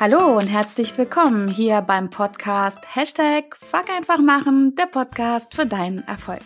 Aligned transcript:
Hallo 0.00 0.38
und 0.38 0.46
herzlich 0.46 0.96
willkommen 0.96 1.48
hier 1.48 1.80
beim 1.80 2.08
Podcast 2.08 2.78
Hashtag 2.94 3.56
Fuck 3.56 3.90
einfach 3.90 4.18
machen, 4.18 4.76
der 4.76 4.86
Podcast 4.86 5.56
für 5.56 5.66
deinen 5.66 6.06
Erfolg. 6.06 6.42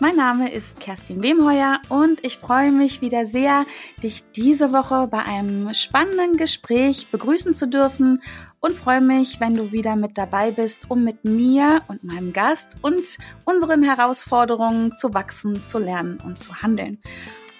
Mein 0.00 0.16
Name 0.16 0.52
ist 0.52 0.80
Kerstin 0.80 1.22
Wemheuer 1.22 1.80
und 1.88 2.22
ich 2.22 2.36
freue 2.36 2.70
mich 2.70 3.00
wieder 3.00 3.24
sehr, 3.24 3.64
dich 4.02 4.30
diese 4.32 4.74
Woche 4.74 5.08
bei 5.10 5.22
einem 5.22 5.72
spannenden 5.72 6.36
Gespräch 6.36 7.06
begrüßen 7.10 7.54
zu 7.54 7.68
dürfen 7.68 8.22
und 8.60 8.74
freue 8.74 9.00
mich, 9.00 9.40
wenn 9.40 9.54
du 9.54 9.72
wieder 9.72 9.96
mit 9.96 10.18
dabei 10.18 10.50
bist, 10.50 10.90
um 10.90 11.04
mit 11.04 11.24
mir 11.24 11.80
und 11.88 12.04
meinem 12.04 12.34
Gast 12.34 12.76
und 12.82 13.16
unseren 13.46 13.82
Herausforderungen 13.82 14.94
zu 14.94 15.14
wachsen, 15.14 15.64
zu 15.64 15.78
lernen 15.78 16.18
und 16.22 16.38
zu 16.38 16.60
handeln. 16.60 16.98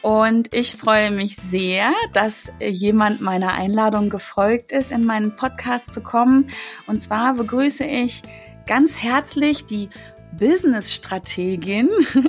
Und 0.05 0.55
ich 0.55 0.77
freue 0.77 1.11
mich 1.11 1.35
sehr, 1.37 1.91
dass 2.13 2.53
jemand 2.61 3.23
meiner 3.23 3.55
Einladung 3.55 4.11
gefolgt 4.11 4.71
ist, 4.71 4.93
in 4.93 5.07
meinen 5.07 5.35
Podcast 5.35 5.95
zu 5.95 6.03
kommen. 6.03 6.49
Und 6.87 7.01
zwar 7.01 7.33
begrüße 7.33 7.87
ich 7.87 8.21
ganz 8.67 9.03
herzlich 9.03 9.65
die 9.65 9.89
Business-Strategin, 10.39 11.89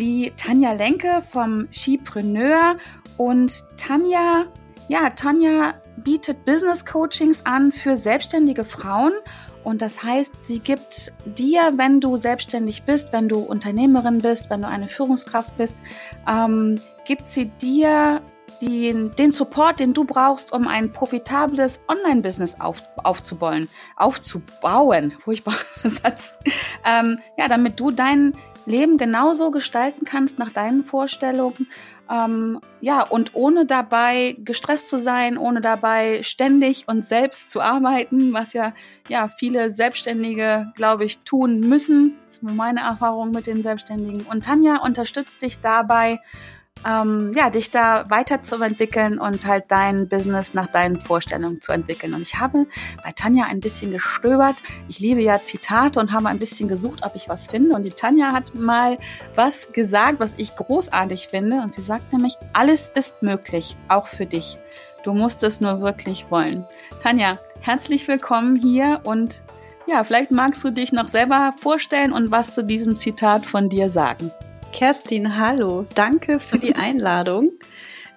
die 0.00 0.32
Tanja 0.36 0.72
Lenke 0.72 1.22
vom 1.22 1.68
Skipreneur. 1.70 2.78
Und 3.16 3.62
Tanja, 3.76 4.46
ja, 4.88 5.10
Tanja 5.10 5.74
bietet 6.02 6.44
Business 6.44 6.84
Coachings 6.84 7.46
an 7.46 7.70
für 7.70 7.96
selbstständige 7.96 8.64
Frauen 8.64 9.12
und 9.64 9.80
das 9.80 10.02
heißt, 10.02 10.46
sie 10.46 10.58
gibt 10.58 11.12
dir, 11.24 11.72
wenn 11.76 12.00
du 12.00 12.18
selbstständig 12.18 12.82
bist, 12.82 13.12
wenn 13.12 13.28
du 13.28 13.38
Unternehmerin 13.38 14.18
bist, 14.18 14.50
wenn 14.50 14.60
du 14.60 14.68
eine 14.68 14.88
Führungskraft 14.88 15.56
bist, 15.56 15.74
ähm, 16.28 16.80
gibt 17.04 17.26
sie 17.26 17.46
dir 17.46 18.20
den, 18.60 19.10
den 19.16 19.32
Support, 19.32 19.80
den 19.80 19.92
du 19.94 20.04
brauchst, 20.04 20.52
um 20.52 20.68
ein 20.68 20.92
profitables 20.92 21.80
Online-Business 21.88 22.60
auf, 22.60 22.82
aufzubauen, 23.02 23.68
aufzubauen, 23.96 25.10
furchtbarer 25.10 25.58
Satz, 25.84 26.34
ähm, 26.84 27.18
ja, 27.36 27.48
damit 27.48 27.78
du 27.80 27.90
dein 27.90 28.32
Leben 28.66 28.96
genauso 28.96 29.50
gestalten 29.50 30.06
kannst 30.06 30.38
nach 30.38 30.48
deinen 30.48 30.84
Vorstellungen 30.84 31.68
ähm, 32.10 32.60
ja, 32.80 33.02
und 33.02 33.34
ohne 33.34 33.66
dabei 33.66 34.36
gestresst 34.38 34.88
zu 34.88 34.98
sein, 34.98 35.38
ohne 35.38 35.60
dabei 35.60 36.22
ständig 36.22 36.86
und 36.86 37.04
selbst 37.04 37.50
zu 37.50 37.60
arbeiten, 37.60 38.32
was 38.32 38.52
ja, 38.52 38.74
ja 39.08 39.28
viele 39.28 39.70
Selbstständige, 39.70 40.72
glaube 40.76 41.04
ich, 41.04 41.20
tun 41.20 41.60
müssen. 41.60 42.16
Das 42.26 42.36
ist 42.36 42.42
meine 42.42 42.80
Erfahrung 42.80 43.30
mit 43.30 43.46
den 43.46 43.62
Selbstständigen. 43.62 44.22
Und 44.22 44.44
Tanja 44.44 44.82
unterstützt 44.82 45.42
dich 45.42 45.60
dabei, 45.60 46.20
ähm, 46.86 47.32
ja, 47.34 47.50
dich 47.50 47.70
da 47.70 48.08
weiterzuentwickeln 48.10 49.18
und 49.18 49.46
halt 49.46 49.64
dein 49.68 50.08
Business 50.08 50.54
nach 50.54 50.66
deinen 50.66 50.96
Vorstellungen 50.96 51.60
zu 51.60 51.72
entwickeln. 51.72 52.14
Und 52.14 52.22
ich 52.22 52.38
habe 52.38 52.66
bei 53.02 53.12
Tanja 53.12 53.44
ein 53.44 53.60
bisschen 53.60 53.90
gestöbert. 53.90 54.56
Ich 54.88 54.98
liebe 54.98 55.22
ja 55.22 55.42
Zitate 55.42 55.98
und 56.00 56.12
habe 56.12 56.28
ein 56.28 56.38
bisschen 56.38 56.68
gesucht, 56.68 57.00
ob 57.02 57.14
ich 57.14 57.28
was 57.28 57.46
finde. 57.46 57.74
Und 57.74 57.84
die 57.84 57.90
Tanja 57.90 58.32
hat 58.32 58.54
mal 58.54 58.98
was 59.34 59.72
gesagt, 59.72 60.20
was 60.20 60.34
ich 60.36 60.56
großartig 60.56 61.28
finde. 61.28 61.56
Und 61.56 61.72
sie 61.72 61.82
sagt 61.82 62.12
nämlich, 62.12 62.36
alles 62.52 62.90
ist 62.90 63.22
möglich, 63.22 63.76
auch 63.88 64.06
für 64.06 64.26
dich. 64.26 64.58
Du 65.04 65.12
musst 65.12 65.42
es 65.42 65.60
nur 65.60 65.80
wirklich 65.80 66.30
wollen. 66.30 66.64
Tanja, 67.02 67.38
herzlich 67.60 68.06
willkommen 68.08 68.56
hier 68.56 69.00
und 69.04 69.42
ja, 69.86 70.02
vielleicht 70.02 70.30
magst 70.30 70.64
du 70.64 70.70
dich 70.70 70.92
noch 70.92 71.08
selber 71.08 71.52
vorstellen 71.58 72.12
und 72.12 72.30
was 72.30 72.54
zu 72.54 72.64
diesem 72.64 72.96
Zitat 72.96 73.44
von 73.44 73.68
dir 73.68 73.90
sagen. 73.90 74.32
Kerstin, 74.74 75.38
hallo. 75.38 75.86
Danke 75.94 76.40
für 76.40 76.58
die 76.58 76.74
Einladung. 76.74 77.52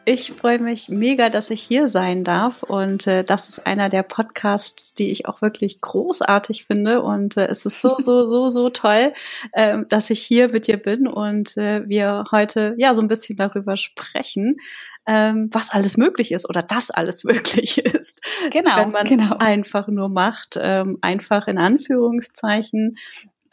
Ich 0.05 0.31
freue 0.31 0.57
mich 0.57 0.89
mega, 0.89 1.29
dass 1.29 1.51
ich 1.51 1.61
hier 1.61 1.87
sein 1.87 2.23
darf 2.23 2.63
und 2.63 3.05
äh, 3.05 3.23
das 3.23 3.47
ist 3.47 3.67
einer 3.67 3.89
der 3.89 4.01
Podcasts, 4.01 4.95
die 4.95 5.11
ich 5.11 5.27
auch 5.27 5.43
wirklich 5.43 5.81
großartig 5.81 6.65
finde 6.65 7.03
und 7.03 7.37
äh, 7.37 7.45
es 7.45 7.67
ist 7.67 7.79
so, 7.79 7.97
so, 7.99 8.25
so, 8.25 8.49
so 8.49 8.71
toll, 8.71 9.13
äh, 9.51 9.77
dass 9.87 10.09
ich 10.09 10.23
hier 10.23 10.49
mit 10.49 10.65
dir 10.65 10.77
bin 10.77 11.07
und 11.07 11.55
äh, 11.57 11.87
wir 11.87 12.23
heute 12.31 12.73
ja 12.79 12.95
so 12.95 13.03
ein 13.03 13.07
bisschen 13.07 13.37
darüber 13.37 13.77
sprechen, 13.77 14.57
ähm, 15.05 15.51
was 15.53 15.69
alles 15.69 15.95
möglich 15.95 16.31
ist 16.31 16.49
oder 16.49 16.63
dass 16.63 16.89
alles 16.89 17.23
möglich 17.23 17.77
ist. 17.77 18.19
Genau. 18.51 18.77
Wenn 18.77 18.91
man 18.91 19.05
genau. 19.05 19.37
einfach 19.37 19.87
nur 19.89 20.09
macht, 20.09 20.57
ähm, 20.59 20.97
einfach 21.01 21.45
in 21.47 21.59
Anführungszeichen, 21.59 22.97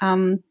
ähm, 0.01 0.43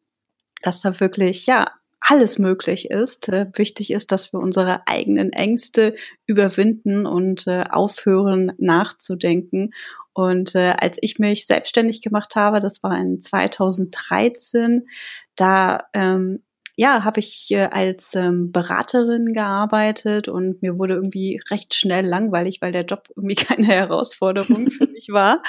dass 0.61 0.81
da 0.81 1.00
wirklich, 1.00 1.47
ja, 1.47 1.72
alles 2.05 2.37
möglich 2.39 2.89
ist. 2.89 3.29
Äh, 3.29 3.47
wichtig 3.55 3.91
ist, 3.91 4.11
dass 4.11 4.33
wir 4.33 4.39
unsere 4.39 4.87
eigenen 4.87 5.31
Ängste 5.31 5.93
überwinden 6.25 7.05
und 7.05 7.47
äh, 7.47 7.63
aufhören 7.69 8.51
nachzudenken. 8.57 9.71
Und 10.13 10.53
äh, 10.55 10.75
als 10.77 10.97
ich 11.01 11.17
mich 11.17 11.47
selbstständig 11.47 12.01
gemacht 12.01 12.35
habe, 12.35 12.59
das 12.59 12.83
war 12.83 12.97
in 12.97 13.21
2013, 13.21 14.87
da 15.35 15.85
ähm, 15.93 16.43
ja, 16.75 17.03
habe 17.03 17.19
ich 17.19 17.51
äh, 17.51 17.65
als 17.65 18.15
ähm, 18.15 18.51
Beraterin 18.51 19.33
gearbeitet 19.33 20.27
und 20.27 20.61
mir 20.61 20.79
wurde 20.79 20.95
irgendwie 20.95 21.39
recht 21.51 21.75
schnell 21.75 22.05
langweilig, 22.05 22.61
weil 22.61 22.71
der 22.71 22.85
Job 22.85 23.09
irgendwie 23.15 23.35
keine 23.45 23.67
Herausforderung 23.67 24.71
für 24.71 24.87
mich 24.91 25.09
war. 25.09 25.43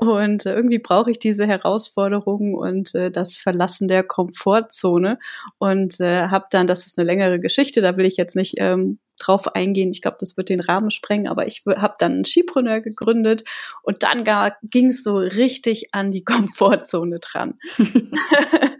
Und 0.00 0.46
äh, 0.46 0.54
irgendwie 0.54 0.78
brauche 0.78 1.10
ich 1.10 1.18
diese 1.18 1.44
Herausforderung 1.44 2.54
und 2.54 2.94
äh, 2.94 3.10
das 3.10 3.36
Verlassen 3.36 3.88
der 3.88 4.04
Komfortzone. 4.04 5.18
Und 5.58 5.98
äh, 5.98 6.28
habe 6.28 6.46
dann, 6.50 6.68
das 6.68 6.86
ist 6.86 6.98
eine 6.98 7.06
längere 7.06 7.40
Geschichte, 7.40 7.80
da 7.80 7.96
will 7.96 8.04
ich 8.06 8.16
jetzt 8.16 8.36
nicht 8.36 8.54
ähm, 8.58 9.00
drauf 9.18 9.56
eingehen. 9.56 9.90
Ich 9.90 10.00
glaube, 10.00 10.18
das 10.20 10.36
wird 10.36 10.50
den 10.50 10.60
Rahmen 10.60 10.92
sprengen, 10.92 11.26
aber 11.26 11.48
ich 11.48 11.64
habe 11.66 11.96
dann 11.98 12.12
einen 12.12 12.24
Skipreneur 12.24 12.80
gegründet 12.80 13.42
und 13.82 14.04
dann 14.04 14.24
ging 14.62 14.90
es 14.90 15.02
so 15.02 15.16
richtig 15.16 15.92
an 15.92 16.12
die 16.12 16.22
Komfortzone 16.24 17.18
dran. 17.18 17.54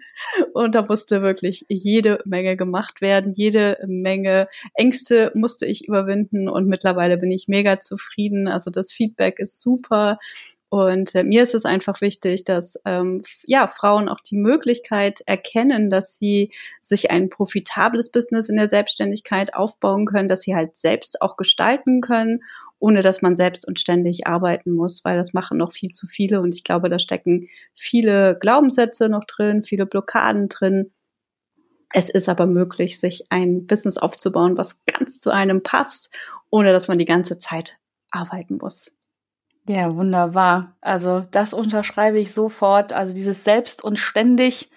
Und 0.52 0.74
da 0.74 0.82
musste 0.82 1.22
wirklich 1.22 1.64
jede 1.68 2.20
Menge 2.24 2.56
gemacht 2.56 3.00
werden, 3.00 3.32
jede 3.32 3.78
Menge 3.86 4.48
Ängste 4.74 5.30
musste 5.34 5.64
ich 5.64 5.86
überwinden 5.86 6.48
und 6.48 6.66
mittlerweile 6.66 7.16
bin 7.18 7.30
ich 7.30 7.46
mega 7.46 7.78
zufrieden. 7.78 8.48
Also 8.48 8.70
das 8.70 8.90
Feedback 8.90 9.38
ist 9.38 9.60
super. 9.60 10.18
Und 10.70 11.14
äh, 11.14 11.24
mir 11.24 11.42
ist 11.42 11.54
es 11.54 11.64
einfach 11.64 12.02
wichtig, 12.02 12.44
dass 12.44 12.78
ähm, 12.84 13.22
ja 13.44 13.68
Frauen 13.68 14.08
auch 14.08 14.20
die 14.20 14.36
Möglichkeit 14.36 15.22
erkennen, 15.24 15.88
dass 15.88 16.18
sie 16.18 16.52
sich 16.82 17.10
ein 17.10 17.30
profitables 17.30 18.10
Business 18.10 18.50
in 18.50 18.56
der 18.56 18.68
Selbstständigkeit 18.68 19.54
aufbauen 19.54 20.04
können, 20.04 20.28
dass 20.28 20.42
sie 20.42 20.54
halt 20.54 20.76
selbst 20.76 21.22
auch 21.22 21.36
gestalten 21.36 22.02
können 22.02 22.42
ohne 22.80 23.02
dass 23.02 23.22
man 23.22 23.36
selbst 23.36 23.66
und 23.66 23.80
ständig 23.80 24.26
arbeiten 24.26 24.72
muss, 24.72 25.04
weil 25.04 25.16
das 25.16 25.32
machen 25.32 25.58
noch 25.58 25.72
viel 25.72 25.92
zu 25.92 26.06
viele 26.06 26.40
und 26.40 26.54
ich 26.54 26.64
glaube, 26.64 26.88
da 26.88 26.98
stecken 26.98 27.48
viele 27.74 28.36
Glaubenssätze 28.38 29.08
noch 29.08 29.24
drin, 29.24 29.64
viele 29.64 29.86
Blockaden 29.86 30.48
drin. 30.48 30.92
Es 31.92 32.08
ist 32.08 32.28
aber 32.28 32.46
möglich, 32.46 33.00
sich 33.00 33.24
ein 33.30 33.66
Business 33.66 33.98
aufzubauen, 33.98 34.56
was 34.56 34.78
ganz 34.86 35.20
zu 35.20 35.30
einem 35.30 35.62
passt, 35.62 36.14
ohne 36.50 36.72
dass 36.72 36.88
man 36.88 36.98
die 36.98 37.04
ganze 37.04 37.38
Zeit 37.38 37.78
arbeiten 38.10 38.58
muss. 38.58 38.92
Ja, 39.68 39.94
wunderbar. 39.94 40.74
Also 40.80 41.22
das 41.30 41.52
unterschreibe 41.52 42.18
ich 42.18 42.32
sofort. 42.32 42.92
Also 42.92 43.14
dieses 43.14 43.44
selbst 43.44 43.84
und 43.84 43.98
ständig, 43.98 44.70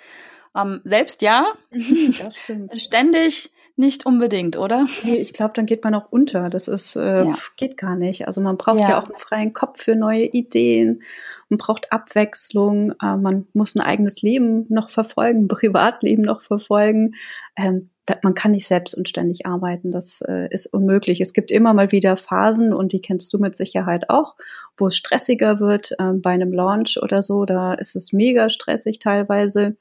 ähm, 0.56 0.82
selbst 0.84 1.22
ja, 1.22 1.46
das 1.72 2.36
stimmt. 2.44 2.80
ständig 2.80 3.52
nicht 3.78 4.06
unbedingt, 4.06 4.58
oder? 4.58 4.86
Nee, 5.04 5.16
ich 5.16 5.34
glaube, 5.34 5.54
dann 5.56 5.66
geht 5.66 5.84
man 5.84 5.96
auch 5.96 6.12
unter. 6.12 6.50
Das 6.50 6.68
ist, 6.68 6.96
äh, 6.98 7.24
ja. 7.26 7.36
geht 7.56 7.78
gar 7.78 7.96
nicht. 7.96 8.28
Also 8.28 8.42
man 8.42 8.58
braucht 8.58 8.82
ja. 8.82 8.90
ja. 8.90 9.02
auch 9.02 9.08
einen 9.08 9.18
freien 9.18 9.54
Kopf 9.54 9.82
für 9.82 9.96
neue 9.96 10.26
Ideen. 10.26 11.04
Man 11.50 11.58
braucht 11.58 11.92
Abwechslung. 11.92 12.92
Äh, 13.02 13.16
man 13.16 13.48
muss 13.54 13.76
ein 13.76 13.82
eigenes 13.82 14.22
Leben 14.22 14.66
noch 14.70 14.90
verfolgen, 14.90 15.48
Privatleben 15.50 16.24
noch 16.24 16.42
verfolgen. 16.42 17.16
Ähm, 17.56 17.90
man 18.24 18.34
kann 18.34 18.52
nicht 18.52 18.68
selbst 18.68 18.96
und 18.96 19.10
ständig 19.10 19.46
arbeiten. 19.46 19.92
Das 19.92 20.22
äh, 20.28 20.48
ist 20.50 20.68
unmöglich. 20.68 21.22
Es 21.22 21.34
gibt 21.34 21.52
immer 21.52 21.74
mal 21.74 21.92
wieder 21.92 22.18
Phasen 22.18 22.74
und 22.74 22.94
die 22.94 23.02
kennst 23.02 23.34
du 23.34 23.40
mit 23.40 23.56
Sicherheit 23.56 24.10
auch, 24.10 24.36
wo 24.78 24.88
es 24.88 24.96
stressiger 24.96 25.60
wird 25.60 25.92
äh, 26.00 26.14
bei 26.14 26.32
einem 26.32 26.54
Launch 26.54 26.98
oder 27.02 27.24
so. 27.24 27.46
Da 27.46 27.74
ist 27.74 27.96
es 27.96 28.14
mega 28.14 28.50
stressig 28.50 29.00
teilweise. 29.00 29.78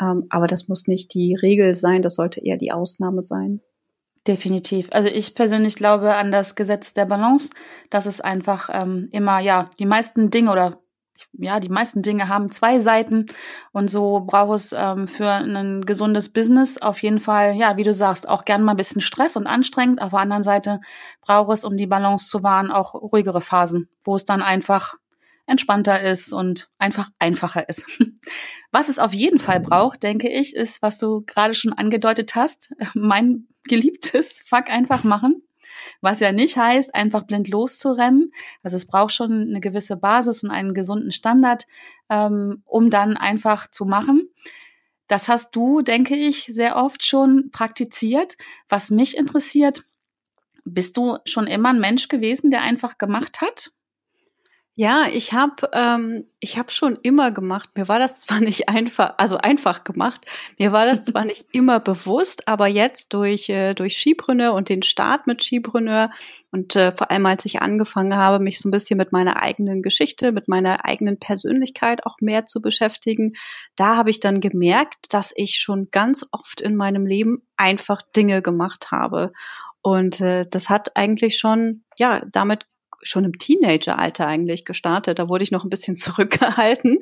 Ähm, 0.00 0.26
aber 0.30 0.46
das 0.46 0.68
muss 0.68 0.86
nicht 0.86 1.14
die 1.14 1.34
Regel 1.34 1.74
sein, 1.74 2.02
das 2.02 2.16
sollte 2.16 2.40
eher 2.40 2.56
die 2.56 2.72
Ausnahme 2.72 3.22
sein. 3.22 3.60
Definitiv. 4.26 4.88
Also 4.92 5.10
ich 5.10 5.34
persönlich 5.34 5.76
glaube 5.76 6.14
an 6.14 6.32
das 6.32 6.54
Gesetz 6.54 6.94
der 6.94 7.04
Balance, 7.04 7.50
dass 7.90 8.06
es 8.06 8.20
einfach 8.22 8.70
ähm, 8.72 9.08
immer, 9.12 9.38
ja, 9.40 9.70
die 9.78 9.86
meisten 9.86 10.30
Dinge 10.30 10.50
oder 10.50 10.72
ja, 11.32 11.60
die 11.60 11.68
meisten 11.68 12.02
Dinge 12.02 12.28
haben 12.28 12.50
zwei 12.50 12.78
Seiten 12.78 13.26
und 13.72 13.88
so 13.88 14.20
braucht 14.20 14.56
es 14.56 14.72
ähm, 14.76 15.06
für 15.06 15.30
ein 15.30 15.84
gesundes 15.84 16.32
Business 16.32 16.78
auf 16.78 17.02
jeden 17.02 17.20
Fall, 17.20 17.54
ja, 17.54 17.76
wie 17.76 17.82
du 17.82 17.92
sagst, 17.92 18.28
auch 18.28 18.44
gern 18.44 18.62
mal 18.62 18.72
ein 18.72 18.76
bisschen 18.76 19.00
Stress 19.00 19.36
und 19.36 19.46
anstrengend. 19.46 20.00
Auf 20.00 20.10
der 20.10 20.20
anderen 20.20 20.42
Seite 20.42 20.80
braucht 21.20 21.52
es, 21.52 21.64
um 21.64 21.76
die 21.76 21.86
Balance 21.86 22.28
zu 22.28 22.42
wahren, 22.42 22.70
auch 22.70 22.94
ruhigere 22.94 23.40
Phasen, 23.40 23.88
wo 24.04 24.16
es 24.16 24.24
dann 24.24 24.42
einfach 24.42 24.94
entspannter 25.46 26.00
ist 26.00 26.32
und 26.32 26.70
einfach 26.78 27.10
einfacher 27.18 27.68
ist. 27.68 28.00
Was 28.72 28.88
es 28.88 28.98
auf 28.98 29.12
jeden 29.12 29.38
Fall 29.38 29.60
braucht, 29.60 30.02
denke 30.02 30.28
ich, 30.28 30.56
ist, 30.56 30.82
was 30.82 30.98
du 30.98 31.22
gerade 31.26 31.54
schon 31.54 31.72
angedeutet 31.72 32.34
hast, 32.34 32.74
mein 32.94 33.46
geliebtes 33.64 34.42
Fuck 34.44 34.68
einfach 34.68 35.04
machen. 35.04 35.42
Was 36.00 36.20
ja 36.20 36.32
nicht 36.32 36.56
heißt, 36.56 36.94
einfach 36.94 37.24
blind 37.24 37.48
loszurennen. 37.48 38.32
Also 38.62 38.76
es 38.76 38.86
braucht 38.86 39.12
schon 39.12 39.48
eine 39.48 39.60
gewisse 39.60 39.96
Basis 39.96 40.42
und 40.42 40.50
einen 40.50 40.74
gesunden 40.74 41.12
Standard, 41.12 41.66
ähm, 42.08 42.62
um 42.64 42.90
dann 42.90 43.16
einfach 43.16 43.70
zu 43.70 43.84
machen. 43.84 44.28
Das 45.06 45.28
hast 45.28 45.54
du, 45.54 45.82
denke 45.82 46.16
ich, 46.16 46.48
sehr 46.50 46.76
oft 46.76 47.04
schon 47.04 47.50
praktiziert. 47.50 48.36
Was 48.68 48.90
mich 48.90 49.16
interessiert, 49.16 49.82
bist 50.64 50.96
du 50.96 51.18
schon 51.26 51.46
immer 51.46 51.70
ein 51.70 51.80
Mensch 51.80 52.08
gewesen, 52.08 52.50
der 52.50 52.62
einfach 52.62 52.96
gemacht 52.96 53.40
hat? 53.40 53.70
Ja, 54.76 55.06
ich 55.08 55.32
habe 55.32 55.70
ähm, 55.72 56.26
ich 56.40 56.58
habe 56.58 56.72
schon 56.72 56.98
immer 57.02 57.30
gemacht. 57.30 57.70
Mir 57.76 57.86
war 57.86 58.00
das 58.00 58.20
zwar 58.22 58.40
nicht 58.40 58.68
einfach, 58.68 59.14
also 59.18 59.36
einfach 59.36 59.84
gemacht. 59.84 60.26
Mir 60.58 60.72
war 60.72 60.84
das 60.84 61.04
zwar 61.04 61.24
nicht 61.24 61.46
immer 61.52 61.78
bewusst, 61.78 62.48
aber 62.48 62.66
jetzt 62.66 63.12
durch 63.12 63.48
äh, 63.48 63.74
durch 63.74 63.96
Skipreneur 63.96 64.52
und 64.52 64.68
den 64.68 64.82
Start 64.82 65.28
mit 65.28 65.44
Skipreneur 65.44 66.10
und 66.50 66.74
äh, 66.74 66.90
vor 66.90 67.12
allem 67.12 67.24
als 67.26 67.44
ich 67.44 67.62
angefangen 67.62 68.16
habe, 68.16 68.42
mich 68.42 68.58
so 68.58 68.68
ein 68.68 68.72
bisschen 68.72 68.96
mit 68.96 69.12
meiner 69.12 69.40
eigenen 69.40 69.80
Geschichte, 69.80 70.32
mit 70.32 70.48
meiner 70.48 70.84
eigenen 70.84 71.20
Persönlichkeit 71.20 72.04
auch 72.04 72.16
mehr 72.20 72.44
zu 72.44 72.60
beschäftigen, 72.60 73.34
da 73.76 73.96
habe 73.96 74.10
ich 74.10 74.18
dann 74.18 74.40
gemerkt, 74.40 75.12
dass 75.14 75.32
ich 75.36 75.60
schon 75.60 75.88
ganz 75.92 76.26
oft 76.32 76.60
in 76.60 76.74
meinem 76.74 77.06
Leben 77.06 77.42
einfach 77.56 78.02
Dinge 78.02 78.42
gemacht 78.42 78.90
habe. 78.90 79.32
Und 79.82 80.20
äh, 80.20 80.46
das 80.50 80.68
hat 80.70 80.96
eigentlich 80.96 81.38
schon 81.38 81.84
ja 81.96 82.22
damit 82.32 82.66
schon 83.04 83.24
im 83.24 83.38
Teenageralter 83.38 84.26
eigentlich 84.26 84.64
gestartet. 84.64 85.18
Da 85.18 85.28
wurde 85.28 85.44
ich 85.44 85.50
noch 85.50 85.64
ein 85.64 85.70
bisschen 85.70 85.96
zurückgehalten, 85.96 86.98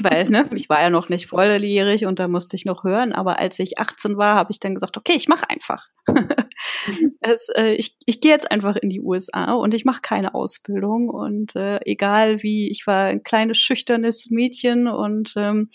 weil 0.00 0.28
ne, 0.28 0.48
ich 0.54 0.68
war 0.68 0.80
ja 0.80 0.90
noch 0.90 1.08
nicht 1.08 1.26
volljährig 1.26 2.06
und 2.06 2.18
da 2.18 2.26
musste 2.26 2.56
ich 2.56 2.64
noch 2.64 2.84
hören. 2.84 3.12
Aber 3.12 3.38
als 3.38 3.58
ich 3.58 3.78
18 3.78 4.16
war, 4.16 4.34
habe 4.34 4.50
ich 4.50 4.60
dann 4.60 4.74
gesagt, 4.74 4.96
okay, 4.96 5.14
ich 5.14 5.28
mache 5.28 5.48
einfach. 5.48 5.88
es, 7.20 7.48
äh, 7.56 7.74
ich 7.74 7.96
ich 8.06 8.20
gehe 8.20 8.32
jetzt 8.32 8.50
einfach 8.50 8.76
in 8.76 8.88
die 8.88 9.00
USA 9.00 9.52
und 9.52 9.74
ich 9.74 9.84
mache 9.84 10.00
keine 10.02 10.34
Ausbildung. 10.34 11.08
Und 11.08 11.54
äh, 11.54 11.78
egal 11.84 12.42
wie, 12.42 12.70
ich 12.70 12.86
war 12.86 13.06
ein 13.06 13.22
kleines, 13.22 13.58
schüchternes 13.58 14.30
Mädchen 14.30 14.88
und 14.88 15.34
ähm, 15.36 15.70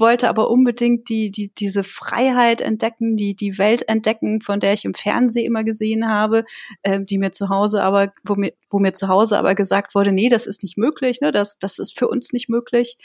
wollte 0.00 0.28
aber 0.28 0.50
unbedingt 0.50 1.08
die, 1.08 1.30
die, 1.30 1.52
diese 1.54 1.84
Freiheit 1.84 2.60
entdecken, 2.60 3.16
die, 3.16 3.34
die 3.34 3.58
Welt 3.58 3.88
entdecken, 3.88 4.40
von 4.40 4.60
der 4.60 4.72
ich 4.72 4.84
im 4.84 4.94
Fernsehen 4.94 5.46
immer 5.46 5.64
gesehen 5.64 6.08
habe, 6.08 6.44
äh, 6.82 7.00
die 7.00 7.18
mir 7.18 7.32
zu 7.32 7.48
Hause 7.48 7.82
aber, 7.82 8.12
wo 8.24 8.34
mir, 8.34 8.52
wo 8.70 8.78
mir 8.78 8.92
zu 8.92 9.08
Hause 9.08 9.38
aber 9.38 9.54
gesagt 9.54 9.94
wurde, 9.94 10.12
nee, 10.12 10.28
das 10.28 10.46
ist 10.46 10.62
nicht 10.62 10.78
möglich, 10.78 11.20
ne, 11.20 11.32
das, 11.32 11.58
das 11.58 11.78
ist 11.78 11.98
für 11.98 12.08
uns 12.08 12.32
nicht 12.32 12.48
möglich. 12.48 12.98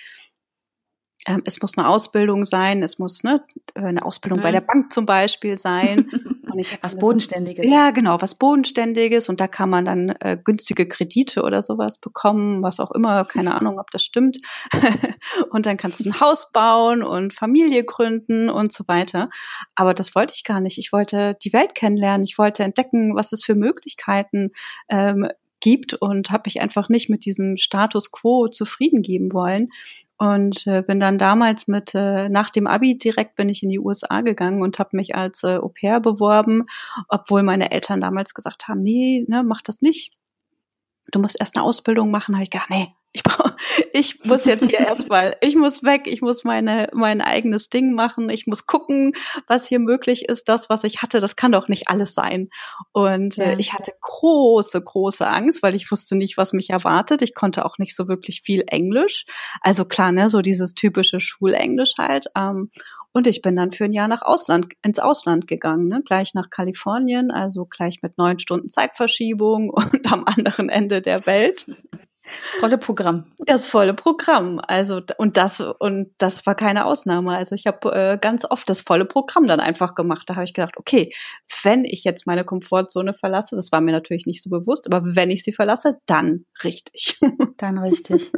Ähm, 1.25 1.41
es 1.45 1.61
muss 1.61 1.77
eine 1.77 1.87
Ausbildung 1.87 2.45
sein, 2.45 2.83
es 2.83 2.99
muss 2.99 3.23
ne, 3.23 3.43
eine 3.75 4.03
Ausbildung 4.05 4.39
mhm. 4.39 4.43
bei 4.43 4.51
der 4.51 4.61
Bank 4.61 4.91
zum 4.91 5.05
Beispiel 5.05 5.57
sein. 5.57 6.09
was 6.81 6.97
Bodenständiges. 6.97 7.69
Ja, 7.69 7.91
genau, 7.91 8.21
was 8.21 8.35
Bodenständiges. 8.35 9.29
Und 9.29 9.39
da 9.39 9.47
kann 9.47 9.69
man 9.69 9.85
dann 9.85 10.09
äh, 10.19 10.37
günstige 10.41 10.87
Kredite 10.87 11.43
oder 11.43 11.61
sowas 11.61 11.97
bekommen, 11.97 12.63
was 12.63 12.79
auch 12.79 12.91
immer, 12.91 13.25
keine 13.25 13.55
Ahnung, 13.59 13.79
ob 13.79 13.91
das 13.91 14.03
stimmt. 14.03 14.39
und 15.51 15.65
dann 15.65 15.77
kannst 15.77 15.99
du 15.99 16.09
ein 16.09 16.19
Haus 16.19 16.51
bauen 16.51 17.03
und 17.03 17.33
Familie 17.33 17.83
gründen 17.83 18.49
und 18.49 18.71
so 18.71 18.83
weiter. 18.87 19.29
Aber 19.75 19.93
das 19.93 20.15
wollte 20.15 20.33
ich 20.35 20.43
gar 20.43 20.59
nicht. 20.59 20.77
Ich 20.77 20.91
wollte 20.91 21.37
die 21.43 21.53
Welt 21.53 21.75
kennenlernen. 21.75 22.23
Ich 22.23 22.37
wollte 22.37 22.63
entdecken, 22.63 23.15
was 23.15 23.31
es 23.31 23.43
für 23.43 23.55
Möglichkeiten 23.55 24.51
ähm, 24.89 25.27
gibt 25.63 25.93
und 25.93 26.29
habe 26.29 26.43
mich 26.45 26.61
einfach 26.61 26.89
nicht 26.89 27.09
mit 27.09 27.25
diesem 27.25 27.55
Status 27.55 28.11
quo 28.11 28.49
zufrieden 28.49 29.01
geben 29.01 29.31
wollen 29.31 29.69
und 30.17 30.67
äh, 30.67 30.81
bin 30.81 30.99
dann 30.99 31.17
damals 31.17 31.67
mit 31.67 31.95
äh, 31.95 32.29
nach 32.29 32.49
dem 32.49 32.67
Abi 32.67 32.97
direkt 32.97 33.35
bin 33.35 33.49
ich 33.49 33.63
in 33.63 33.69
die 33.69 33.79
USA 33.79 34.21
gegangen 34.21 34.61
und 34.61 34.79
habe 34.79 34.95
mich 34.95 35.15
als 35.15 35.43
äh, 35.43 35.57
Au 35.57 35.69
pair 35.69 35.99
beworben, 35.99 36.65
obwohl 37.09 37.43
meine 37.43 37.71
Eltern 37.71 37.99
damals 37.99 38.33
gesagt 38.33 38.67
haben, 38.67 38.81
nee, 38.81 39.25
ne, 39.27 39.43
mach 39.43 39.61
das 39.61 39.81
nicht. 39.81 40.13
Du 41.11 41.19
musst 41.19 41.39
erst 41.39 41.57
eine 41.57 41.65
Ausbildung 41.65 42.11
machen. 42.11 42.35
Habe 42.35 42.43
ich 42.43 42.49
gedacht, 42.49 42.69
nee, 42.69 42.93
ich 43.13 43.21
brauche, 43.21 43.55
ich 43.93 44.25
muss 44.25 44.45
jetzt 44.45 44.65
hier 44.65 44.79
erstmal, 44.79 45.37
ich 45.41 45.55
muss 45.55 45.83
weg, 45.83 46.07
ich 46.07 46.21
muss 46.21 46.43
meine, 46.43 46.89
mein 46.93 47.21
eigenes 47.21 47.69
Ding 47.69 47.93
machen, 47.93 48.27
ich 48.29 48.47
muss 48.47 48.65
gucken, 48.65 49.13
was 49.47 49.67
hier 49.67 49.79
möglich 49.79 50.27
ist. 50.27 50.49
Das, 50.49 50.67
was 50.69 50.83
ich 50.83 51.03
hatte, 51.03 51.19
das 51.19 51.35
kann 51.35 51.51
doch 51.51 51.67
nicht 51.67 51.89
alles 51.89 52.15
sein. 52.15 52.49
Und 52.91 53.37
äh, 53.37 53.45
ja. 53.45 53.51
äh, 53.51 53.55
ich 53.59 53.73
hatte 53.73 53.93
große, 54.01 54.81
große 54.81 55.27
Angst, 55.27 55.61
weil 55.61 55.75
ich 55.75 55.91
wusste 55.91 56.15
nicht, 56.15 56.37
was 56.37 56.53
mich 56.53 56.71
erwartet. 56.71 57.21
Ich 57.21 57.35
konnte 57.35 57.65
auch 57.65 57.77
nicht 57.77 57.95
so 57.95 58.07
wirklich 58.07 58.41
viel 58.41 58.63
Englisch. 58.65 59.25
Also 59.61 59.85
klar, 59.85 60.11
ne, 60.11 60.31
so 60.31 60.41
dieses 60.41 60.73
typische 60.73 61.19
Schulenglisch 61.19 61.93
halt. 61.99 62.27
Ähm, 62.35 62.71
und 63.15 63.27
ich 63.27 63.43
bin 63.43 63.55
dann 63.55 63.71
für 63.71 63.85
ein 63.85 63.93
Jahr 63.93 64.07
nach 64.07 64.23
Ausland, 64.23 64.73
ins 64.81 64.97
Ausland 64.97 65.45
gegangen, 65.45 65.87
ne? 65.87 66.01
gleich 66.03 66.33
nach 66.33 66.49
Kalifornien, 66.49 67.29
also 67.29 67.65
gleich 67.65 68.01
mit 68.01 68.17
neun 68.17 68.39
Stunden 68.39 68.69
Zeitverschiebung 68.69 69.69
und 69.69 70.11
am 70.11 70.25
anderen 70.25 70.69
Ende 70.69 71.01
der 71.01 71.27
Welt. 71.27 71.67
Das 72.51 72.59
volle 72.59 72.77
Programm. 72.77 73.25
Das 73.39 73.65
volle 73.65 73.93
Programm. 73.93 74.61
Also 74.65 75.01
und 75.17 75.37
das 75.37 75.59
und 75.61 76.11
das 76.17 76.45
war 76.45 76.55
keine 76.55 76.85
Ausnahme. 76.85 77.35
Also 77.35 77.55
ich 77.55 77.65
habe 77.67 77.91
äh, 77.93 78.17
ganz 78.19 78.45
oft 78.49 78.69
das 78.69 78.81
volle 78.81 79.05
Programm 79.05 79.47
dann 79.47 79.59
einfach 79.59 79.95
gemacht. 79.95 80.29
Da 80.29 80.35
habe 80.35 80.45
ich 80.45 80.53
gedacht, 80.53 80.75
okay, 80.77 81.13
wenn 81.63 81.85
ich 81.85 82.03
jetzt 82.03 82.27
meine 82.27 82.45
Komfortzone 82.45 83.13
verlasse, 83.13 83.55
das 83.55 83.71
war 83.71 83.81
mir 83.81 83.91
natürlich 83.91 84.25
nicht 84.25 84.43
so 84.43 84.49
bewusst, 84.49 84.91
aber 84.91 85.15
wenn 85.15 85.31
ich 85.31 85.43
sie 85.43 85.53
verlasse, 85.53 85.99
dann 86.05 86.45
richtig. 86.63 87.19
Dann 87.57 87.77
richtig. 87.77 88.31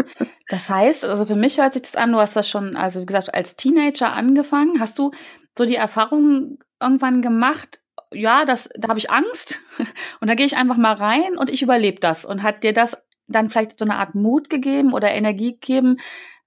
Das 0.49 0.69
heißt, 0.69 1.05
also 1.05 1.25
für 1.25 1.35
mich 1.35 1.57
hört 1.57 1.73
sich 1.73 1.83
das 1.83 1.95
an, 1.95 2.11
du 2.11 2.19
hast 2.19 2.35
das 2.35 2.49
schon, 2.49 2.75
also 2.75 3.01
wie 3.01 3.05
gesagt, 3.05 3.33
als 3.33 3.55
Teenager 3.55 4.13
angefangen. 4.13 4.79
Hast 4.79 4.99
du 4.99 5.11
so 5.57 5.65
die 5.65 5.75
Erfahrung 5.75 6.59
irgendwann 6.79 7.21
gemacht, 7.21 7.79
ja, 8.15 8.45
das, 8.45 8.69
da 8.75 8.89
habe 8.89 8.99
ich 8.99 9.09
Angst 9.09 9.61
und 10.21 10.29
da 10.29 10.35
gehe 10.35 10.45
ich 10.45 10.57
einfach 10.57 10.77
mal 10.77 10.93
rein 10.93 11.37
und 11.37 11.49
ich 11.49 11.61
überlebe 11.61 11.99
das. 11.99 12.25
Und 12.25 12.43
hat 12.43 12.63
dir 12.63 12.73
das 12.73 12.97
dann 13.27 13.49
vielleicht 13.49 13.79
so 13.79 13.85
eine 13.85 13.97
Art 13.97 14.15
Mut 14.15 14.49
gegeben 14.49 14.93
oder 14.93 15.11
Energie 15.11 15.53
gegeben 15.53 15.97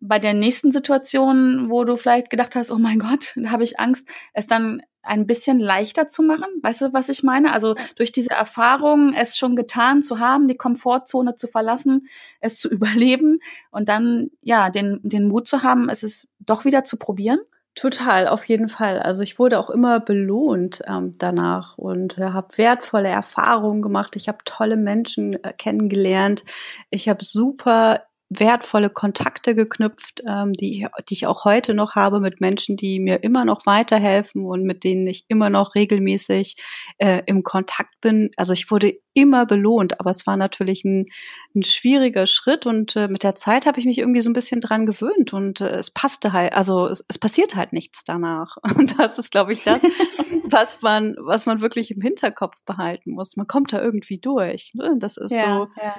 bei 0.00 0.18
der 0.18 0.34
nächsten 0.34 0.70
Situation, 0.70 1.70
wo 1.70 1.84
du 1.84 1.96
vielleicht 1.96 2.30
gedacht 2.30 2.54
hast, 2.54 2.70
oh 2.70 2.78
mein 2.78 3.00
Gott, 3.00 3.32
da 3.36 3.50
habe 3.50 3.64
ich 3.64 3.80
Angst, 3.80 4.08
es 4.32 4.46
dann 4.46 4.82
ein 5.02 5.26
bisschen 5.26 5.58
leichter 5.58 6.06
zu 6.06 6.22
machen? 6.22 6.48
Weißt 6.62 6.82
du, 6.82 6.92
was 6.92 7.08
ich 7.08 7.22
meine? 7.22 7.52
Also 7.52 7.74
durch 7.96 8.12
diese 8.12 8.30
Erfahrung, 8.30 9.14
es 9.14 9.38
schon 9.38 9.56
getan 9.56 10.02
zu 10.02 10.18
haben, 10.18 10.46
die 10.46 10.56
Komfortzone 10.56 11.34
zu 11.34 11.48
verlassen, 11.48 12.06
es 12.40 12.58
zu 12.58 12.68
überleben 12.70 13.40
und 13.70 13.88
dann 13.88 14.30
ja 14.42 14.70
den, 14.70 15.00
den 15.02 15.26
Mut 15.26 15.48
zu 15.48 15.62
haben, 15.62 15.88
es 15.88 16.02
ist 16.02 16.28
doch 16.38 16.64
wieder 16.64 16.84
zu 16.84 16.96
probieren? 16.96 17.40
Total, 17.78 18.26
auf 18.26 18.44
jeden 18.46 18.68
Fall. 18.68 18.98
Also 18.98 19.22
ich 19.22 19.38
wurde 19.38 19.56
auch 19.60 19.70
immer 19.70 20.00
belohnt 20.00 20.82
ähm, 20.88 21.14
danach 21.18 21.78
und 21.78 22.18
äh, 22.18 22.30
habe 22.30 22.58
wertvolle 22.58 23.08
Erfahrungen 23.08 23.82
gemacht. 23.82 24.16
Ich 24.16 24.26
habe 24.26 24.38
tolle 24.44 24.76
Menschen 24.76 25.42
äh, 25.44 25.52
kennengelernt. 25.52 26.44
Ich 26.90 27.08
habe 27.08 27.24
super 27.24 28.02
wertvolle 28.30 28.90
Kontakte 28.90 29.54
geknüpft, 29.54 30.22
ähm, 30.26 30.52
die, 30.52 30.86
die 31.08 31.14
ich 31.14 31.26
auch 31.26 31.44
heute 31.44 31.72
noch 31.72 31.94
habe 31.94 32.20
mit 32.20 32.40
Menschen, 32.40 32.76
die 32.76 33.00
mir 33.00 33.22
immer 33.22 33.44
noch 33.44 33.64
weiterhelfen 33.64 34.44
und 34.44 34.64
mit 34.64 34.84
denen 34.84 35.06
ich 35.06 35.24
immer 35.28 35.48
noch 35.48 35.74
regelmäßig 35.74 36.56
äh, 36.98 37.22
im 37.24 37.42
Kontakt 37.42 38.00
bin. 38.02 38.30
Also 38.36 38.52
ich 38.52 38.70
wurde 38.70 38.98
immer 39.14 39.46
belohnt, 39.46 39.98
aber 39.98 40.10
es 40.10 40.26
war 40.26 40.36
natürlich 40.36 40.84
ein, 40.84 41.06
ein 41.54 41.62
schwieriger 41.62 42.26
Schritt 42.26 42.66
und 42.66 42.96
äh, 42.96 43.08
mit 43.08 43.22
der 43.22 43.34
Zeit 43.34 43.64
habe 43.64 43.80
ich 43.80 43.86
mich 43.86 43.98
irgendwie 43.98 44.20
so 44.20 44.28
ein 44.28 44.34
bisschen 44.34 44.60
dran 44.60 44.84
gewöhnt 44.84 45.32
und 45.32 45.62
äh, 45.62 45.70
es 45.70 45.90
passte 45.90 46.32
halt, 46.34 46.52
also 46.52 46.86
es, 46.86 47.02
es 47.08 47.18
passiert 47.18 47.54
halt 47.54 47.72
nichts 47.72 48.04
danach. 48.04 48.56
Und 48.78 48.98
das 48.98 49.18
ist, 49.18 49.32
glaube 49.32 49.52
ich, 49.52 49.64
das, 49.64 49.80
was 50.44 50.82
man, 50.82 51.16
was 51.18 51.46
man 51.46 51.60
wirklich 51.60 51.90
im 51.90 52.00
Hinterkopf 52.00 52.54
behalten 52.64 53.12
muss. 53.12 53.36
Man 53.36 53.46
kommt 53.46 53.72
da 53.72 53.82
irgendwie 53.82 54.18
durch. 54.18 54.72
Ne? 54.74 54.94
Das 54.98 55.16
ist 55.16 55.32
ja, 55.32 55.44
so. 55.44 55.68
Ja 55.76 55.96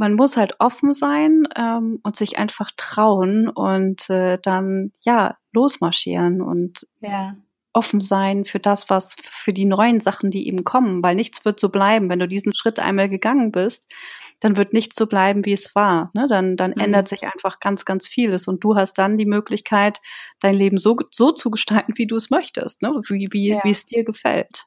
man 0.00 0.14
muss 0.14 0.38
halt 0.38 0.54
offen 0.60 0.94
sein 0.94 1.46
ähm, 1.54 2.00
und 2.02 2.16
sich 2.16 2.38
einfach 2.38 2.70
trauen 2.74 3.50
und 3.50 4.08
äh, 4.08 4.38
dann 4.42 4.92
ja 5.04 5.36
losmarschieren 5.52 6.40
und 6.40 6.88
ja. 7.02 7.36
offen 7.74 8.00
sein 8.00 8.46
für 8.46 8.60
das, 8.60 8.88
was 8.88 9.14
für 9.20 9.52
die 9.52 9.66
neuen 9.66 10.00
Sachen, 10.00 10.30
die 10.30 10.48
eben 10.48 10.64
kommen, 10.64 11.02
weil 11.02 11.16
nichts 11.16 11.44
wird 11.44 11.60
so 11.60 11.68
bleiben. 11.68 12.08
Wenn 12.08 12.18
du 12.18 12.26
diesen 12.26 12.54
Schritt 12.54 12.80
einmal 12.80 13.10
gegangen 13.10 13.52
bist, 13.52 13.92
dann 14.40 14.56
wird 14.56 14.72
nichts 14.72 14.96
so 14.96 15.06
bleiben, 15.06 15.44
wie 15.44 15.52
es 15.52 15.74
war. 15.74 16.10
Ne? 16.14 16.26
Dann, 16.30 16.56
dann 16.56 16.70
mhm. 16.70 16.80
ändert 16.80 17.08
sich 17.08 17.24
einfach 17.24 17.60
ganz, 17.60 17.84
ganz 17.84 18.08
vieles 18.08 18.48
und 18.48 18.64
du 18.64 18.76
hast 18.76 18.94
dann 18.94 19.18
die 19.18 19.26
Möglichkeit, 19.26 20.00
dein 20.40 20.54
Leben 20.54 20.78
so, 20.78 20.96
so 21.10 21.30
zu 21.30 21.50
gestalten, 21.50 21.92
wie 21.96 22.06
du 22.06 22.16
es 22.16 22.30
möchtest, 22.30 22.80
ne? 22.80 22.88
wie, 23.06 23.28
wie, 23.32 23.48
ja. 23.50 23.60
wie 23.64 23.70
es 23.70 23.84
dir 23.84 24.02
gefällt. 24.02 24.64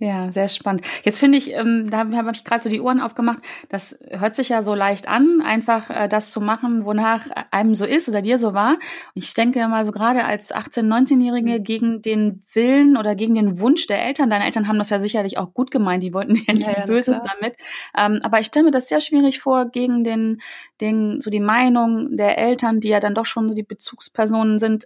Ja, 0.00 0.30
sehr 0.30 0.48
spannend. 0.48 0.82
Jetzt 1.02 1.18
finde 1.18 1.38
ich, 1.38 1.52
ähm, 1.52 1.90
da 1.90 1.98
habe 1.98 2.30
ich 2.32 2.44
gerade 2.44 2.62
so 2.62 2.70
die 2.70 2.80
Ohren 2.80 3.00
aufgemacht. 3.00 3.42
Das 3.68 3.98
hört 4.10 4.36
sich 4.36 4.48
ja 4.50 4.62
so 4.62 4.74
leicht 4.74 5.08
an, 5.08 5.42
einfach 5.44 5.90
äh, 5.90 6.06
das 6.06 6.30
zu 6.30 6.40
machen, 6.40 6.84
wonach 6.84 7.26
einem 7.50 7.74
so 7.74 7.84
ist 7.84 8.08
oder 8.08 8.22
dir 8.22 8.38
so 8.38 8.54
war. 8.54 8.74
Und 9.14 9.24
ich 9.24 9.34
denke 9.34 9.66
mal 9.66 9.84
so 9.84 9.90
gerade 9.90 10.24
als 10.24 10.54
18-, 10.54 10.86
19-Jährige 10.86 11.58
mhm. 11.58 11.64
gegen 11.64 12.02
den 12.02 12.44
Willen 12.52 12.96
oder 12.96 13.16
gegen 13.16 13.34
den 13.34 13.58
Wunsch 13.58 13.88
der 13.88 14.04
Eltern. 14.04 14.30
Deine 14.30 14.44
Eltern 14.44 14.68
haben 14.68 14.78
das 14.78 14.90
ja 14.90 15.00
sicherlich 15.00 15.36
auch 15.36 15.52
gut 15.52 15.72
gemeint. 15.72 16.04
Die 16.04 16.14
wollten 16.14 16.36
ja 16.46 16.54
nichts 16.54 16.78
ja, 16.78 16.84
ja, 16.84 16.86
Böses 16.86 17.20
klar. 17.20 17.34
damit. 17.40 17.56
Ähm, 17.96 18.20
aber 18.22 18.38
ich 18.38 18.46
stelle 18.46 18.66
mir 18.66 18.70
das 18.70 18.88
sehr 18.88 19.00
schwierig 19.00 19.40
vor, 19.40 19.66
gegen 19.66 20.04
den, 20.04 20.40
den, 20.80 21.20
so 21.20 21.28
die 21.28 21.40
Meinung 21.40 22.16
der 22.16 22.38
Eltern, 22.38 22.78
die 22.78 22.88
ja 22.88 23.00
dann 23.00 23.16
doch 23.16 23.26
schon 23.26 23.48
so 23.48 23.54
die 23.54 23.64
Bezugspersonen 23.64 24.60
sind, 24.60 24.84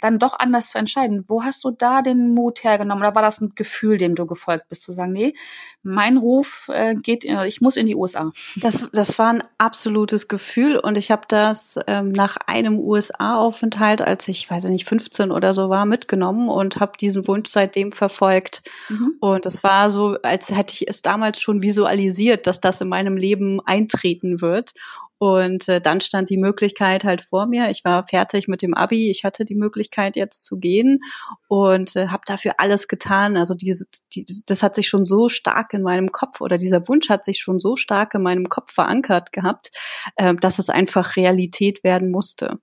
dann 0.00 0.18
doch 0.18 0.38
anders 0.38 0.70
zu 0.70 0.78
entscheiden. 0.78 1.24
Wo 1.28 1.42
hast 1.42 1.64
du 1.64 1.70
da 1.70 2.02
den 2.02 2.34
Mut 2.34 2.64
hergenommen? 2.64 3.02
Oder 3.02 3.14
war 3.14 3.22
das 3.22 3.40
ein 3.40 3.52
Gefühl, 3.54 3.98
dem 3.98 4.14
du 4.14 4.26
gefolgt 4.26 4.68
bist, 4.68 4.82
zu 4.82 4.92
sagen, 4.92 5.12
nee, 5.12 5.34
mein 5.82 6.16
Ruf 6.16 6.68
äh, 6.72 6.94
geht, 6.94 7.24
in, 7.24 7.38
ich 7.40 7.60
muss 7.60 7.76
in 7.76 7.86
die 7.86 7.96
USA? 7.96 8.32
Das, 8.56 8.86
das 8.92 9.18
war 9.18 9.32
ein 9.32 9.44
absolutes 9.58 10.28
Gefühl 10.28 10.78
und 10.78 10.98
ich 10.98 11.10
habe 11.10 11.22
das 11.28 11.78
ähm, 11.86 12.12
nach 12.12 12.36
einem 12.46 12.78
USA-Aufenthalt, 12.78 14.02
als 14.02 14.28
ich, 14.28 14.50
weiß 14.50 14.64
ich 14.64 14.70
nicht, 14.70 14.88
15 14.88 15.30
oder 15.30 15.54
so 15.54 15.70
war, 15.70 15.86
mitgenommen 15.86 16.48
und 16.48 16.80
habe 16.80 16.92
diesen 16.98 17.26
Wunsch 17.26 17.50
seitdem 17.50 17.92
verfolgt. 17.92 18.62
Mhm. 18.88 19.14
Und 19.20 19.46
es 19.46 19.62
war 19.62 19.90
so, 19.90 20.16
als 20.22 20.50
hätte 20.50 20.74
ich 20.74 20.88
es 20.88 21.02
damals 21.02 21.40
schon 21.40 21.62
visualisiert, 21.62 22.46
dass 22.46 22.60
das 22.60 22.80
in 22.80 22.88
meinem 22.88 23.16
Leben 23.16 23.60
eintreten 23.64 24.40
wird. 24.40 24.74
Und 25.18 25.68
äh, 25.68 25.80
dann 25.80 26.00
stand 26.00 26.30
die 26.30 26.36
Möglichkeit 26.36 27.02
halt 27.02 27.22
vor 27.22 27.46
mir. 27.46 27.70
Ich 27.70 27.84
war 27.84 28.06
fertig 28.06 28.46
mit 28.46 28.62
dem 28.62 28.74
Abi. 28.74 29.10
Ich 29.10 29.24
hatte 29.24 29.44
die 29.44 29.56
Möglichkeit 29.56 30.14
jetzt 30.14 30.44
zu 30.44 30.58
gehen 30.58 31.00
und 31.48 31.96
äh, 31.96 32.08
habe 32.08 32.22
dafür 32.26 32.54
alles 32.58 32.86
getan. 32.86 33.36
Also 33.36 33.54
diese, 33.54 33.86
die, 34.12 34.24
das 34.46 34.62
hat 34.62 34.76
sich 34.76 34.88
schon 34.88 35.04
so 35.04 35.28
stark 35.28 35.74
in 35.74 35.82
meinem 35.82 36.12
Kopf 36.12 36.40
oder 36.40 36.56
dieser 36.56 36.86
Wunsch 36.88 37.08
hat 37.08 37.24
sich 37.24 37.40
schon 37.40 37.58
so 37.58 37.74
stark 37.74 38.14
in 38.14 38.22
meinem 38.22 38.48
Kopf 38.48 38.72
verankert 38.72 39.32
gehabt, 39.32 39.70
äh, 40.16 40.34
dass 40.36 40.60
es 40.60 40.70
einfach 40.70 41.16
Realität 41.16 41.82
werden 41.82 42.10
musste. 42.10 42.60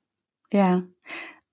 Ja. 0.53 0.83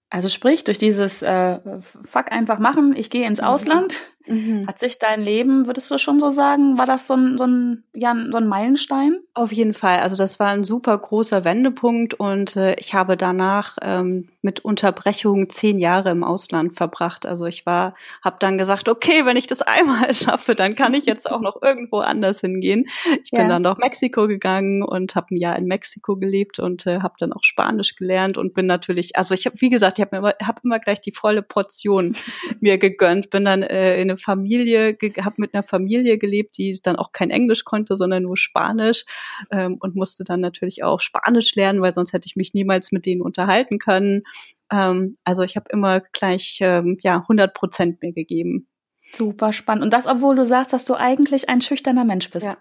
Also 0.09 0.29
sprich, 0.29 0.63
durch 0.65 0.77
dieses 0.77 1.23
äh, 1.23 1.59
Fuck 2.05 2.31
einfach 2.33 2.59
machen, 2.59 2.95
ich 2.95 3.09
gehe 3.09 3.27
ins 3.27 3.41
mhm. 3.41 3.47
Ausland, 3.47 4.03
Mhm. 4.27 4.67
Hat 4.67 4.79
sich 4.79 4.99
dein 4.99 5.23
Leben, 5.23 5.67
würdest 5.67 5.91
du 5.91 5.99
schon 5.99 6.21
so 6.21 6.31
sagen, 6.31 6.79
war 6.79 6.87
das 6.87 7.07
so 7.07 7.15
ein, 7.15 7.39
so 7.39 7.45
ein, 7.45 7.85
ja, 7.93 8.15
so 8.31 8.39
ein 8.39 8.47
Meilenstein? 8.47 9.19
Auf 9.35 9.53
jeden 9.53 9.75
Fall. 9.75 10.01
Also 10.01 10.17
das 10.17 10.39
war 10.39 10.49
ein 10.49 10.65
super 10.65 10.97
großer 10.97 11.45
Wendepunkt 11.45 12.15
und 12.15 12.57
äh, 12.57 12.75
ich 12.75 12.95
habe 12.95 13.17
danach 13.17 13.79
ähm, 13.83 14.29
mit 14.43 14.61
Unterbrechungen 14.61 15.49
zehn 15.51 15.79
Jahre 15.79 16.11
im 16.11 16.25
Ausland 16.25 16.77
verbracht. 16.77 17.27
Also 17.27 17.47
ich 17.47 17.65
war, 17.65 17.95
habe 18.23 18.37
dann 18.41 18.59
gesagt, 18.59 18.89
okay, 18.89 19.25
wenn 19.25 19.37
ich 19.37 19.47
das 19.47 19.63
einmal 19.63 20.13
schaffe, 20.15 20.55
dann 20.55 20.75
kann 20.75 20.95
ich 20.95 21.07
jetzt 21.07 21.31
auch 21.31 21.41
noch 21.41 21.63
irgendwo 21.63 21.99
anders 21.99 22.41
hingehen. 22.41 22.89
Ich 23.23 23.31
ja. 23.33 23.41
bin 23.41 23.49
dann 23.49 23.63
nach 23.63 23.79
Mexiko 23.79 24.29
gegangen 24.29 24.83
und 24.83 25.15
habe 25.15 25.35
ein 25.35 25.39
Jahr 25.39 25.57
in 25.57 25.67
Mexiko 25.67 26.17
gelebt 26.17 26.59
und 26.59 26.87
äh, 26.87 27.01
habe 27.01 27.15
dann 27.19 27.33
auch 27.33 27.45
Spanisch 27.45 27.95
gelernt 27.97 28.39
und 28.39 28.55
bin 28.55 28.67
natürlich, 28.67 29.17
also 29.17 29.35
ich 29.35 29.47
habe, 29.47 29.57
wie 29.61 29.71
gesagt, 29.71 29.99
ich 29.99 30.05
habe 30.05 30.17
immer, 30.17 30.35
hab 30.43 30.65
immer 30.65 30.79
gleich 30.79 31.01
die 31.01 31.13
volle 31.13 31.43
Portion 31.43 32.15
mir 32.61 32.79
gegönnt. 32.79 33.31
Bin 33.31 33.45
dann 33.45 33.63
äh, 33.63 34.01
in 34.01 34.09
eine 34.13 34.19
Familie, 34.19 34.97
habe 35.21 35.37
mit 35.39 35.55
einer 35.55 35.63
Familie 35.63 36.19
gelebt, 36.19 36.59
die 36.59 36.79
dann 36.83 36.97
auch 36.97 37.13
kein 37.13 37.31
Englisch 37.31 37.65
konnte, 37.65 37.97
sondern 37.97 38.23
nur 38.23 38.37
Spanisch 38.37 39.05
ähm, 39.51 39.77
und 39.81 39.95
musste 39.97 40.25
dann 40.25 40.41
natürlich 40.41 40.85
auch 40.85 41.01
Spanisch 41.01 41.55
lernen, 41.55 41.83
weil 41.83 41.95
sonst 41.95 42.13
hätte 42.13 42.27
ich 42.27 42.37
mich 42.37 42.55
niemals 42.55 42.93
mit 42.93 43.07
denen 43.07 43.23
unterhalten 43.23 43.79
können. 43.79 44.23
Ähm, 44.71 45.17
also 45.25 45.43
ich 45.43 45.57
habe 45.57 45.67
immer 45.71 46.01
gleich 46.13 46.59
ähm, 46.61 46.99
ja 47.03 47.19
100 47.21 47.55
Prozent 47.55 48.03
mir 48.03 48.13
gegeben. 48.13 48.69
Super 49.13 49.53
spannend. 49.53 49.85
Und 49.85 49.93
das, 49.93 50.07
obwohl 50.07 50.37
du 50.37 50.45
sagst, 50.45 50.73
dass 50.73 50.85
du 50.85 50.95
eigentlich 50.95 51.49
ein 51.49 51.61
schüchterner 51.61 52.05
Mensch 52.05 52.31
bist. 52.31 52.47
Ja. 52.47 52.57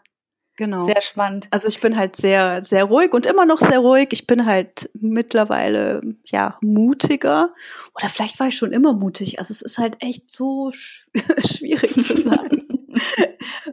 Genau. 0.61 0.83
Sehr 0.83 1.01
spannend. 1.01 1.47
Also 1.49 1.67
ich 1.67 1.81
bin 1.81 1.97
halt 1.97 2.15
sehr, 2.15 2.61
sehr 2.61 2.83
ruhig 2.83 3.13
und 3.13 3.25
immer 3.25 3.47
noch 3.47 3.59
sehr 3.59 3.79
ruhig. 3.79 4.09
Ich 4.11 4.27
bin 4.27 4.45
halt 4.45 4.91
mittlerweile, 4.93 6.03
ja, 6.25 6.59
mutiger. 6.61 7.49
Oder 7.95 8.09
vielleicht 8.09 8.39
war 8.39 8.45
ich 8.45 8.57
schon 8.57 8.71
immer 8.71 8.93
mutig. 8.93 9.39
Also 9.39 9.53
es 9.53 9.63
ist 9.63 9.79
halt 9.79 9.95
echt 10.01 10.29
so 10.29 10.71
schwierig 11.43 11.93
zu 12.05 12.21
sagen. 12.21 12.67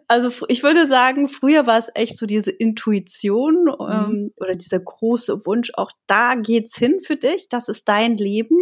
Also 0.06 0.30
ich 0.48 0.62
würde 0.62 0.86
sagen, 0.86 1.28
früher 1.28 1.66
war 1.66 1.78
es 1.78 1.90
echt 1.94 2.16
so 2.16 2.26
diese 2.26 2.50
Intuition 2.50 3.64
mhm. 3.64 3.76
ähm, 3.90 4.32
oder 4.36 4.54
dieser 4.54 4.78
große 4.80 5.44
Wunsch, 5.44 5.70
auch 5.74 5.90
da 6.06 6.34
geht's 6.34 6.76
hin 6.76 7.00
für 7.04 7.16
dich, 7.16 7.48
das 7.48 7.68
ist 7.68 7.88
dein 7.88 8.14
Leben. 8.14 8.56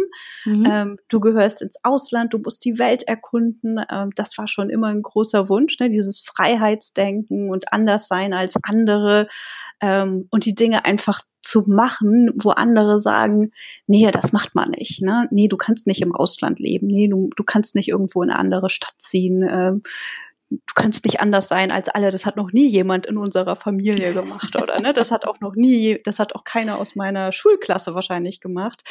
Mhm. 0.45 0.67
Ähm, 0.69 0.99
du 1.07 1.19
gehörst 1.19 1.61
ins 1.61 1.77
Ausland, 1.83 2.33
du 2.33 2.39
musst 2.39 2.65
die 2.65 2.77
Welt 2.79 3.03
erkunden. 3.03 3.79
Ähm, 3.89 4.09
das 4.15 4.37
war 4.37 4.47
schon 4.47 4.69
immer 4.69 4.87
ein 4.87 5.01
großer 5.01 5.49
Wunsch, 5.49 5.79
ne? 5.79 5.89
dieses 5.89 6.21
Freiheitsdenken 6.21 7.49
und 7.49 7.71
anders 7.71 8.07
sein 8.07 8.33
als 8.33 8.55
andere 8.63 9.27
ähm, 9.81 10.27
und 10.29 10.45
die 10.45 10.55
Dinge 10.55 10.85
einfach 10.85 11.21
zu 11.41 11.63
machen, 11.65 12.31
wo 12.35 12.49
andere 12.49 12.99
sagen, 12.99 13.51
nee, 13.85 14.09
das 14.11 14.33
macht 14.33 14.53
man 14.53 14.71
nicht. 14.71 15.01
Ne? 15.01 15.27
Nee, 15.31 15.47
du 15.47 15.55
kannst 15.55 15.87
nicht 15.87 16.01
im 16.01 16.13
Ausland 16.13 16.59
leben. 16.59 16.87
Nee, 16.87 17.07
du, 17.07 17.29
du 17.35 17.43
kannst 17.43 17.73
nicht 17.75 17.87
irgendwo 17.87 18.21
in 18.21 18.29
eine 18.29 18.39
andere 18.39 18.69
Stadt 18.69 18.95
ziehen. 18.97 19.47
Ähm, 19.49 19.83
du 20.49 20.73
kannst 20.75 21.03
nicht 21.05 21.19
anders 21.19 21.49
sein 21.49 21.71
als 21.71 21.89
alle. 21.89 22.09
Das 22.09 22.25
hat 22.25 22.37
noch 22.37 22.51
nie 22.53 22.67
jemand 22.67 23.05
in 23.05 23.17
unserer 23.17 23.55
Familie 23.55 24.13
gemacht, 24.13 24.55
oder? 24.55 24.79
Ne? 24.79 24.93
Das 24.93 25.11
hat 25.11 25.27
auch 25.27 25.39
noch 25.41 25.55
nie, 25.55 25.99
das 26.03 26.19
hat 26.19 26.35
auch 26.35 26.45
keiner 26.45 26.77
aus 26.77 26.95
meiner 26.95 27.33
Schulklasse 27.33 27.93
wahrscheinlich 27.95 28.39
gemacht. 28.39 28.83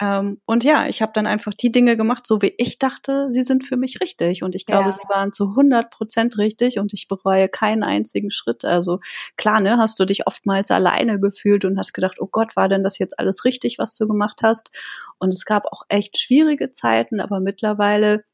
Ähm, 0.00 0.40
und 0.46 0.64
ja, 0.64 0.86
ich 0.86 1.02
habe 1.02 1.12
dann 1.14 1.26
einfach 1.26 1.52
die 1.52 1.70
Dinge 1.70 1.96
gemacht, 1.96 2.26
so 2.26 2.40
wie 2.40 2.54
ich 2.56 2.78
dachte, 2.78 3.28
sie 3.30 3.42
sind 3.42 3.66
für 3.66 3.76
mich 3.76 4.00
richtig. 4.00 4.42
Und 4.42 4.54
ich 4.54 4.64
glaube, 4.64 4.90
ja. 4.90 4.92
sie 4.92 5.08
waren 5.08 5.32
zu 5.32 5.50
100 5.50 5.90
Prozent 5.90 6.38
richtig 6.38 6.78
und 6.78 6.94
ich 6.94 7.06
bereue 7.06 7.48
keinen 7.48 7.82
einzigen 7.82 8.30
Schritt. 8.30 8.64
Also 8.64 9.00
klar, 9.36 9.60
ne, 9.60 9.76
hast 9.76 10.00
du 10.00 10.06
dich 10.06 10.26
oftmals 10.26 10.70
alleine 10.70 11.20
gefühlt 11.20 11.66
und 11.66 11.78
hast 11.78 11.92
gedacht, 11.92 12.16
oh 12.18 12.28
Gott, 12.30 12.56
war 12.56 12.68
denn 12.68 12.82
das 12.82 12.98
jetzt 12.98 13.18
alles 13.18 13.44
richtig, 13.44 13.78
was 13.78 13.94
du 13.94 14.08
gemacht 14.08 14.40
hast? 14.42 14.70
Und 15.18 15.34
es 15.34 15.44
gab 15.44 15.66
auch 15.66 15.82
echt 15.88 16.18
schwierige 16.18 16.70
Zeiten, 16.70 17.20
aber 17.20 17.40
mittlerweile 17.40 18.24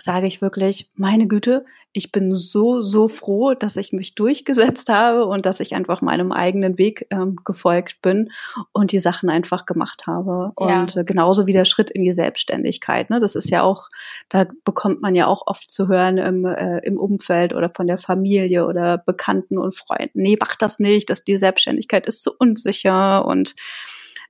sage 0.00 0.26
ich 0.26 0.40
wirklich, 0.40 0.90
meine 0.94 1.26
Güte, 1.26 1.64
ich 1.92 2.12
bin 2.12 2.36
so, 2.36 2.82
so 2.82 3.08
froh, 3.08 3.54
dass 3.54 3.76
ich 3.76 3.92
mich 3.92 4.14
durchgesetzt 4.14 4.88
habe 4.88 5.26
und 5.26 5.44
dass 5.44 5.58
ich 5.58 5.74
einfach 5.74 6.02
meinem 6.02 6.30
eigenen 6.30 6.78
Weg 6.78 7.06
ähm, 7.10 7.36
gefolgt 7.44 8.00
bin 8.00 8.30
und 8.72 8.92
die 8.92 9.00
Sachen 9.00 9.28
einfach 9.28 9.66
gemacht 9.66 10.06
habe. 10.06 10.52
Ja. 10.60 10.82
Und 10.82 10.96
äh, 10.96 11.04
genauso 11.04 11.46
wie 11.46 11.52
der 11.52 11.64
Schritt 11.64 11.90
in 11.90 12.04
die 12.04 12.12
Selbstständigkeit. 12.12 13.10
Ne? 13.10 13.18
Das 13.18 13.34
ist 13.34 13.50
ja 13.50 13.62
auch, 13.62 13.88
da 14.28 14.46
bekommt 14.64 15.02
man 15.02 15.16
ja 15.16 15.26
auch 15.26 15.42
oft 15.46 15.68
zu 15.68 15.88
hören 15.88 16.18
im, 16.18 16.44
äh, 16.44 16.78
im 16.78 16.98
Umfeld 16.98 17.54
oder 17.54 17.70
von 17.74 17.88
der 17.88 17.98
Familie 17.98 18.66
oder 18.66 18.98
Bekannten 18.98 19.58
und 19.58 19.76
Freunden, 19.76 20.22
nee, 20.22 20.36
mach 20.38 20.54
das 20.54 20.78
nicht, 20.78 21.10
dass 21.10 21.24
die 21.24 21.36
Selbstständigkeit 21.36 22.06
ist 22.06 22.22
zu 22.22 22.32
unsicher 22.38 23.24
und 23.24 23.56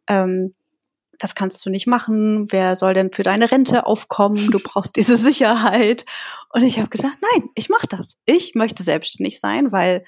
ähm, 0.09 0.55
das 1.21 1.35
kannst 1.35 1.65
du 1.65 1.71
nicht 1.71 1.87
machen, 1.87 2.51
wer 2.51 2.75
soll 2.75 2.95
denn 2.95 3.13
für 3.13 3.23
deine 3.23 3.51
Rente 3.53 3.87
aufkommen, 3.87 4.51
du 4.51 4.59
brauchst 4.59 4.97
diese 4.97 5.17
Sicherheit. 5.19 6.05
Und 6.53 6.63
ich 6.63 6.79
habe 6.79 6.89
gesagt, 6.89 7.19
nein, 7.21 7.51
ich 7.55 7.69
mache 7.69 7.87
das. 7.87 8.17
Ich 8.25 8.55
möchte 8.55 8.83
selbstständig 8.83 9.39
sein, 9.39 9.71
weil 9.71 10.03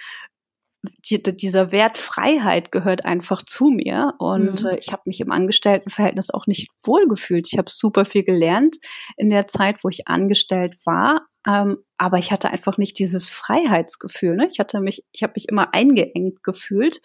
die, 1.09 1.23
dieser 1.23 1.71
Wert 1.71 1.99
Freiheit 1.99 2.73
gehört 2.73 3.05
einfach 3.05 3.45
zu 3.45 3.67
mir 3.67 4.15
und 4.19 4.63
mhm. 4.63 4.71
äh, 4.71 4.79
ich 4.79 4.91
habe 4.91 5.03
mich 5.07 5.21
im 5.21 5.31
Angestelltenverhältnis 5.31 6.31
auch 6.31 6.47
nicht 6.47 6.71
wohlgefühlt. 6.85 7.47
Ich 7.53 7.59
habe 7.59 7.71
super 7.71 8.05
viel 8.05 8.25
gelernt 8.25 8.79
in 9.17 9.31
der 9.31 9.47
Zeit, 9.47 9.85
wo 9.85 9.89
ich 9.91 10.09
angestellt 10.09 10.77
war, 10.85 11.27
ähm, 11.47 11.79
aber 11.99 12.19
ich 12.19 12.33
hatte 12.33 12.51
einfach 12.51 12.79
nicht 12.79 12.99
dieses 12.99 13.29
Freiheitsgefühl. 13.29 14.35
Ne? 14.35 14.49
Ich 14.51 14.59
hatte 14.59 14.81
mich, 14.81 15.05
ich 15.13 15.23
habe 15.23 15.35
mich 15.37 15.49
immer 15.49 15.73
eingeengt 15.73 16.43
gefühlt 16.43 17.01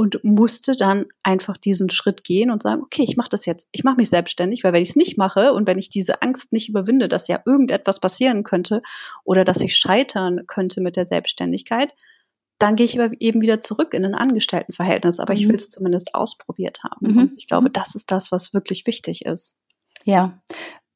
und 0.00 0.24
musste 0.24 0.74
dann 0.76 1.04
einfach 1.22 1.58
diesen 1.58 1.90
Schritt 1.90 2.24
gehen 2.24 2.50
und 2.50 2.62
sagen, 2.62 2.80
okay, 2.80 3.04
ich 3.06 3.18
mache 3.18 3.28
das 3.28 3.44
jetzt, 3.44 3.68
ich 3.70 3.84
mache 3.84 3.96
mich 3.96 4.08
selbstständig, 4.08 4.64
weil 4.64 4.72
wenn 4.72 4.82
ich 4.82 4.88
es 4.88 4.96
nicht 4.96 5.18
mache 5.18 5.52
und 5.52 5.66
wenn 5.66 5.76
ich 5.76 5.90
diese 5.90 6.22
Angst 6.22 6.54
nicht 6.54 6.70
überwinde, 6.70 7.06
dass 7.06 7.28
ja 7.28 7.42
irgendetwas 7.44 8.00
passieren 8.00 8.42
könnte 8.42 8.80
oder 9.24 9.44
dass 9.44 9.60
ich 9.60 9.76
scheitern 9.76 10.46
könnte 10.46 10.80
mit 10.80 10.96
der 10.96 11.04
Selbstständigkeit, 11.04 11.92
dann 12.58 12.76
gehe 12.76 12.86
ich 12.86 12.98
eben 12.98 13.42
wieder 13.42 13.60
zurück 13.60 13.92
in 13.92 14.06
ein 14.06 14.14
Angestelltenverhältnis. 14.14 15.20
Aber 15.20 15.34
mhm. 15.34 15.38
ich 15.38 15.48
will 15.48 15.56
es 15.56 15.68
zumindest 15.68 16.14
ausprobiert 16.14 16.82
haben. 16.82 17.12
Mhm. 17.12 17.18
Und 17.18 17.36
ich 17.36 17.46
glaube, 17.46 17.68
mhm. 17.68 17.74
das 17.74 17.94
ist 17.94 18.10
das, 18.10 18.32
was 18.32 18.54
wirklich 18.54 18.86
wichtig 18.86 19.26
ist. 19.26 19.54
Ja, 20.04 20.40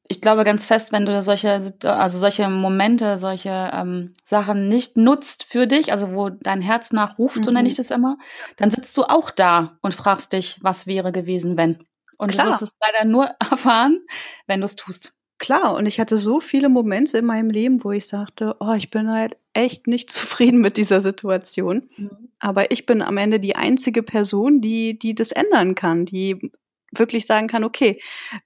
ich 0.07 0.21
glaube 0.21 0.43
ganz 0.43 0.65
fest, 0.65 0.91
wenn 0.91 1.05
du 1.05 1.21
solche, 1.21 1.73
also 1.83 2.19
solche 2.19 2.47
Momente, 2.49 3.17
solche 3.17 3.71
ähm, 3.73 4.13
Sachen 4.23 4.67
nicht 4.67 4.97
nutzt 4.97 5.43
für 5.43 5.65
dich, 5.67 5.91
also 5.91 6.13
wo 6.13 6.29
dein 6.29 6.61
Herz 6.61 6.93
nachruft, 6.93 7.37
mhm. 7.37 7.43
so 7.43 7.51
nenne 7.51 7.63
mhm. 7.63 7.67
ich 7.67 7.75
das 7.75 7.91
immer, 7.91 8.17
dann 8.57 8.69
sitzt 8.69 8.95
du 8.97 9.03
auch 9.03 9.31
da 9.31 9.77
und 9.81 9.93
fragst 9.93 10.33
dich, 10.33 10.59
was 10.61 10.85
wäre 10.85 11.11
gewesen, 11.11 11.57
wenn. 11.57 11.85
Und 12.17 12.31
Klar. 12.31 12.45
du 12.45 12.51
wirst 12.51 12.61
es 12.61 12.75
leider 12.81 13.05
nur 13.05 13.25
erfahren, 13.39 14.01
wenn 14.47 14.61
du 14.61 14.65
es 14.65 14.75
tust. 14.75 15.13
Klar, 15.37 15.75
und 15.75 15.85
ich 15.85 15.99
hatte 15.99 16.17
so 16.17 16.39
viele 16.39 16.69
Momente 16.69 17.17
in 17.17 17.25
meinem 17.25 17.49
Leben, 17.49 17.83
wo 17.83 17.91
ich 17.91 18.07
sagte, 18.07 18.55
oh, 18.59 18.73
ich 18.73 18.89
bin 18.89 19.11
halt 19.11 19.37
echt 19.53 19.87
nicht 19.87 20.09
zufrieden 20.11 20.61
mit 20.61 20.77
dieser 20.77 21.01
Situation. 21.01 21.89
Mhm. 21.97 22.29
Aber 22.39 22.71
ich 22.71 22.85
bin 22.85 23.01
am 23.01 23.17
Ende 23.17 23.39
die 23.39 23.55
einzige 23.55 24.03
Person, 24.03 24.61
die, 24.61 24.99
die 24.99 25.15
das 25.15 25.31
ändern 25.31 25.73
kann, 25.73 26.05
die 26.05 26.51
wirklich 26.99 27.25
sagen 27.25 27.47
kann, 27.47 27.63
okay, 27.63 28.01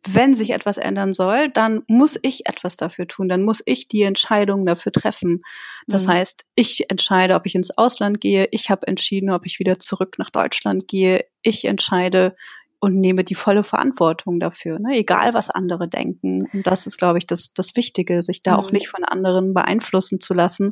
wenn 0.08 0.34
sich 0.34 0.51
etwas 0.51 0.77
ändern 0.77 1.13
soll, 1.13 1.50
dann 1.50 1.84
muss 1.88 2.18
ich 2.22 2.48
etwas 2.48 2.77
dafür 2.77 3.08
tun, 3.08 3.29
dann 3.29 3.44
muss 3.44 3.62
ich 3.65 3.88
die 3.88 4.03
Entscheidung 4.03 4.65
dafür 4.65 4.91
treffen. 4.91 5.41
Das 5.88 6.06
mhm. 6.06 6.12
heißt, 6.12 6.46
ich 6.56 6.89
entscheide, 6.89 7.36
ob 7.36 7.46
ich 7.46 7.56
ins 7.56 7.77
Ausland 7.77 8.22
gehe, 8.22 8.48
ich 8.51 8.70
habe 8.70 8.88
entschieden, 8.88 9.32
ob 9.32 9.46
ich 9.46 9.60
wieder 9.60 9.79
zurück 9.79 10.15
nach 10.18 10.29
Deutschland 10.29 10.88
gehe, 10.88 11.25
ich 11.41 11.65
entscheide 11.65 12.36
und 12.79 12.96
nehme 12.96 13.24
die 13.24 13.36
volle 13.36 13.63
Verantwortung 13.63 14.39
dafür, 14.39 14.79
ne? 14.79 14.98
egal 14.98 15.34
was 15.34 15.50
andere 15.50 15.88
denken. 15.88 16.48
Und 16.53 16.65
das 16.65 16.88
ist, 16.88 16.98
glaube 16.98 17.18
ich, 17.18 17.27
das, 17.27 17.53
das 17.53 17.75
Wichtige, 17.75 18.22
sich 18.24 18.41
da 18.41 18.53
mhm. 18.53 18.60
auch 18.60 18.72
nicht 18.72 18.88
von 18.88 19.03
anderen 19.03 19.53
beeinflussen 19.53 20.20
zu 20.20 20.34
lassen, 20.34 20.72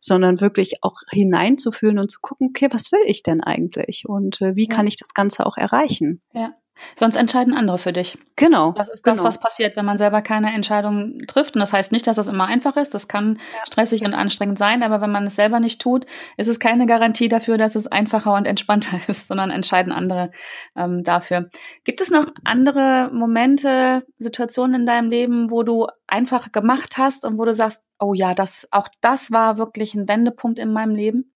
sondern 0.00 0.40
wirklich 0.40 0.82
auch 0.82 1.00
hineinzufühlen 1.10 1.98
und 1.98 2.10
zu 2.10 2.20
gucken, 2.20 2.50
okay, 2.50 2.68
was 2.70 2.92
will 2.92 3.00
ich 3.06 3.22
denn 3.22 3.42
eigentlich 3.42 4.04
und 4.06 4.40
äh, 4.42 4.54
wie 4.54 4.68
ja. 4.68 4.74
kann 4.74 4.86
ich 4.86 4.96
das 4.96 5.14
Ganze 5.14 5.46
auch 5.46 5.56
erreichen? 5.56 6.22
Ja. 6.32 6.54
Sonst 6.98 7.16
entscheiden 7.16 7.54
andere 7.54 7.78
für 7.78 7.92
dich. 7.92 8.18
Genau. 8.36 8.72
Das 8.72 8.88
ist 8.88 9.06
das, 9.06 9.18
genau. 9.18 9.28
was 9.28 9.40
passiert, 9.40 9.76
wenn 9.76 9.84
man 9.84 9.96
selber 9.96 10.22
keine 10.22 10.52
Entscheidung 10.52 11.20
trifft. 11.26 11.54
Und 11.54 11.60
das 11.60 11.72
heißt 11.72 11.92
nicht, 11.92 12.06
dass 12.06 12.16
das 12.16 12.28
immer 12.28 12.46
einfach 12.46 12.76
ist. 12.76 12.94
Das 12.94 13.08
kann 13.08 13.36
ja. 13.36 13.66
stressig 13.66 14.04
und 14.04 14.14
anstrengend 14.14 14.58
sein. 14.58 14.82
Aber 14.82 15.00
wenn 15.00 15.10
man 15.10 15.26
es 15.26 15.36
selber 15.36 15.60
nicht 15.60 15.80
tut, 15.80 16.06
ist 16.36 16.48
es 16.48 16.60
keine 16.60 16.86
Garantie 16.86 17.28
dafür, 17.28 17.58
dass 17.58 17.74
es 17.74 17.86
einfacher 17.86 18.34
und 18.34 18.46
entspannter 18.46 18.98
ist, 19.08 19.28
sondern 19.28 19.50
entscheiden 19.50 19.92
andere 19.92 20.30
ähm, 20.76 21.02
dafür. 21.02 21.50
Gibt 21.84 22.00
es 22.00 22.10
noch 22.10 22.26
andere 22.44 23.10
Momente, 23.12 24.04
Situationen 24.18 24.82
in 24.82 24.86
deinem 24.86 25.10
Leben, 25.10 25.50
wo 25.50 25.62
du 25.62 25.86
einfach 26.06 26.52
gemacht 26.52 26.98
hast 26.98 27.24
und 27.24 27.38
wo 27.38 27.44
du 27.44 27.54
sagst, 27.54 27.82
oh 27.98 28.14
ja, 28.14 28.34
das, 28.34 28.68
auch 28.70 28.88
das 29.00 29.32
war 29.32 29.58
wirklich 29.58 29.94
ein 29.94 30.08
Wendepunkt 30.08 30.58
in 30.58 30.72
meinem 30.72 30.94
Leben? 30.94 31.32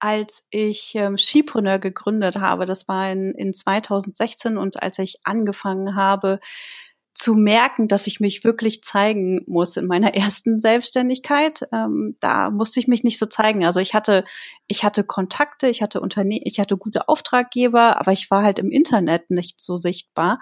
Als 0.00 0.44
ich 0.50 0.94
ähm, 0.94 1.16
Skipreneur 1.18 1.78
gegründet 1.78 2.36
habe, 2.36 2.66
das 2.66 2.88
war 2.88 3.10
in, 3.10 3.34
in 3.34 3.54
2016 3.54 4.56
und 4.56 4.82
als 4.82 4.98
ich 4.98 5.18
angefangen 5.24 5.96
habe 5.96 6.40
zu 7.18 7.34
merken, 7.34 7.88
dass 7.88 8.06
ich 8.06 8.20
mich 8.20 8.44
wirklich 8.44 8.84
zeigen 8.84 9.42
muss 9.46 9.76
in 9.76 9.86
meiner 9.86 10.14
ersten 10.14 10.60
Selbstständigkeit, 10.60 11.68
ähm, 11.72 12.16
da 12.20 12.50
musste 12.50 12.78
ich 12.78 12.86
mich 12.86 13.02
nicht 13.02 13.18
so 13.18 13.26
zeigen. 13.26 13.64
Also 13.64 13.80
ich 13.80 13.92
hatte, 13.92 14.24
ich 14.68 14.84
hatte 14.84 15.02
Kontakte, 15.04 15.68
ich 15.68 15.82
hatte 15.82 16.00
Unternehmen, 16.00 16.42
ich 16.44 16.60
hatte 16.60 16.76
gute 16.76 17.08
Auftraggeber, 17.08 18.00
aber 18.00 18.12
ich 18.12 18.30
war 18.30 18.44
halt 18.44 18.60
im 18.60 18.70
Internet 18.70 19.30
nicht 19.30 19.60
so 19.60 19.76
sichtbar. 19.76 20.38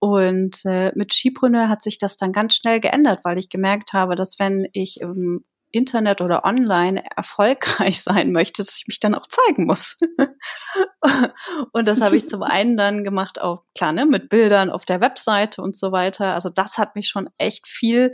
Und 0.00 0.64
äh, 0.64 0.92
mit 0.94 1.12
Skipreneur 1.12 1.68
hat 1.68 1.82
sich 1.82 1.98
das 1.98 2.16
dann 2.16 2.32
ganz 2.32 2.54
schnell 2.54 2.78
geändert, 2.78 3.20
weil 3.24 3.38
ich 3.38 3.48
gemerkt 3.48 3.94
habe, 3.94 4.14
dass 4.14 4.38
wenn 4.38 4.68
ich 4.72 5.00
im 5.00 5.44
Internet 5.70 6.20
oder 6.20 6.44
online 6.44 7.02
erfolgreich 7.16 8.02
sein 8.02 8.32
möchte, 8.32 8.62
dass 8.62 8.76
ich 8.76 8.86
mich 8.86 9.00
dann 9.00 9.14
auch 9.14 9.26
zeigen 9.26 9.66
muss. 9.66 9.96
und 11.72 11.86
das 11.86 12.00
habe 12.00 12.16
ich 12.16 12.26
zum 12.26 12.42
einen 12.42 12.76
dann 12.76 13.04
gemacht, 13.04 13.40
auch 13.40 13.64
klar, 13.76 13.92
ne, 13.92 14.06
mit 14.06 14.28
Bildern 14.28 14.70
auf 14.70 14.84
der 14.84 15.00
Webseite 15.00 15.62
und 15.62 15.76
so 15.76 15.92
weiter. 15.92 16.34
Also 16.34 16.48
das 16.48 16.78
hat 16.78 16.94
mich 16.94 17.08
schon 17.08 17.28
echt 17.38 17.66
viel 17.66 18.12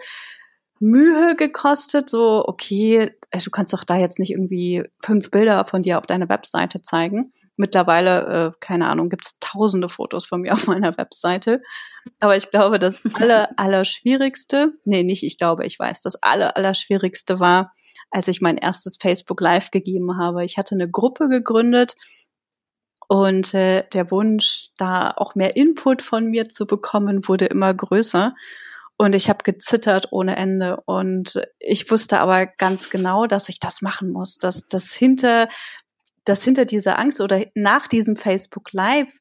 Mühe 0.81 1.35
gekostet, 1.37 2.11
so, 2.11 2.45
okay, 2.47 3.13
äh, 3.31 3.39
du 3.39 3.51
kannst 3.51 3.73
doch 3.73 3.85
da 3.85 3.97
jetzt 3.97 4.19
nicht 4.19 4.33
irgendwie 4.33 4.85
fünf 5.03 5.31
Bilder 5.31 5.65
von 5.67 5.83
dir 5.83 5.99
auf 5.99 6.07
deiner 6.07 6.29
Webseite 6.29 6.83
zeigen. 6.83 7.33
Mittlerweile, 7.57 8.53
äh, 8.55 8.59
keine 8.61 8.89
Ahnung, 8.89 9.09
gibt 9.09 9.27
es 9.27 9.39
tausende 9.41 9.89
Fotos 9.89 10.27
von 10.27 10.41
mir 10.41 10.55
auf 10.55 10.67
meiner 10.67 10.97
Webseite. 10.97 11.63
Aber 12.21 12.37
ich 12.37 12.51
glaube, 12.51 12.79
das 12.79 13.03
aller, 13.15 13.49
aller 13.57 13.85
schwierigste, 13.85 14.73
nee, 14.85 15.03
nicht 15.03 15.23
ich 15.23 15.39
glaube, 15.39 15.65
ich 15.65 15.79
weiß, 15.79 16.03
das 16.03 16.17
aller, 16.17 16.57
aller 16.57 16.75
schwierigste 16.75 17.41
war, 17.41 17.73
als 18.11 18.29
ich 18.29 18.41
mein 18.41 18.57
erstes 18.57 18.97
Facebook 19.01 19.41
Live 19.41 19.71
gegeben 19.71 20.19
habe. 20.19 20.45
Ich 20.45 20.59
hatte 20.59 20.75
eine 20.75 20.91
Gruppe 20.91 21.29
gegründet 21.29 21.95
und 23.09 23.55
äh, 23.55 23.85
der 23.93 24.11
Wunsch, 24.11 24.71
da 24.77 25.13
auch 25.17 25.35
mehr 25.35 25.57
Input 25.57 26.03
von 26.03 26.27
mir 26.27 26.49
zu 26.49 26.67
bekommen, 26.67 27.29
wurde 27.29 27.47
immer 27.47 27.73
größer. 27.75 28.35
Und 28.97 29.15
ich 29.15 29.29
habe 29.29 29.43
gezittert 29.43 30.09
ohne 30.13 30.37
Ende. 30.37 30.81
Und 30.87 31.43
ich 31.59 31.91
wusste 31.91 32.21
aber 32.21 32.47
ganz 32.47 32.91
genau, 32.91 33.27
dass 33.27 33.49
ich 33.49 33.59
das 33.59 33.83
machen 33.83 34.11
muss, 34.11 34.37
dass 34.37 34.67
das 34.69 34.93
hinter 34.93 35.49
dass 36.25 36.43
hinter 36.43 36.65
dieser 36.65 36.99
Angst 36.99 37.21
oder 37.21 37.45
nach 37.55 37.87
diesem 37.89 38.17
Facebook 38.17 38.73
Live, 38.73 39.13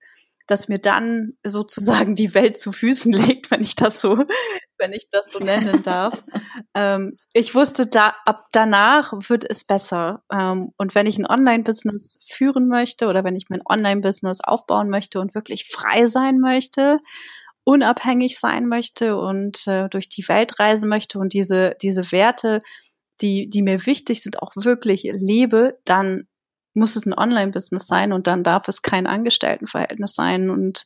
dass 0.48 0.68
mir 0.68 0.80
dann 0.80 1.34
sozusagen 1.44 2.16
die 2.16 2.34
Welt 2.34 2.58
zu 2.58 2.72
Füßen 2.72 3.14
legt, 3.14 3.52
wenn 3.52 3.62
ich 3.62 3.76
das 3.76 4.02
so, 4.02 4.24
wenn 4.78 4.92
ich 4.92 5.08
das 5.12 5.32
so 5.32 5.40
nennen 5.40 5.84
darf. 5.84 6.24
ähm, 6.76 7.18
ich 7.34 7.56
wusste, 7.56 7.88
da 7.88 8.14
ab 8.26 8.48
danach 8.52 9.14
wird 9.14 9.50
es 9.50 9.64
besser. 9.64 10.24
Ähm, 10.32 10.72
und 10.78 10.96
wenn 10.96 11.06
ich 11.06 11.18
ein 11.18 11.28
Online-Business 11.28 12.20
führen 12.28 12.68
möchte 12.68 13.08
oder 13.08 13.24
wenn 13.24 13.36
ich 13.36 13.50
mein 13.50 13.62
Online-Business 13.66 14.42
aufbauen 14.42 14.90
möchte 14.90 15.20
und 15.20 15.36
wirklich 15.36 15.70
frei 15.70 16.08
sein 16.08 16.40
möchte, 16.40 17.00
unabhängig 17.64 18.40
sein 18.40 18.68
möchte 18.68 19.16
und 19.16 19.66
äh, 19.68 19.88
durch 19.90 20.10
die 20.10 20.28
Welt 20.28 20.60
reisen 20.60 20.90
möchte 20.90 21.18
und 21.20 21.32
diese 21.34 21.76
diese 21.82 22.12
Werte, 22.12 22.62
die 23.22 23.50
die 23.50 23.62
mir 23.62 23.86
wichtig 23.86 24.22
sind, 24.22 24.42
auch 24.42 24.52
wirklich 24.56 25.10
lebe, 25.14 25.80
dann 25.86 26.28
muss 26.74 26.96
es 26.96 27.06
ein 27.06 27.18
Online-Business 27.18 27.88
sein 27.88 28.14
und 28.14 28.28
dann 28.28 28.44
darf 28.44 28.68
es 28.68 28.82
kein 28.82 29.08
Angestelltenverhältnis 29.08 30.16
sein. 30.16 30.50
Und 30.50 30.84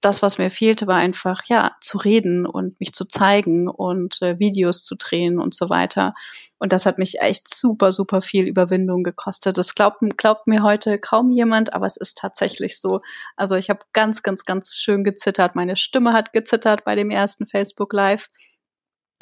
das, 0.00 0.22
was 0.22 0.38
mir 0.38 0.50
fehlte, 0.50 0.86
war 0.86 0.96
einfach, 0.96 1.42
ja, 1.46 1.72
zu 1.80 1.98
reden 1.98 2.46
und 2.46 2.78
mich 2.80 2.92
zu 2.92 3.04
zeigen 3.04 3.68
und 3.68 4.22
äh, 4.22 4.38
Videos 4.38 4.82
zu 4.82 4.96
drehen 4.96 5.38
und 5.38 5.54
so 5.54 5.68
weiter. 5.68 6.12
Und 6.58 6.72
das 6.72 6.86
hat 6.86 6.98
mich 6.98 7.20
echt 7.20 7.52
super, 7.52 7.92
super 7.92 8.22
viel 8.22 8.46
Überwindung 8.46 9.02
gekostet. 9.02 9.58
Das 9.58 9.74
glaubt, 9.74 10.00
glaubt 10.16 10.46
mir 10.46 10.62
heute 10.62 10.98
kaum 10.98 11.30
jemand, 11.30 11.74
aber 11.74 11.86
es 11.86 11.96
ist 11.96 12.18
tatsächlich 12.18 12.80
so. 12.80 13.00
Also 13.36 13.56
ich 13.56 13.68
habe 13.68 13.80
ganz, 13.92 14.22
ganz, 14.22 14.44
ganz 14.44 14.74
schön 14.74 15.04
gezittert. 15.04 15.54
Meine 15.54 15.76
Stimme 15.76 16.12
hat 16.12 16.32
gezittert 16.32 16.84
bei 16.84 16.94
dem 16.94 17.10
ersten 17.10 17.46
Facebook 17.46 17.92
Live. 17.92 18.28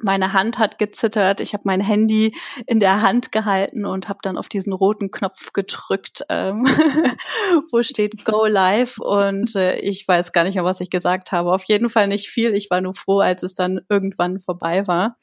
Meine 0.01 0.33
Hand 0.33 0.59
hat 0.59 0.79
gezittert, 0.79 1.41
ich 1.41 1.55
habe 1.55 1.65
mein 1.67 1.81
Handy 1.81 2.37
in 2.67 2.79
der 2.79 3.03
Hand 3.03 3.33
gehalten 3.33 3.85
und 3.85 4.09
habe 4.09 4.21
dann 4.23 4.37
auf 4.37 4.49
diesen 4.49 4.73
roten 4.73 5.11
Knopf 5.11 5.53
gedrückt, 5.53 6.25
ähm, 6.29 6.65
wo 7.73 7.83
steht 7.83 8.25
Go 8.25 8.47
Live 8.47 8.99
und 8.99 9.57
äh, 9.57 9.77
ich 9.81 10.07
weiß 10.07 10.33
gar 10.33 10.45
nicht 10.45 10.55
mehr, 10.55 10.65
was 10.65 10.81
ich 10.81 10.91
gesagt 10.91 11.33
habe. 11.33 11.53
Auf 11.53 11.65
jeden 11.65 11.91
Fall 11.91 12.07
nicht 12.07 12.29
viel. 12.29 12.55
Ich 12.55 12.71
war 12.71 12.81
nur 12.81 12.95
froh, 12.95 13.21
als 13.21 13.43
es 13.43 13.55
dann 13.55 13.81
irgendwann 13.89 14.41
vorbei 14.41 14.87
war. 14.87 15.17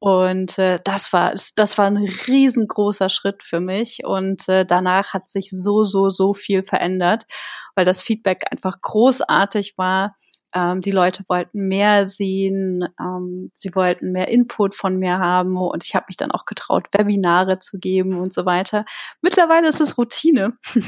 Und 0.00 0.58
äh, 0.58 0.80
das 0.82 1.12
war 1.12 1.34
das 1.56 1.78
war 1.78 1.86
ein 1.86 1.98
riesengroßer 1.98 3.10
Schritt 3.10 3.42
für 3.42 3.60
mich 3.60 4.00
und 4.04 4.48
äh, 4.48 4.64
danach 4.64 5.12
hat 5.12 5.28
sich 5.28 5.50
so 5.50 5.84
so 5.84 6.08
so 6.08 6.32
viel 6.32 6.62
verändert, 6.62 7.24
weil 7.74 7.84
das 7.84 8.00
Feedback 8.02 8.44
einfach 8.50 8.80
großartig 8.80 9.74
war 9.76 10.16
ähm, 10.54 10.80
die 10.80 10.90
Leute 10.90 11.24
wollten 11.28 11.68
mehr 11.68 12.06
sehen, 12.06 12.86
ähm, 12.98 13.50
sie 13.54 13.74
wollten 13.74 14.12
mehr 14.12 14.28
Input 14.28 14.74
von 14.74 14.96
mir 14.96 15.18
haben 15.18 15.56
und 15.56 15.84
ich 15.84 15.94
habe 15.94 16.06
mich 16.08 16.16
dann 16.16 16.30
auch 16.30 16.44
getraut, 16.44 16.88
Webinare 16.92 17.56
zu 17.56 17.78
geben 17.78 18.18
und 18.18 18.32
so 18.32 18.46
weiter. 18.46 18.84
Mittlerweile 19.22 19.68
ist 19.68 19.80
es 19.80 19.98
Routine. 19.98 20.58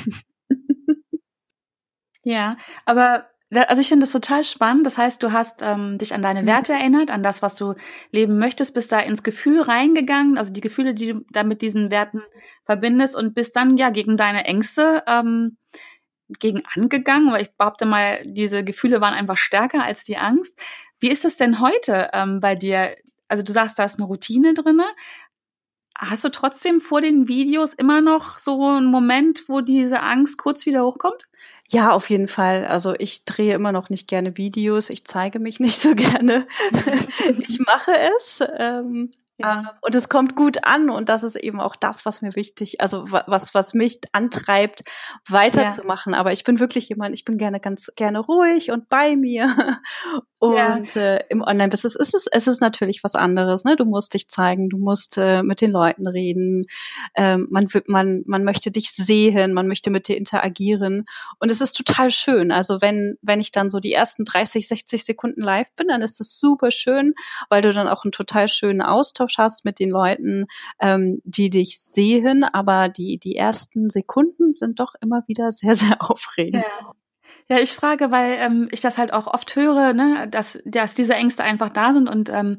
ja, 2.24 2.56
aber 2.84 3.26
also 3.68 3.82
ich 3.82 3.88
finde 3.88 4.04
das 4.04 4.12
total 4.12 4.44
spannend. 4.44 4.86
Das 4.86 4.96
heißt, 4.96 5.22
du 5.22 5.32
hast 5.32 5.60
ähm, 5.62 5.98
dich 5.98 6.14
an 6.14 6.22
deine 6.22 6.42
mhm. 6.42 6.48
Werte 6.48 6.72
erinnert, 6.72 7.10
an 7.10 7.22
das, 7.22 7.42
was 7.42 7.56
du 7.56 7.74
leben 8.10 8.38
möchtest, 8.38 8.74
bist 8.74 8.92
da 8.92 8.98
ins 8.98 9.22
Gefühl 9.22 9.60
reingegangen, 9.60 10.38
also 10.38 10.52
die 10.52 10.60
Gefühle, 10.60 10.94
die 10.94 11.12
du 11.12 11.24
da 11.30 11.42
mit 11.42 11.60
diesen 11.60 11.90
Werten 11.90 12.22
verbindest 12.64 13.14
und 13.14 13.34
bist 13.34 13.56
dann 13.56 13.76
ja 13.76 13.90
gegen 13.90 14.16
deine 14.16 14.44
Ängste 14.44 15.02
ähm, 15.06 15.58
gegen 16.38 16.62
angegangen, 16.74 17.32
weil 17.32 17.42
ich 17.42 17.56
behaupte 17.56 17.86
mal, 17.86 18.22
diese 18.24 18.64
Gefühle 18.64 19.00
waren 19.00 19.14
einfach 19.14 19.36
stärker 19.36 19.82
als 19.82 20.04
die 20.04 20.16
Angst. 20.16 20.60
Wie 21.00 21.10
ist 21.10 21.24
es 21.24 21.36
denn 21.36 21.60
heute 21.60 22.10
ähm, 22.12 22.40
bei 22.40 22.54
dir? 22.54 22.94
Also 23.28 23.42
du 23.42 23.52
sagst, 23.52 23.78
da 23.78 23.84
ist 23.84 23.98
eine 23.98 24.06
Routine 24.06 24.54
drinne. 24.54 24.86
Hast 25.96 26.24
du 26.24 26.30
trotzdem 26.30 26.80
vor 26.80 27.00
den 27.00 27.28
Videos 27.28 27.74
immer 27.74 28.00
noch 28.00 28.38
so 28.38 28.68
einen 28.68 28.86
Moment, 28.86 29.44
wo 29.48 29.60
diese 29.60 30.00
Angst 30.00 30.38
kurz 30.38 30.66
wieder 30.66 30.84
hochkommt? 30.84 31.28
Ja, 31.68 31.92
auf 31.92 32.10
jeden 32.10 32.28
Fall. 32.28 32.66
Also 32.66 32.94
ich 32.98 33.24
drehe 33.24 33.54
immer 33.54 33.72
noch 33.72 33.88
nicht 33.88 34.08
gerne 34.08 34.36
Videos. 34.36 34.90
Ich 34.90 35.04
zeige 35.04 35.38
mich 35.38 35.60
nicht 35.60 35.80
so 35.80 35.94
gerne. 35.94 36.46
ich 37.48 37.60
mache 37.60 37.92
es. 38.16 38.40
Ähm, 38.58 39.10
ja. 39.42 39.60
Ähm, 39.60 39.68
und 39.80 39.94
es 39.94 40.08
kommt 40.08 40.36
gut 40.36 40.64
an 40.64 40.90
und 40.90 41.08
das 41.08 41.22
ist 41.22 41.36
eben 41.36 41.60
auch 41.60 41.76
das, 41.76 42.04
was 42.06 42.22
mir 42.22 42.34
wichtig, 42.36 42.80
also 42.80 43.04
was, 43.10 43.54
was 43.54 43.74
mich 43.74 44.00
antreibt, 44.12 44.84
weiterzumachen. 45.28 46.12
Ja. 46.12 46.20
Aber 46.20 46.32
ich 46.32 46.44
bin 46.44 46.58
wirklich 46.58 46.88
jemand, 46.88 47.14
ich 47.14 47.24
bin 47.24 47.38
gerne 47.38 47.60
ganz 47.60 47.90
gerne 47.96 48.20
ruhig 48.20 48.70
und 48.70 48.88
bei 48.88 49.16
mir. 49.16 49.54
Und 50.42 50.56
ja. 50.56 50.78
äh, 50.96 51.24
im 51.28 51.40
Online-Business 51.40 51.94
ist 51.94 52.14
es, 52.14 52.26
es 52.32 52.48
ist 52.48 52.60
natürlich 52.60 53.04
was 53.04 53.14
anderes. 53.14 53.62
Ne? 53.62 53.76
Du 53.76 53.84
musst 53.84 54.12
dich 54.12 54.26
zeigen, 54.26 54.68
du 54.70 54.76
musst 54.76 55.16
äh, 55.16 55.44
mit 55.44 55.60
den 55.60 55.70
Leuten 55.70 56.08
reden, 56.08 56.64
ähm, 57.14 57.46
man, 57.48 57.68
man, 57.86 58.24
man 58.26 58.42
möchte 58.42 58.72
dich 58.72 58.90
sehen, 58.90 59.52
man 59.52 59.68
möchte 59.68 59.90
mit 59.90 60.08
dir 60.08 60.16
interagieren. 60.16 61.04
Und 61.38 61.52
es 61.52 61.60
ist 61.60 61.74
total 61.74 62.10
schön. 62.10 62.50
Also 62.50 62.80
wenn, 62.80 63.18
wenn 63.22 63.38
ich 63.38 63.52
dann 63.52 63.70
so 63.70 63.78
die 63.78 63.92
ersten 63.92 64.24
30, 64.24 64.66
60 64.66 65.04
Sekunden 65.04 65.42
live 65.42 65.68
bin, 65.76 65.86
dann 65.86 66.02
ist 66.02 66.20
es 66.20 66.40
super 66.40 66.72
schön, 66.72 67.14
weil 67.48 67.62
du 67.62 67.72
dann 67.72 67.86
auch 67.86 68.02
einen 68.02 68.10
total 68.10 68.48
schönen 68.48 68.82
Austausch 68.82 69.31
hast 69.38 69.64
mit 69.64 69.78
den 69.78 69.90
Leuten, 69.90 70.46
ähm, 70.80 71.20
die 71.24 71.50
dich 71.50 71.80
sehen. 71.80 72.44
Aber 72.44 72.88
die, 72.88 73.18
die 73.18 73.36
ersten 73.36 73.90
Sekunden 73.90 74.54
sind 74.54 74.80
doch 74.80 74.94
immer 75.00 75.22
wieder 75.26 75.52
sehr, 75.52 75.74
sehr 75.74 75.96
aufregend. 76.00 76.64
Ja. 76.64 76.92
Ja, 77.48 77.58
ich 77.58 77.72
frage, 77.72 78.10
weil 78.10 78.38
ähm, 78.38 78.68
ich 78.70 78.80
das 78.80 78.98
halt 78.98 79.12
auch 79.12 79.26
oft 79.26 79.54
höre, 79.56 79.92
ne, 79.92 80.28
dass, 80.28 80.60
dass 80.64 80.94
diese 80.94 81.14
Ängste 81.14 81.44
einfach 81.44 81.68
da 81.68 81.92
sind 81.92 82.08
und 82.08 82.30
ähm, 82.30 82.58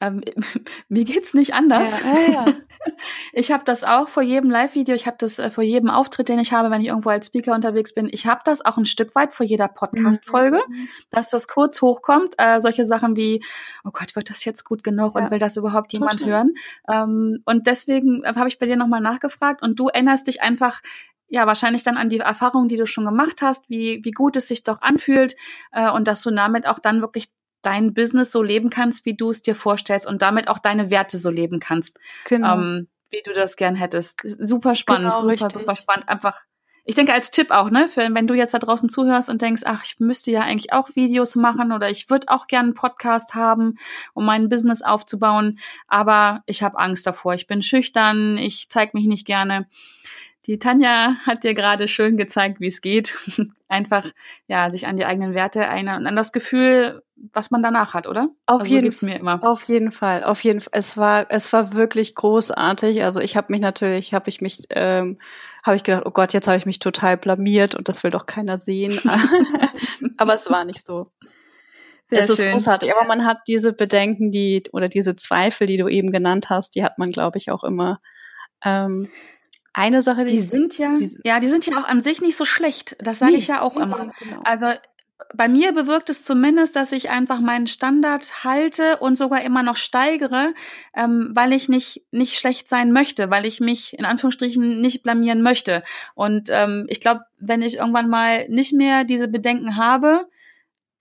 ähm, 0.00 0.20
mir 0.88 1.04
geht's 1.04 1.32
nicht 1.34 1.54
anders. 1.54 1.90
Ja, 2.02 2.20
ja, 2.20 2.44
ja. 2.46 2.54
ich 3.32 3.52
habe 3.52 3.62
das 3.64 3.84
auch 3.84 4.08
vor 4.08 4.22
jedem 4.22 4.50
Live-Video, 4.50 4.94
ich 4.94 5.06
habe 5.06 5.16
das 5.18 5.38
äh, 5.38 5.50
vor 5.50 5.62
jedem 5.62 5.90
Auftritt, 5.90 6.28
den 6.28 6.38
ich 6.38 6.52
habe, 6.52 6.70
wenn 6.70 6.80
ich 6.80 6.88
irgendwo 6.88 7.10
als 7.10 7.26
Speaker 7.26 7.54
unterwegs 7.54 7.94
bin. 7.94 8.08
Ich 8.10 8.26
habe 8.26 8.40
das 8.44 8.64
auch 8.64 8.76
ein 8.76 8.86
Stück 8.86 9.14
weit 9.14 9.32
vor 9.32 9.46
jeder 9.46 9.68
Podcast-Folge, 9.68 10.60
mhm. 10.68 10.88
dass 11.10 11.30
das 11.30 11.46
kurz 11.46 11.80
hochkommt. 11.80 12.34
Äh, 12.38 12.60
solche 12.60 12.84
Sachen 12.84 13.16
wie, 13.16 13.44
oh 13.84 13.90
Gott, 13.92 14.16
wird 14.16 14.28
das 14.30 14.44
jetzt 14.44 14.64
gut 14.64 14.82
genug 14.82 15.14
und 15.14 15.30
will 15.30 15.38
das 15.38 15.56
überhaupt 15.56 15.92
jemand 15.92 16.18
Total. 16.18 16.28
hören? 16.28 16.54
Ähm, 16.90 17.42
und 17.44 17.66
deswegen 17.66 18.24
habe 18.26 18.48
ich 18.48 18.58
bei 18.58 18.66
dir 18.66 18.76
nochmal 18.76 19.00
nachgefragt 19.00 19.62
und 19.62 19.78
du 19.78 19.88
erinnerst 19.88 20.26
dich 20.26 20.42
einfach 20.42 20.80
ja, 21.32 21.46
wahrscheinlich 21.46 21.82
dann 21.82 21.96
an 21.96 22.10
die 22.10 22.18
Erfahrungen, 22.18 22.68
die 22.68 22.76
du 22.76 22.84
schon 22.84 23.06
gemacht 23.06 23.40
hast, 23.40 23.70
wie, 23.70 24.04
wie 24.04 24.10
gut 24.10 24.36
es 24.36 24.48
sich 24.48 24.64
doch 24.64 24.82
anfühlt 24.82 25.34
äh, 25.72 25.90
und 25.90 26.06
dass 26.06 26.20
du 26.20 26.30
damit 26.30 26.66
auch 26.66 26.78
dann 26.78 27.00
wirklich 27.00 27.30
dein 27.62 27.94
Business 27.94 28.30
so 28.30 28.42
leben 28.42 28.68
kannst, 28.68 29.06
wie 29.06 29.16
du 29.16 29.30
es 29.30 29.40
dir 29.40 29.54
vorstellst 29.54 30.06
und 30.06 30.20
damit 30.20 30.48
auch 30.48 30.58
deine 30.58 30.90
Werte 30.90 31.16
so 31.16 31.30
leben 31.30 31.58
kannst. 31.58 31.98
Genau. 32.26 32.58
Ähm, 32.58 32.88
wie 33.08 33.22
du 33.24 33.32
das 33.32 33.56
gern 33.56 33.74
hättest. 33.74 34.20
Super 34.24 34.74
spannend, 34.74 35.12
genau, 35.12 35.20
super, 35.20 35.32
richtig. 35.32 35.52
super 35.52 35.74
spannend. 35.74 36.06
Einfach 36.06 36.38
ich 36.84 36.96
denke 36.96 37.14
als 37.14 37.30
Tipp 37.30 37.50
auch, 37.50 37.70
ne, 37.70 37.88
für, 37.88 38.12
wenn 38.12 38.26
du 38.26 38.34
jetzt 38.34 38.52
da 38.52 38.58
draußen 38.58 38.88
zuhörst 38.88 39.30
und 39.30 39.40
denkst, 39.40 39.62
ach, 39.64 39.84
ich 39.84 40.00
müsste 40.00 40.32
ja 40.32 40.40
eigentlich 40.40 40.72
auch 40.72 40.90
Videos 40.96 41.36
machen 41.36 41.72
oder 41.72 41.88
ich 41.88 42.10
würde 42.10 42.28
auch 42.28 42.46
gerne 42.46 42.68
einen 42.68 42.74
Podcast 42.74 43.34
haben, 43.34 43.76
um 44.14 44.26
mein 44.26 44.48
Business 44.48 44.82
aufzubauen, 44.82 45.60
aber 45.86 46.42
ich 46.44 46.62
habe 46.62 46.78
Angst 46.78 47.06
davor. 47.06 47.34
Ich 47.34 47.46
bin 47.46 47.62
schüchtern, 47.62 48.36
ich 48.36 48.68
zeige 48.68 48.90
mich 48.94 49.06
nicht 49.06 49.26
gerne. 49.26 49.68
Die 50.46 50.58
Tanja 50.58 51.14
hat 51.24 51.44
dir 51.44 51.54
gerade 51.54 51.86
schön 51.86 52.16
gezeigt, 52.16 52.60
wie 52.60 52.66
es 52.66 52.80
geht. 52.80 53.14
Einfach, 53.68 54.06
ja, 54.48 54.68
sich 54.70 54.86
an 54.86 54.96
die 54.96 55.04
eigenen 55.04 55.36
Werte 55.36 55.60
erinnern 55.60 56.02
und 56.02 56.06
an 56.06 56.16
das 56.16 56.32
Gefühl, 56.32 57.02
was 57.32 57.52
man 57.52 57.62
danach 57.62 57.94
hat, 57.94 58.08
oder? 58.08 58.28
Auf 58.46 58.62
also 58.62 58.74
jeden, 58.74 58.92
so 58.92 59.06
mir 59.06 59.20
immer. 59.20 59.42
Auf 59.44 59.62
jeden 59.64 59.92
Fall, 59.92 60.24
auf 60.24 60.42
jeden 60.42 60.60
Fall. 60.60 60.72
Es 60.72 60.96
war, 60.96 61.26
es 61.28 61.52
war 61.52 61.74
wirklich 61.74 62.16
großartig. 62.16 63.04
Also 63.04 63.20
ich 63.20 63.36
habe 63.36 63.52
mich 63.52 63.60
natürlich, 63.60 64.12
habe 64.12 64.28
ich 64.28 64.40
mich, 64.40 64.64
ähm, 64.70 65.18
habe 65.62 65.76
ich 65.76 65.84
gedacht, 65.84 66.02
oh 66.06 66.10
Gott, 66.10 66.32
jetzt 66.32 66.48
habe 66.48 66.56
ich 66.58 66.66
mich 66.66 66.80
total 66.80 67.16
blamiert 67.16 67.76
und 67.76 67.88
das 67.88 68.02
will 68.02 68.10
doch 68.10 68.26
keiner 68.26 68.58
sehen. 68.58 68.98
Aber 70.18 70.34
es 70.34 70.50
war 70.50 70.64
nicht 70.64 70.84
so. 70.84 71.06
Sehr 72.10 72.24
es 72.24 72.36
schön. 72.36 72.46
ist 72.48 72.52
großartig. 72.52 72.92
Aber 72.92 73.06
man 73.06 73.24
hat 73.24 73.38
diese 73.46 73.72
Bedenken, 73.72 74.32
die 74.32 74.64
oder 74.72 74.88
diese 74.88 75.14
Zweifel, 75.14 75.68
die 75.68 75.76
du 75.76 75.86
eben 75.86 76.10
genannt 76.10 76.50
hast, 76.50 76.74
die 76.74 76.82
hat 76.82 76.98
man, 76.98 77.10
glaube 77.10 77.38
ich, 77.38 77.52
auch 77.52 77.62
immer. 77.62 78.00
Ähm, 78.64 79.08
eine 79.74 80.02
Sache, 80.02 80.24
die, 80.24 80.34
die 80.34 80.42
sind 80.42 80.78
ja, 80.78 80.94
die, 80.94 81.18
ja, 81.24 81.40
die 81.40 81.48
sind 81.48 81.66
ja 81.66 81.78
auch 81.78 81.84
an 81.84 82.00
sich 82.00 82.20
nicht 82.20 82.36
so 82.36 82.44
schlecht. 82.44 82.96
Das 82.98 83.18
sage 83.18 83.32
nee, 83.32 83.38
ich 83.38 83.48
ja 83.48 83.62
auch 83.62 83.76
immer. 83.76 84.12
Genau. 84.18 84.40
Also 84.44 84.66
bei 85.34 85.48
mir 85.48 85.72
bewirkt 85.72 86.10
es 86.10 86.24
zumindest, 86.24 86.76
dass 86.76 86.92
ich 86.92 87.10
einfach 87.10 87.40
meinen 87.40 87.66
Standard 87.66 88.44
halte 88.44 88.98
und 88.98 89.16
sogar 89.16 89.42
immer 89.42 89.62
noch 89.62 89.76
steigere, 89.76 90.54
ähm, 90.94 91.30
weil 91.34 91.52
ich 91.52 91.68
nicht 91.68 92.02
nicht 92.10 92.36
schlecht 92.36 92.68
sein 92.68 92.92
möchte, 92.92 93.30
weil 93.30 93.46
ich 93.46 93.60
mich 93.60 93.98
in 93.98 94.04
Anführungsstrichen 94.04 94.80
nicht 94.80 95.02
blamieren 95.02 95.42
möchte. 95.42 95.82
Und 96.14 96.48
ähm, 96.50 96.86
ich 96.88 97.00
glaube, 97.00 97.22
wenn 97.38 97.62
ich 97.62 97.78
irgendwann 97.78 98.08
mal 98.08 98.48
nicht 98.48 98.72
mehr 98.72 99.04
diese 99.04 99.28
Bedenken 99.28 99.76
habe, 99.76 100.28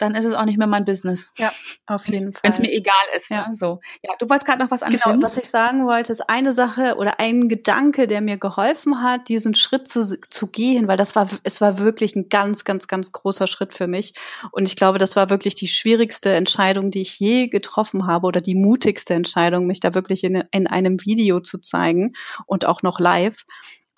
dann 0.02 0.16
ist 0.16 0.26
es 0.26 0.34
auch 0.34 0.46
nicht 0.46 0.58
mehr 0.58 0.68
mein 0.68 0.86
Business. 0.86 1.32
Ja, 1.38 1.52
auf 1.86 2.08
jeden 2.08 2.34
Fall. 2.34 2.42
Wenn 2.44 2.52
es 2.52 2.60
mir 2.60 2.72
egal 2.72 2.94
ist. 3.16 3.30
Ja. 3.30 3.48
Ne? 3.48 3.56
So. 3.56 3.80
Ja, 4.02 4.12
du 4.20 4.30
wolltest 4.30 4.48
gerade 4.48 4.64
noch 4.64 4.72
was 4.72 4.84
anfügen. 4.84 5.16
Genau, 5.16 5.26
was 5.26 5.38
ich 5.38 5.50
sagen 5.50 5.86
wollte, 5.86 6.12
ist 6.12 6.30
eine 6.30 6.54
Sache 6.54 6.96
oder 6.98 7.20
ein 7.20 7.50
Gedanke, 7.50 8.08
der 8.08 8.22
mir 8.22 8.38
geholfen 8.38 9.02
hat, 9.02 9.30
diesen 9.30 9.56
Schritt 9.56 9.88
zu, 9.88 10.20
zu 10.20 10.48
gehen, 10.48 10.88
weil 10.88 10.98
das 10.98 11.16
war, 11.16 11.30
es 11.44 11.62
war 11.62 11.80
wirklich 11.80 12.16
ein 12.16 12.30
ganz, 12.30 12.64
ganz, 12.64 12.88
ganz 12.88 13.12
großer 13.12 13.48
Schritt 13.48 13.74
für 13.74 13.88
mich. 13.88 14.14
Und 14.52 14.68
ich 14.68 14.76
glaube, 14.76 14.98
das 14.98 15.16
war 15.16 15.30
wirklich 15.30 15.56
die 15.56 15.68
schwierigste 15.68 16.34
Entscheidung, 16.34 16.92
die 16.92 17.02
ich 17.02 17.20
je 17.20 17.48
getroffen 17.48 18.08
habe 18.08 18.28
oder 18.28 18.42
die 18.42 18.56
mutigste 18.56 19.14
Entscheidung, 19.14 19.68
mich 19.68 19.80
da 19.80 19.94
wirklich 19.94 20.24
in, 20.24 20.44
in 20.52 20.68
einem 20.68 21.00
Video 21.06 21.40
zu 21.40 21.60
zeigen 21.60 22.14
und 22.46 22.66
auch 22.66 22.82
noch 22.82 23.00
live. 23.00 23.46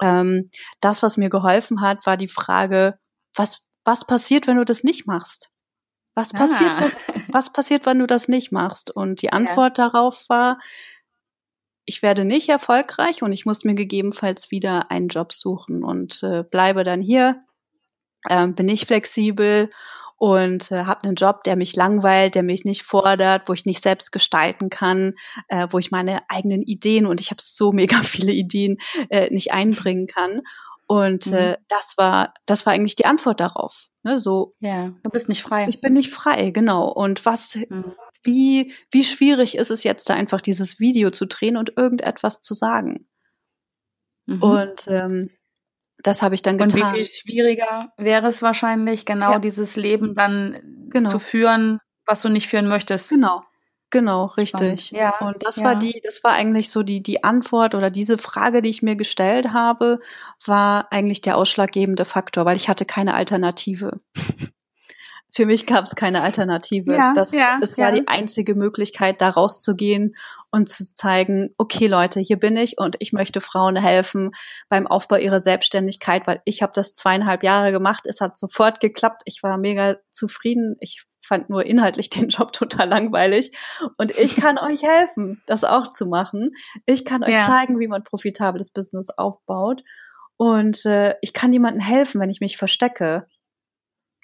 Ähm, 0.02 0.50
das, 0.82 1.04
was 1.04 1.18
mir 1.18 1.30
geholfen 1.30 1.82
hat, 1.82 2.06
war 2.06 2.18
die 2.18 2.28
Frage, 2.28 2.98
was, 3.36 3.62
was 3.86 4.06
passiert, 4.06 4.48
wenn 4.48 4.58
du 4.58 4.66
das 4.66 4.84
nicht 4.84 5.08
machst? 5.08 5.53
Was 6.16 6.34
ah. 6.34 6.38
passiert, 6.38 6.80
wenn, 6.80 7.24
was 7.34 7.52
passiert, 7.52 7.86
wenn 7.86 8.00
du 8.00 8.08
das 8.08 8.28
nicht 8.28 8.52
machst? 8.52 8.92
Und 8.92 9.22
die 9.22 9.34
Antwort 9.34 9.78
ja. 9.78 9.90
darauf 9.90 10.26
war, 10.30 10.60
ich 11.86 12.02
werde 12.02 12.26
nicht 12.26 12.50
erfolgreich 12.50 13.24
und 13.24 13.34
ich 13.34 13.46
muss 13.46 13.64
mir 13.64 13.76
gegebenenfalls 13.76 14.52
wieder 14.52 14.90
einen 14.90 15.10
Job 15.10 15.34
suchen 15.34 15.84
und 15.84 16.24
äh, 16.24 16.44
bleibe 16.44 16.84
dann 16.84 17.02
hier, 17.02 17.44
äh, 18.30 18.48
bin 18.48 18.68
nicht 18.68 18.88
flexibel 18.88 19.70
und 20.18 20.72
äh, 20.72 20.86
habe 20.86 21.04
einen 21.04 21.16
Job, 21.16 21.44
der 21.44 21.58
mich 21.58 21.76
langweilt, 21.76 22.36
der 22.36 22.44
mich 22.44 22.64
nicht 22.64 22.84
fordert, 22.84 23.50
wo 23.50 23.54
ich 23.54 23.66
nicht 23.66 23.84
selbst 23.84 24.14
gestalten 24.14 24.70
kann, 24.70 25.16
äh, 25.50 25.68
wo 25.72 25.80
ich 25.80 25.92
meine 25.92 26.22
eigenen 26.30 26.62
Ideen 26.62 27.06
und 27.06 27.20
ich 27.20 27.32
habe 27.32 27.42
so 27.42 27.74
mega 27.74 28.02
viele 28.04 28.32
Ideen 28.32 28.78
äh, 29.10 29.30
nicht 29.34 29.52
einbringen 29.52 30.08
kann. 30.08 30.42
Und 30.88 31.28
mhm. 31.28 31.34
äh, 31.34 31.58
das 31.70 31.94
war, 31.98 32.34
das 32.46 32.66
war 32.66 32.74
eigentlich 32.74 32.96
die 32.96 33.06
Antwort 33.06 33.40
darauf. 33.40 33.88
Ne, 34.04 34.20
so. 34.20 34.56
Ja, 34.60 34.94
du 35.04 35.10
bist 35.10 35.30
nicht 35.30 35.42
frei. 35.42 35.66
Ich 35.70 35.82
bin 35.82 35.94
nicht 35.94 36.12
frei, 36.12 36.52
genau. 36.52 36.90
Und 36.90 37.26
was, 37.26 37.56
mhm. 37.56 37.94
wie, 38.22 38.74
wie 38.92 39.04
schwierig 39.04 39.58
ist 39.58 39.72
es 39.72 39.84
jetzt 39.84 40.10
da 40.10 40.14
einfach 40.14 40.42
dieses 40.42 40.80
Video 40.80 41.10
zu 41.10 41.26
drehen 41.26 41.58
und 41.58 41.78
irgendetwas 41.78 42.42
zu 42.42 42.54
sagen? 42.54 43.08
Mhm. 44.26 44.44
Und 44.44 44.88
ähm, 44.88 45.30
das 46.00 46.22
habe 46.22 46.36
ich 46.36 46.42
dann 46.42 46.58
getan. 46.58 46.82
Und 46.82 46.92
wie 46.92 46.96
viel 46.96 47.06
schwieriger 47.06 47.94
wäre 47.98 48.28
es 48.28 48.42
wahrscheinlich, 48.42 49.06
genau 49.06 49.34
ja. 49.34 49.40
dieses 49.40 49.78
Leben 49.78 50.14
dann 50.16 50.88
genau. 50.90 51.10
zu 51.10 51.20
führen, 51.20 51.80
was 52.06 52.22
du 52.22 52.30
nicht 52.30 52.48
führen 52.48 52.68
möchtest. 52.68 53.10
Genau. 53.10 53.44
Genau, 53.94 54.26
richtig. 54.26 54.90
Ja, 54.90 55.14
und 55.20 55.46
das 55.46 55.58
ja. 55.58 55.66
war 55.66 55.76
die, 55.76 56.02
das 56.04 56.24
war 56.24 56.32
eigentlich 56.32 56.72
so 56.72 56.82
die, 56.82 57.04
die 57.04 57.24
Antwort 57.24 57.76
oder 57.76 57.92
diese 57.92 58.18
Frage, 58.18 58.64
die 58.64 58.70
ich 58.70 58.82
mir 58.82 58.96
gestellt 58.96 59.54
habe, 59.54 60.00
war 60.44 60.92
eigentlich 60.92 61.22
der 61.22 61.38
ausschlaggebende 61.38 62.04
Faktor, 62.04 62.44
weil 62.44 62.58
ich 62.58 62.70
hatte 62.70 62.86
keine 62.86 63.14
Alternative. 63.14 63.96
Für 65.36 65.48
mich 65.48 65.66
gab 65.66 65.86
es 65.86 65.96
keine 65.96 66.22
Alternative. 66.22 66.94
Ja, 66.94 67.12
das, 67.14 67.32
ja, 67.32 67.60
es 67.60 67.76
war 67.78 67.90
ja. 67.90 68.00
die 68.00 68.08
einzige 68.08 68.54
Möglichkeit, 68.54 69.20
da 69.20 69.30
rauszugehen 69.30 70.16
und 70.52 70.70
zu 70.70 70.94
zeigen, 70.94 71.56
okay 71.58 71.88
Leute, 71.88 72.20
hier 72.20 72.38
bin 72.38 72.56
ich 72.56 72.78
und 72.78 72.98
ich 73.00 73.14
möchte 73.14 73.42
Frauen 73.42 73.76
helfen 73.76 74.32
beim 74.70 74.86
Aufbau 74.86 75.16
ihrer 75.16 75.40
Selbstständigkeit, 75.40 76.28
weil 76.28 76.42
ich 76.46 76.62
habe 76.62 76.74
das 76.76 76.94
zweieinhalb 76.94 77.42
Jahre 77.42 77.72
gemacht. 77.72 78.06
Es 78.06 78.22
hat 78.22 78.38
sofort 78.38 78.80
geklappt. 78.80 79.24
Ich 79.26 79.42
war 79.42 79.58
mega 79.58 79.98
zufrieden. 80.12 80.76
Ich 80.80 81.04
fand 81.26 81.50
nur 81.50 81.66
inhaltlich 81.66 82.10
den 82.12 82.30
Job 82.30 82.54
total 82.54 82.88
langweilig. 82.88 83.58
Und 83.98 84.16
ich 84.18 84.36
kann 84.36 84.58
euch 84.60 84.84
helfen, 84.84 85.42
das 85.48 85.64
auch 85.64 85.92
zu 85.92 86.06
machen. 86.06 86.50
Ich 86.86 87.06
kann 87.06 87.24
euch 87.24 87.34
ja. 87.34 87.48
zeigen, 87.48 87.80
wie 87.80 87.88
man 87.88 88.04
profitables 88.04 88.70
Business 88.70 89.10
aufbaut. 89.10 89.84
Und 90.38 90.86
äh, 90.86 91.16
ich 91.22 91.34
kann 91.34 91.54
jemandem 91.54 91.82
helfen, 91.82 92.22
wenn 92.22 92.30
ich 92.30 92.42
mich 92.42 92.58
verstecke. 92.58 93.26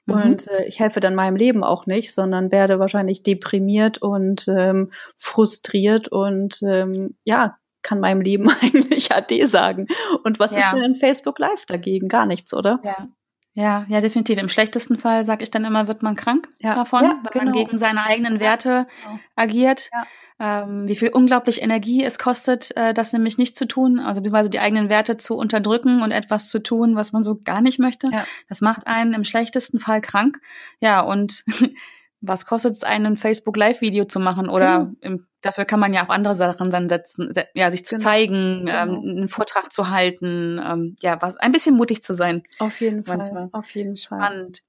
Mhm. 0.09 0.21
Und 0.21 0.47
äh, 0.47 0.65
ich 0.65 0.79
helfe 0.79 0.99
dann 0.99 1.15
meinem 1.15 1.35
Leben 1.35 1.63
auch 1.63 1.85
nicht, 1.85 2.13
sondern 2.13 2.51
werde 2.51 2.79
wahrscheinlich 2.79 3.23
deprimiert 3.23 3.99
und 3.99 4.47
ähm, 4.47 4.91
frustriert 5.17 6.07
und 6.09 6.61
ähm, 6.63 7.15
ja, 7.23 7.57
kann 7.81 7.99
meinem 7.99 8.21
Leben 8.21 8.49
eigentlich 8.61 9.11
AD 9.11 9.45
sagen. 9.45 9.87
Und 10.23 10.39
was 10.39 10.51
ja. 10.51 10.59
ist 10.59 10.73
denn 10.73 10.83
in 10.83 10.95
Facebook 10.99 11.39
Live 11.39 11.65
dagegen? 11.65 12.07
Gar 12.07 12.25
nichts, 12.25 12.53
oder? 12.53 12.79
Ja. 12.83 13.07
Ja, 13.53 13.85
ja, 13.89 13.99
definitiv. 13.99 14.37
Im 14.37 14.49
schlechtesten 14.49 14.97
Fall, 14.97 15.25
sage 15.25 15.43
ich 15.43 15.51
dann 15.51 15.65
immer, 15.65 15.87
wird 15.87 16.03
man 16.03 16.15
krank 16.15 16.47
ja. 16.59 16.75
davon, 16.75 17.03
ja, 17.03 17.19
wenn 17.23 17.31
genau. 17.31 17.45
man 17.45 17.53
gegen 17.53 17.77
seine 17.77 18.05
eigenen 18.05 18.39
Werte 18.39 18.87
genau. 19.03 19.19
agiert. 19.35 19.89
Ähm, 20.41 20.87
wie 20.87 20.95
viel 20.95 21.09
unglaublich 21.09 21.61
Energie 21.61 22.01
es 22.01 22.17
kostet, 22.17 22.75
äh, 22.77 22.93
das 22.93 23.11
nämlich 23.11 23.37
nicht 23.37 23.57
zu 23.57 23.67
tun, 23.67 23.99
also 23.99 24.21
beziehungsweise 24.21 24.49
die 24.49 24.61
eigenen 24.61 24.89
Werte 24.89 25.17
zu 25.17 25.35
unterdrücken 25.35 26.01
und 26.01 26.11
etwas 26.11 26.49
zu 26.49 26.59
tun, 26.59 26.95
was 26.95 27.11
man 27.11 27.23
so 27.23 27.41
gar 27.43 27.59
nicht 27.59 27.77
möchte. 27.77 28.07
Das 28.47 28.61
macht 28.61 28.87
einen 28.87 29.13
im 29.13 29.25
schlechtesten 29.25 29.79
Fall 29.79 29.99
krank. 29.99 30.39
Ja, 30.79 31.01
und 31.01 31.43
was 32.21 32.45
kostet 32.45 32.71
es 32.71 32.83
einen, 32.83 33.05
ein 33.05 33.17
Facebook 33.17 33.57
Live-Video 33.57 34.05
zu 34.05 34.21
machen? 34.21 34.47
Oder 34.47 34.85
mhm. 34.85 34.97
im, 35.01 35.25
dafür 35.41 35.65
kann 35.65 35.79
man 35.79 35.93
ja 35.93 36.05
auch 36.05 36.09
andere 36.09 36.35
Sachen 36.35 36.69
dann 36.69 36.89
setzen, 36.89 37.33
ja, 37.53 37.71
sich 37.71 37.85
zu 37.85 37.95
genau. 37.95 38.09
zeigen, 38.09 38.65
genau. 38.65 38.83
ähm, 38.83 39.17
einen 39.17 39.27
Vortrag 39.27 39.71
zu 39.71 39.89
halten, 39.89 40.61
ähm, 40.63 40.95
ja, 41.01 41.21
was 41.21 41.37
ein 41.37 41.51
bisschen 41.51 41.75
mutig 41.75 42.03
zu 42.03 42.13
sein. 42.13 42.43
Auf 42.59 42.79
jeden 42.81 43.05
Fall. 43.05 43.49
Auf 43.51 43.69
jeden 43.71 43.95
Fall. 43.95 44.19
Spannend. 44.19 44.63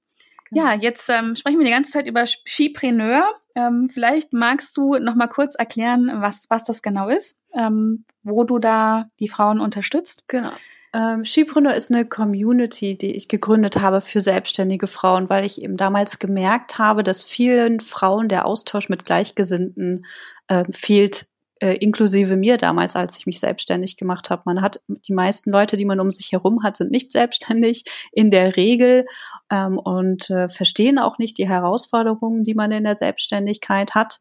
Genau. 0.49 0.65
Ja, 0.65 0.73
jetzt 0.73 1.09
ähm, 1.09 1.35
sprechen 1.35 1.59
wir 1.59 1.65
die 1.65 1.71
ganze 1.71 1.91
Zeit 1.91 2.07
über 2.07 2.25
Skipreneur. 2.25 3.23
Ähm, 3.55 3.89
vielleicht 3.89 4.33
magst 4.33 4.75
du 4.77 4.95
noch 4.95 5.15
mal 5.15 5.27
kurz 5.27 5.55
erklären, 5.55 6.11
was, 6.15 6.45
was 6.49 6.63
das 6.63 6.81
genau 6.81 7.09
ist, 7.09 7.37
ähm, 7.53 8.05
wo 8.23 8.43
du 8.43 8.59
da 8.59 9.09
die 9.19 9.27
Frauen 9.27 9.59
unterstützt. 9.59 10.25
Genau. 10.27 10.51
Ähm, 10.93 11.23
Skipreneur 11.23 11.73
ist 11.73 11.89
eine 11.89 12.05
Community, 12.05 12.97
die 12.97 13.15
ich 13.15 13.29
gegründet 13.29 13.79
habe 13.79 14.01
für 14.01 14.19
selbstständige 14.19 14.87
Frauen, 14.87 15.29
weil 15.29 15.45
ich 15.45 15.61
eben 15.61 15.77
damals 15.77 16.19
gemerkt 16.19 16.77
habe, 16.77 17.03
dass 17.03 17.23
vielen 17.23 17.79
Frauen 17.79 18.27
der 18.27 18.45
Austausch 18.45 18.89
mit 18.89 19.05
Gleichgesinnten 19.05 20.05
äh, 20.51 20.65
fehlt, 20.73 21.27
äh, 21.61 21.75
inklusive 21.75 22.35
mir 22.35 22.57
damals, 22.57 22.95
als 22.95 23.17
ich 23.17 23.25
mich 23.25 23.39
selbstständig 23.39 23.95
gemacht 23.95 24.29
habe. 24.29 24.41
Man 24.45 24.61
hat 24.61 24.81
die 24.87 25.13
meisten 25.13 25.49
Leute, 25.49 25.77
die 25.77 25.85
man 25.85 25.99
um 25.99 26.11
sich 26.11 26.31
herum 26.33 26.63
hat, 26.63 26.75
sind 26.75 26.91
nicht 26.91 27.11
selbstständig 27.11 27.85
in 28.11 28.31
der 28.31 28.57
Regel 28.57 29.05
ähm, 29.49 29.77
und 29.77 30.29
äh, 30.29 30.49
verstehen 30.49 30.99
auch 30.99 31.19
nicht 31.19 31.37
die 31.37 31.47
Herausforderungen, 31.47 32.43
die 32.43 32.55
man 32.55 32.71
in 32.71 32.83
der 32.83 32.97
Selbstständigkeit 32.97 33.95
hat. 33.95 34.19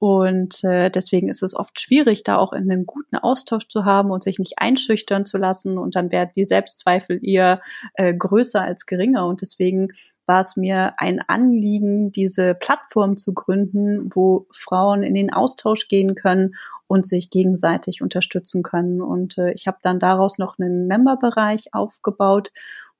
Und 0.00 0.62
äh, 0.62 0.90
deswegen 0.90 1.28
ist 1.28 1.42
es 1.42 1.56
oft 1.56 1.80
schwierig, 1.80 2.22
da 2.22 2.36
auch 2.36 2.52
einen 2.52 2.86
guten 2.86 3.16
Austausch 3.16 3.66
zu 3.66 3.84
haben 3.84 4.10
und 4.12 4.22
sich 4.22 4.38
nicht 4.38 4.54
einschüchtern 4.58 5.24
zu 5.24 5.38
lassen. 5.38 5.76
Und 5.76 5.96
dann 5.96 6.12
werden 6.12 6.30
die 6.36 6.44
Selbstzweifel 6.44 7.18
eher 7.22 7.60
äh, 7.94 8.14
größer 8.14 8.62
als 8.62 8.86
geringer. 8.86 9.26
Und 9.26 9.40
deswegen 9.42 9.88
war 10.26 10.40
es 10.40 10.56
mir 10.56 10.94
ein 10.98 11.20
Anliegen, 11.26 12.12
diese 12.12 12.54
Plattform 12.54 13.16
zu 13.16 13.34
gründen, 13.34 14.10
wo 14.14 14.46
Frauen 14.52 15.02
in 15.02 15.14
den 15.14 15.32
Austausch 15.32 15.88
gehen 15.88 16.14
können 16.14 16.54
und 16.86 17.04
sich 17.04 17.30
gegenseitig 17.30 18.02
unterstützen 18.02 18.62
können. 18.62 19.00
Und 19.00 19.36
äh, 19.38 19.52
ich 19.52 19.66
habe 19.66 19.78
dann 19.82 19.98
daraus 19.98 20.38
noch 20.38 20.58
einen 20.58 20.86
Memberbereich 20.86 21.72
aufgebaut 21.72 22.52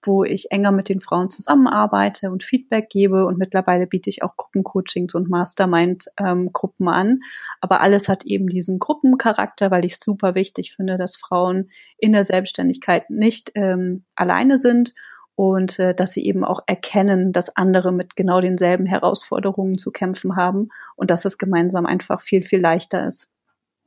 wo 0.03 0.25
ich 0.25 0.51
enger 0.51 0.73
mit 0.73 0.89
den 0.89 1.01
Frauen 1.01 1.31
zusammenarbeite 1.31 2.31
und 2.31 2.45
Feedback 2.45 2.89
gebe. 2.89 3.27
Und 3.27 3.39
mittlerweile 3.39 3.87
biete 3.87 4.11
ich 4.11 4.23
auch 4.23 4.37
Gruppencoachings 4.37 5.15
und 5.15 5.29
Mastermind-Gruppen 5.29 6.87
ähm, 6.87 6.93
an. 6.93 7.21
Aber 7.61 7.81
alles 7.81 8.09
hat 8.09 8.25
eben 8.25 8.49
diesen 8.49 8.79
Gruppencharakter, 8.79 9.71
weil 9.71 9.85
ich 9.85 9.99
super 9.99 10.35
wichtig 10.35 10.75
finde, 10.75 10.97
dass 10.97 11.17
Frauen 11.17 11.71
in 11.99 12.13
der 12.13 12.25
Selbstständigkeit 12.25 13.11
nicht 13.11 13.53
ähm, 13.55 14.05
alleine 14.15 14.59
sind 14.59 14.95
und 15.39 15.79
äh, 15.79 15.95
dass 15.95 16.11
sie 16.13 16.25
eben 16.25 16.43
auch 16.45 16.63
erkennen, 16.67 17.33
dass 17.33 17.55
andere 17.57 17.93
mit 17.93 18.17
genau 18.17 18.41
denselben 18.41 18.87
Herausforderungen 18.87 19.79
zu 19.79 19.93
kämpfen 19.93 20.35
haben 20.35 20.71
und 20.97 21.11
dass 21.11 21.25
es 21.25 21.39
gemeinsam 21.39 21.87
einfach 21.87 22.21
viel, 22.21 22.43
viel 22.43 22.61
leichter 22.61 23.07
ist. 23.07 23.29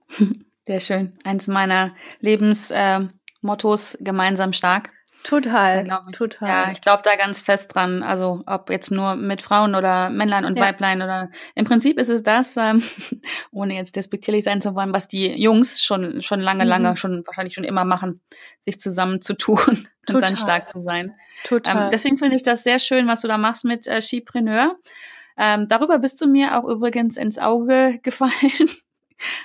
Sehr 0.66 0.80
schön. 0.80 1.18
Eins 1.26 1.48
meiner 1.48 1.94
Lebensmottos, 2.22 3.96
äh, 3.96 3.98
gemeinsam 4.04 4.54
stark. 4.54 4.92
Total, 5.24 5.86
ich, 5.86 6.18
total. 6.18 6.50
Ja, 6.50 6.72
ich 6.72 6.82
glaube 6.82 7.04
da 7.04 7.16
ganz 7.16 7.42
fest 7.42 7.76
dran. 7.76 8.02
Also 8.02 8.44
ob 8.48 8.70
jetzt 8.70 8.92
nur 8.92 9.16
mit 9.16 9.42
Frauen 9.42 9.76
oder 9.76 10.10
Männlein 10.10 10.46
und 10.46 10.58
ja. 10.58 10.66
Weiblein 10.66 11.02
oder 11.02 11.30
im 11.54 11.66
Prinzip 11.66 12.00
ist 12.00 12.10
es 12.10 12.24
das, 12.24 12.58
ähm, 12.58 12.82
ohne 13.52 13.76
jetzt 13.76 13.96
despektierlich 13.96 14.44
sein 14.44 14.62
zu 14.62 14.74
wollen, 14.76 14.94
was 14.94 15.08
die 15.08 15.28
Jungs 15.28 15.82
schon 15.82 16.22
schon 16.22 16.40
lange, 16.40 16.64
mhm. 16.64 16.70
lange, 16.70 16.98
schon 16.98 17.24
wahrscheinlich 17.26 17.54
schon 17.54 17.64
immer 17.64 17.86
machen, 17.86 18.22
sich 18.60 18.80
zusammenzutun 18.80 19.60
und 19.68 19.88
total. 20.06 20.22
dann 20.22 20.38
stark 20.38 20.70
zu 20.70 20.80
sein. 20.80 21.16
Total. 21.46 21.86
Ähm, 21.86 21.90
deswegen 21.92 22.18
finde 22.18 22.36
ich 22.36 22.44
das 22.44 22.64
sehr 22.64 22.80
schön, 22.80 23.08
was 23.08 23.22
du 23.22 23.28
da 23.28 23.38
machst 23.38 23.66
mit 23.66 23.88
äh, 23.88 24.02
Skipreneur. 24.02 24.76
Ähm, 25.38 25.68
darüber 25.68 26.00
bist 26.00 26.22
du 26.22 26.28
mir 26.28 26.58
auch 26.58 26.68
übrigens 26.68 27.18
ins 27.18 27.38
Auge 27.38 28.00
gefallen. 28.04 28.70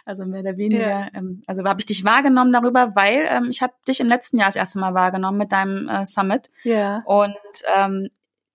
Also 0.04 0.24
mehr 0.24 0.40
oder 0.40 0.56
weniger, 0.56 0.88
ja. 0.88 1.08
ähm, 1.14 1.42
also 1.46 1.64
habe 1.64 1.80
ich 1.80 1.86
dich 1.86 2.04
wahrgenommen 2.04 2.52
darüber, 2.52 2.94
weil 2.94 3.26
ähm, 3.28 3.48
ich 3.50 3.62
habe 3.62 3.72
dich 3.86 4.00
im 4.00 4.08
letzten 4.08 4.38
Jahr 4.38 4.48
das 4.48 4.56
erste 4.56 4.78
Mal 4.78 4.94
wahrgenommen 4.94 5.38
mit 5.38 5.52
deinem 5.52 5.88
äh, 5.88 6.04
Summit. 6.04 6.50
Ja. 6.64 7.02
Und 7.06 7.36
ähm, 7.74 8.08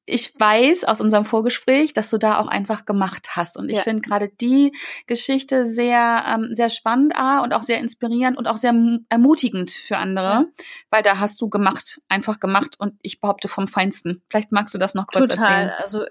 ich 0.05 0.33
weiß 0.37 0.83
aus 0.85 0.99
unserem 0.99 1.25
Vorgespräch, 1.25 1.93
dass 1.93 2.09
du 2.09 2.17
da 2.17 2.37
auch 2.37 2.47
einfach 2.47 2.85
gemacht 2.85 3.35
hast. 3.35 3.57
Und 3.57 3.69
ich 3.69 3.77
ja. 3.77 3.83
finde 3.83 4.01
gerade 4.01 4.29
die 4.29 4.73
Geschichte 5.07 5.65
sehr, 5.65 6.25
ähm, 6.27 6.49
sehr 6.51 6.69
spannend 6.69 7.13
ah, 7.15 7.41
und 7.41 7.53
auch 7.53 7.63
sehr 7.63 7.79
inspirierend 7.79 8.37
und 8.37 8.47
auch 8.47 8.57
sehr 8.57 8.73
ermutigend 9.09 9.71
für 9.71 9.97
andere, 9.97 10.25
ja. 10.25 10.45
weil 10.89 11.03
da 11.03 11.19
hast 11.19 11.41
du 11.41 11.49
gemacht, 11.49 12.01
einfach 12.09 12.39
gemacht 12.39 12.75
und 12.79 12.95
ich 13.01 13.21
behaupte 13.21 13.47
vom 13.47 13.67
Feinsten. 13.67 14.21
Vielleicht 14.29 14.51
magst 14.51 14.73
du 14.73 14.79
das 14.79 14.95
noch 14.95 15.07
kurz 15.07 15.29
Total. 15.29 15.45
erzählen. 15.45 15.71
Also 15.81 16.05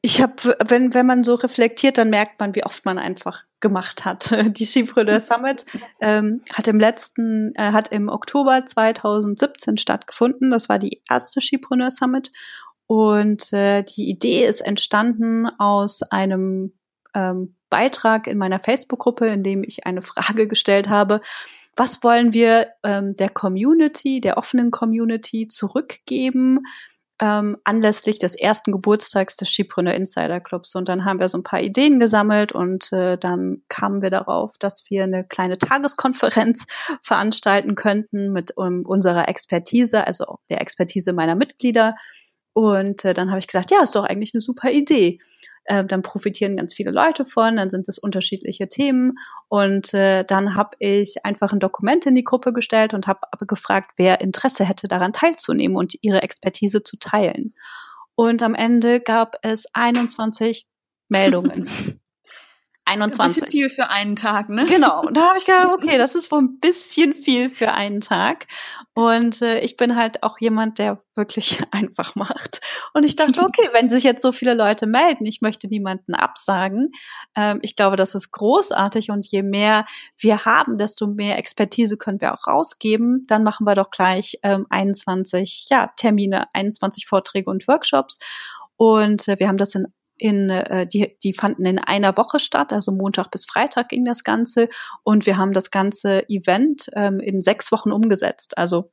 ich 0.00 0.20
habe, 0.20 0.56
wenn, 0.66 0.94
wenn 0.94 1.06
man 1.06 1.24
so 1.24 1.34
reflektiert, 1.34 1.98
dann 1.98 2.10
merkt 2.10 2.40
man, 2.40 2.54
wie 2.54 2.64
oft 2.64 2.84
man 2.84 2.98
einfach 2.98 3.44
gemacht 3.60 4.04
hat. 4.04 4.30
Die 4.58 4.66
Skipreneur 4.66 5.20
Summit 5.20 5.64
ähm, 6.00 6.42
hat 6.52 6.68
im 6.68 6.78
letzten, 6.78 7.54
äh, 7.54 7.72
hat 7.72 7.88
im 7.88 8.08
Oktober 8.08 8.64
2017 8.64 9.78
stattgefunden. 9.78 10.50
Das 10.50 10.68
war 10.68 10.78
die 10.78 11.02
erste 11.08 11.40
Skipreneur 11.40 11.90
Summit. 11.90 12.30
Und 12.86 13.52
äh, 13.52 13.82
die 13.82 14.10
Idee 14.10 14.44
ist 14.44 14.60
entstanden 14.60 15.48
aus 15.58 16.02
einem 16.02 16.74
ähm, 17.14 17.56
Beitrag 17.70 18.26
in 18.26 18.38
meiner 18.38 18.58
Facebook-Gruppe, 18.58 19.26
in 19.26 19.42
dem 19.42 19.64
ich 19.64 19.86
eine 19.86 20.02
Frage 20.02 20.46
gestellt 20.48 20.88
habe. 20.88 21.20
Was 21.76 22.04
wollen 22.04 22.32
wir 22.32 22.68
ähm, 22.84 23.16
der 23.16 23.30
Community, 23.30 24.20
der 24.20 24.36
offenen 24.36 24.70
Community 24.70 25.48
zurückgeben? 25.48 26.60
Ähm, 27.20 27.56
anlässlich 27.64 28.18
des 28.18 28.34
ersten 28.34 28.72
Geburtstags 28.72 29.36
des 29.36 29.48
Skipreneur 29.48 29.94
Insider 29.94 30.40
Clubs. 30.40 30.74
Und 30.74 30.88
dann 30.88 31.04
haben 31.04 31.20
wir 31.20 31.28
so 31.28 31.38
ein 31.38 31.44
paar 31.44 31.60
Ideen 31.60 32.00
gesammelt 32.00 32.52
und 32.52 32.92
äh, 32.92 33.16
dann 33.16 33.62
kamen 33.68 34.02
wir 34.02 34.10
darauf, 34.10 34.58
dass 34.58 34.84
wir 34.88 35.04
eine 35.04 35.24
kleine 35.24 35.58
Tageskonferenz 35.58 36.64
veranstalten 37.02 37.74
könnten 37.74 38.32
mit 38.32 38.56
um, 38.56 38.84
unserer 38.84 39.28
Expertise, 39.28 40.06
also 40.06 40.38
der 40.50 40.60
Expertise 40.60 41.12
meiner 41.12 41.36
Mitglieder. 41.36 41.94
Und 42.52 43.04
äh, 43.04 43.14
dann 43.14 43.30
habe 43.30 43.38
ich 43.38 43.46
gesagt, 43.46 43.70
ja, 43.70 43.82
ist 43.82 43.96
doch 43.96 44.04
eigentlich 44.04 44.32
eine 44.34 44.40
super 44.40 44.70
Idee 44.70 45.18
äh, 45.64 45.84
dann 45.84 46.02
profitieren 46.02 46.56
ganz 46.56 46.74
viele 46.74 46.90
Leute 46.90 47.26
von, 47.26 47.56
dann 47.56 47.70
sind 47.70 47.88
es 47.88 47.98
unterschiedliche 47.98 48.68
Themen 48.68 49.14
und 49.48 49.94
äh, 49.94 50.24
dann 50.24 50.54
habe 50.54 50.76
ich 50.78 51.24
einfach 51.24 51.52
ein 51.52 51.60
Dokument 51.60 52.06
in 52.06 52.14
die 52.14 52.24
Gruppe 52.24 52.52
gestellt 52.52 52.94
und 52.94 53.06
habe 53.06 53.20
gefragt, 53.46 53.92
wer 53.96 54.20
Interesse 54.20 54.64
hätte 54.64 54.88
daran 54.88 55.12
teilzunehmen 55.12 55.76
und 55.76 55.94
ihre 56.02 56.22
Expertise 56.22 56.82
zu 56.82 56.96
teilen. 56.98 57.54
Und 58.14 58.42
am 58.42 58.54
Ende 58.54 59.00
gab 59.00 59.36
es 59.42 59.66
21 59.72 60.66
Meldungen. 61.08 62.00
21. 62.86 63.42
Ein 63.42 63.46
bisschen 63.46 63.50
viel 63.50 63.70
für 63.70 63.88
einen 63.88 64.14
Tag, 64.14 64.50
ne? 64.50 64.66
Genau. 64.66 65.06
Und 65.06 65.16
da 65.16 65.28
habe 65.28 65.38
ich 65.38 65.46
gedacht, 65.46 65.68
okay, 65.72 65.96
das 65.98 66.14
ist 66.14 66.30
wohl 66.30 66.42
ein 66.42 66.60
bisschen 66.60 67.14
viel 67.14 67.48
für 67.48 67.72
einen 67.72 68.00
Tag. 68.00 68.46
Und 68.92 69.40
äh, 69.40 69.60
ich 69.60 69.76
bin 69.76 69.96
halt 69.96 70.22
auch 70.22 70.38
jemand, 70.38 70.78
der 70.78 71.02
wirklich 71.14 71.60
einfach 71.70 72.14
macht. 72.14 72.60
Und 72.92 73.04
ich 73.04 73.16
dachte, 73.16 73.40
okay, 73.44 73.70
wenn 73.72 73.88
sich 73.88 74.04
jetzt 74.04 74.20
so 74.20 74.32
viele 74.32 74.54
Leute 74.54 74.86
melden, 74.86 75.24
ich 75.24 75.40
möchte 75.40 75.66
niemanden 75.66 76.14
absagen. 76.14 76.90
Ähm, 77.34 77.58
ich 77.62 77.74
glaube, 77.74 77.96
das 77.96 78.14
ist 78.14 78.30
großartig. 78.32 79.10
Und 79.10 79.26
je 79.26 79.42
mehr 79.42 79.86
wir 80.18 80.44
haben, 80.44 80.76
desto 80.76 81.06
mehr 81.06 81.38
Expertise 81.38 81.96
können 81.96 82.20
wir 82.20 82.34
auch 82.34 82.46
rausgeben. 82.46 83.24
Dann 83.26 83.44
machen 83.44 83.66
wir 83.66 83.74
doch 83.74 83.90
gleich 83.90 84.38
ähm, 84.42 84.66
21 84.68 85.68
ja, 85.70 85.90
Termine, 85.96 86.46
21 86.52 87.06
Vorträge 87.06 87.50
und 87.50 87.66
Workshops. 87.66 88.18
Und 88.76 89.26
äh, 89.28 89.38
wir 89.38 89.48
haben 89.48 89.56
das 89.56 89.74
in 89.74 89.86
in, 90.24 90.48
äh, 90.48 90.86
die, 90.86 91.18
die 91.22 91.34
fanden 91.34 91.66
in 91.66 91.78
einer 91.78 92.16
Woche 92.16 92.40
statt, 92.40 92.72
also 92.72 92.92
Montag 92.92 93.30
bis 93.30 93.44
Freitag 93.44 93.90
ging 93.90 94.06
das 94.06 94.24
Ganze. 94.24 94.70
Und 95.02 95.26
wir 95.26 95.36
haben 95.36 95.52
das 95.52 95.70
ganze 95.70 96.26
Event 96.30 96.88
ähm, 96.94 97.20
in 97.20 97.42
sechs 97.42 97.70
Wochen 97.70 97.92
umgesetzt. 97.92 98.56
Also 98.56 98.90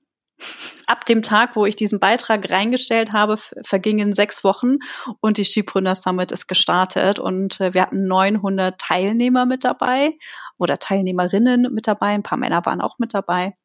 ab 0.88 1.06
dem 1.06 1.24
Tag, 1.24 1.56
wo 1.56 1.66
ich 1.66 1.78
diesen 1.78 2.02
Beitrag 2.02 2.50
reingestellt 2.50 3.14
habe, 3.14 3.38
vergingen 3.64 4.12
sechs 4.12 4.44
Wochen 4.44 4.80
und 5.22 5.38
die 5.38 5.46
Skipreneur 5.46 5.96
Summit 5.96 6.34
ist 6.34 6.48
gestartet 6.48 7.18
und 7.18 7.62
äh, 7.62 7.74
wir 7.74 7.84
hatten 7.84 8.08
900 8.08 8.78
Teilnehmer 8.78 9.46
mit 9.46 9.64
dabei 9.64 10.18
oder 10.58 10.80
Teilnehmerinnen 10.80 11.74
mit 11.74 11.88
dabei, 11.88 12.08
ein 12.08 12.24
paar 12.24 12.40
Männer 12.40 12.66
waren 12.66 12.82
auch 12.82 12.98
mit 13.00 13.14
dabei. 13.14 13.56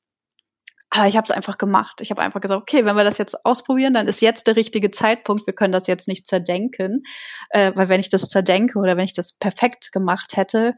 Aber 0.91 1.09
ich 1.09 1.17
habe 1.17 1.25
es 1.25 1.31
einfach 1.33 1.59
gemacht. 1.59 2.01
Ich 2.01 2.11
habe 2.11 2.23
einfach 2.23 2.41
gesagt, 2.41 2.63
okay, 2.63 2.85
wenn 2.85 2.97
wir 2.97 3.05
das 3.05 3.19
jetzt 3.19 3.45
ausprobieren, 3.45 3.93
dann 3.93 4.07
ist 4.07 4.23
jetzt 4.23 4.47
der 4.47 4.55
richtige 4.55 4.91
Zeitpunkt. 4.93 5.47
Wir 5.47 5.55
können 5.55 5.73
das 5.73 5.89
jetzt 5.89 6.07
nicht 6.07 6.29
zerdenken, 6.29 7.03
äh, 7.51 7.73
weil 7.75 7.89
wenn 7.89 8.01
ich 8.01 8.09
das 8.09 8.29
zerdenke 8.29 8.79
oder 8.79 8.97
wenn 8.97 9.05
ich 9.05 9.13
das 9.13 9.33
perfekt 9.33 9.91
gemacht 9.91 10.37
hätte, 10.37 10.75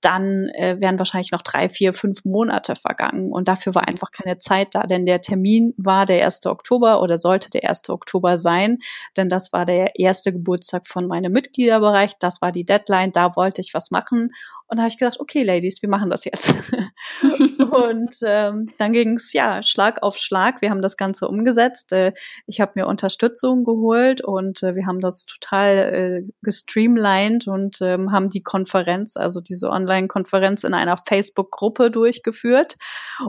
dann 0.00 0.48
äh, 0.56 0.76
wären 0.80 0.98
wahrscheinlich 0.98 1.30
noch 1.30 1.42
drei, 1.42 1.68
vier, 1.68 1.94
fünf 1.94 2.24
Monate 2.24 2.74
vergangen. 2.74 3.30
Und 3.32 3.46
dafür 3.46 3.74
war 3.74 3.86
einfach 3.86 4.10
keine 4.10 4.38
Zeit 4.38 4.74
da, 4.74 4.82
denn 4.82 5.06
der 5.06 5.20
Termin 5.20 5.74
war 5.76 6.06
der 6.06 6.24
1. 6.24 6.44
Oktober 6.46 7.00
oder 7.00 7.18
sollte 7.18 7.48
der 7.50 7.68
1. 7.68 7.88
Oktober 7.88 8.38
sein, 8.38 8.78
denn 9.16 9.28
das 9.28 9.52
war 9.52 9.64
der 9.64 9.98
erste 9.98 10.32
Geburtstag 10.32 10.88
von 10.88 11.06
meinem 11.06 11.32
Mitgliederbereich. 11.32 12.14
Das 12.18 12.42
war 12.42 12.50
die 12.50 12.64
Deadline, 12.64 13.12
da 13.12 13.36
wollte 13.36 13.60
ich 13.60 13.74
was 13.74 13.92
machen. 13.92 14.30
Und 14.72 14.78
da 14.78 14.84
habe 14.84 14.88
ich 14.88 14.98
gedacht, 14.98 15.20
okay, 15.20 15.42
Ladies, 15.42 15.82
wir 15.82 15.90
machen 15.90 16.08
das 16.08 16.24
jetzt. 16.24 16.54
und 17.58 18.16
ähm, 18.22 18.68
dann 18.78 18.92
ging 18.94 19.16
es 19.16 19.32
ja 19.34 19.51
Schlag 19.62 20.02
auf 20.02 20.16
Schlag. 20.16 20.62
Wir 20.62 20.70
haben 20.70 20.80
das 20.80 20.96
Ganze 20.96 21.28
umgesetzt. 21.28 21.92
Äh, 21.92 22.12
ich 22.46 22.60
habe 22.60 22.72
mir 22.76 22.86
Unterstützung 22.86 23.64
geholt 23.64 24.22
und 24.22 24.62
äh, 24.62 24.74
wir 24.74 24.86
haben 24.86 25.00
das 25.00 25.26
total 25.26 25.76
äh, 25.76 26.32
gestreamlined 26.42 27.46
und 27.48 27.80
ähm, 27.82 28.12
haben 28.12 28.28
die 28.28 28.42
Konferenz, 28.42 29.16
also 29.16 29.40
diese 29.40 29.70
Online-Konferenz 29.70 30.64
in 30.64 30.74
einer 30.74 30.96
Facebook-Gruppe 30.96 31.90
durchgeführt 31.90 32.76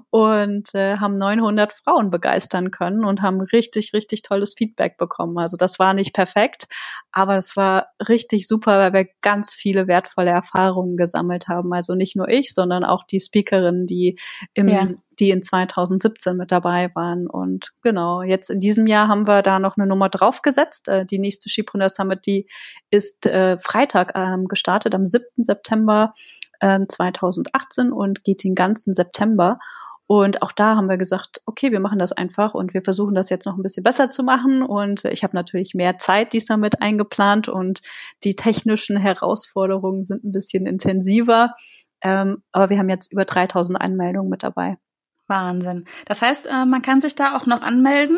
und 0.10 0.70
haben 0.74 1.18
900 1.18 1.74
Frauen 1.74 2.10
begeistern 2.10 2.72
können 2.72 3.04
und 3.04 3.22
haben 3.22 3.42
richtig, 3.42 3.94
richtig 3.94 4.22
tolles 4.22 4.54
Feedback 4.58 4.98
bekommen. 4.98 5.38
Also 5.38 5.58
das 5.58 5.80
war 5.80 5.94
nicht 5.94 6.14
perfekt, 6.14 6.68
aber 7.12 7.38
es 7.38 7.56
war 7.56 7.88
richtig 8.08 8.48
super, 8.48 8.80
weil 8.80 8.94
wir 8.94 9.08
ganz 9.22 9.54
viele 9.54 9.88
wertvolle 9.88 10.32
Erfahrungen 10.32 10.98
gesammelt 10.98 11.24
gesammelt 11.24 11.48
haben. 11.48 11.74
Also 11.74 11.96
nicht 11.96 12.16
nur 12.16 12.28
ich, 12.28 12.54
sondern 12.54 12.84
auch 12.84 13.04
die 13.04 13.20
Speakerinnen, 13.20 13.88
die 13.88 14.18
im, 14.54 14.68
ja. 14.68 14.88
Die 15.20 15.32
in 15.32 15.42
2017 15.42 16.36
mit 16.36 16.52
dabei 16.52 16.92
waren. 16.96 17.28
Und 17.28 17.72
genau, 17.82 18.22
jetzt 18.22 18.50
in 18.50 18.60
diesem 18.60 18.88
Jahr 18.88 19.08
haben 19.08 19.28
wir 19.28 19.42
da 19.42 19.60
noch 19.60 19.78
eine 19.78 19.88
Nummer 19.88 20.10
draufgesetzt. 20.10 20.88
Äh, 20.88 21.06
die 21.06 21.20
nächste 21.20 21.50
Skipreneur 21.50 21.90
Summit, 21.90 22.26
die 22.26 22.48
ist 22.90 23.26
äh, 23.26 23.58
Freitag 23.60 24.14
ähm, 24.16 24.46
gestartet, 24.46 24.96
am 24.96 25.08
7. 25.08 25.26
September 25.38 26.14
äh, 26.60 26.80
2018 26.88 27.92
und 27.92 28.24
geht 28.24 28.44
den 28.44 28.56
ganzen 28.56 28.94
September. 28.94 29.60
Und 30.06 30.42
auch 30.42 30.52
da 30.52 30.76
haben 30.76 30.90
wir 30.90 30.98
gesagt, 30.98 31.42
okay, 31.46 31.72
wir 31.72 31.80
machen 31.80 31.98
das 31.98 32.12
einfach 32.12 32.54
und 32.54 32.74
wir 32.74 32.84
versuchen 32.84 33.16
das 33.16 33.30
jetzt 33.30 33.46
noch 33.46 33.58
ein 33.58 33.64
bisschen 33.64 33.84
besser 33.84 34.10
zu 34.10 34.24
machen. 34.24 34.62
Und 34.62 35.06
ich 35.06 35.24
habe 35.24 35.36
natürlich 35.36 35.74
mehr 35.74 35.98
Zeit 35.98 36.34
diesmal 36.34 36.58
mit 36.58 36.82
eingeplant 36.82 37.48
und 37.48 37.82
die 38.24 38.36
technischen 38.36 38.98
Herausforderungen 38.98 40.06
sind 40.06 40.24
ein 40.24 40.32
bisschen 40.32 40.66
intensiver. 40.66 41.56
Ähm, 42.04 42.44
aber 42.52 42.70
wir 42.70 42.80
haben 42.80 42.90
jetzt 42.90 43.12
über 43.12 43.26
3000 43.26 43.82
Anmeldungen 43.82 44.30
mit 44.30 44.44
dabei. 44.44 44.78
Wahnsinn. 45.28 45.86
Das 46.06 46.22
heißt, 46.22 46.48
äh, 46.48 46.66
man 46.66 46.82
kann 46.82 47.02
sich 47.02 47.16
da 47.16 47.36
auch 47.36 47.46
noch 47.46 47.62
anmelden? 47.62 48.18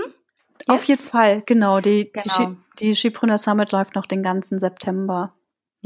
Jetzt? 0.59 0.69
Auf 0.69 0.83
jeden 0.85 1.01
Fall, 1.01 1.43
genau. 1.45 1.79
Die, 1.79 2.11
genau. 2.11 2.55
die, 2.79 2.87
die 2.87 2.95
Skipreneur 2.95 3.37
Summit 3.37 3.71
läuft 3.71 3.95
noch 3.95 4.05
den 4.05 4.23
ganzen 4.23 4.59
September. 4.59 5.33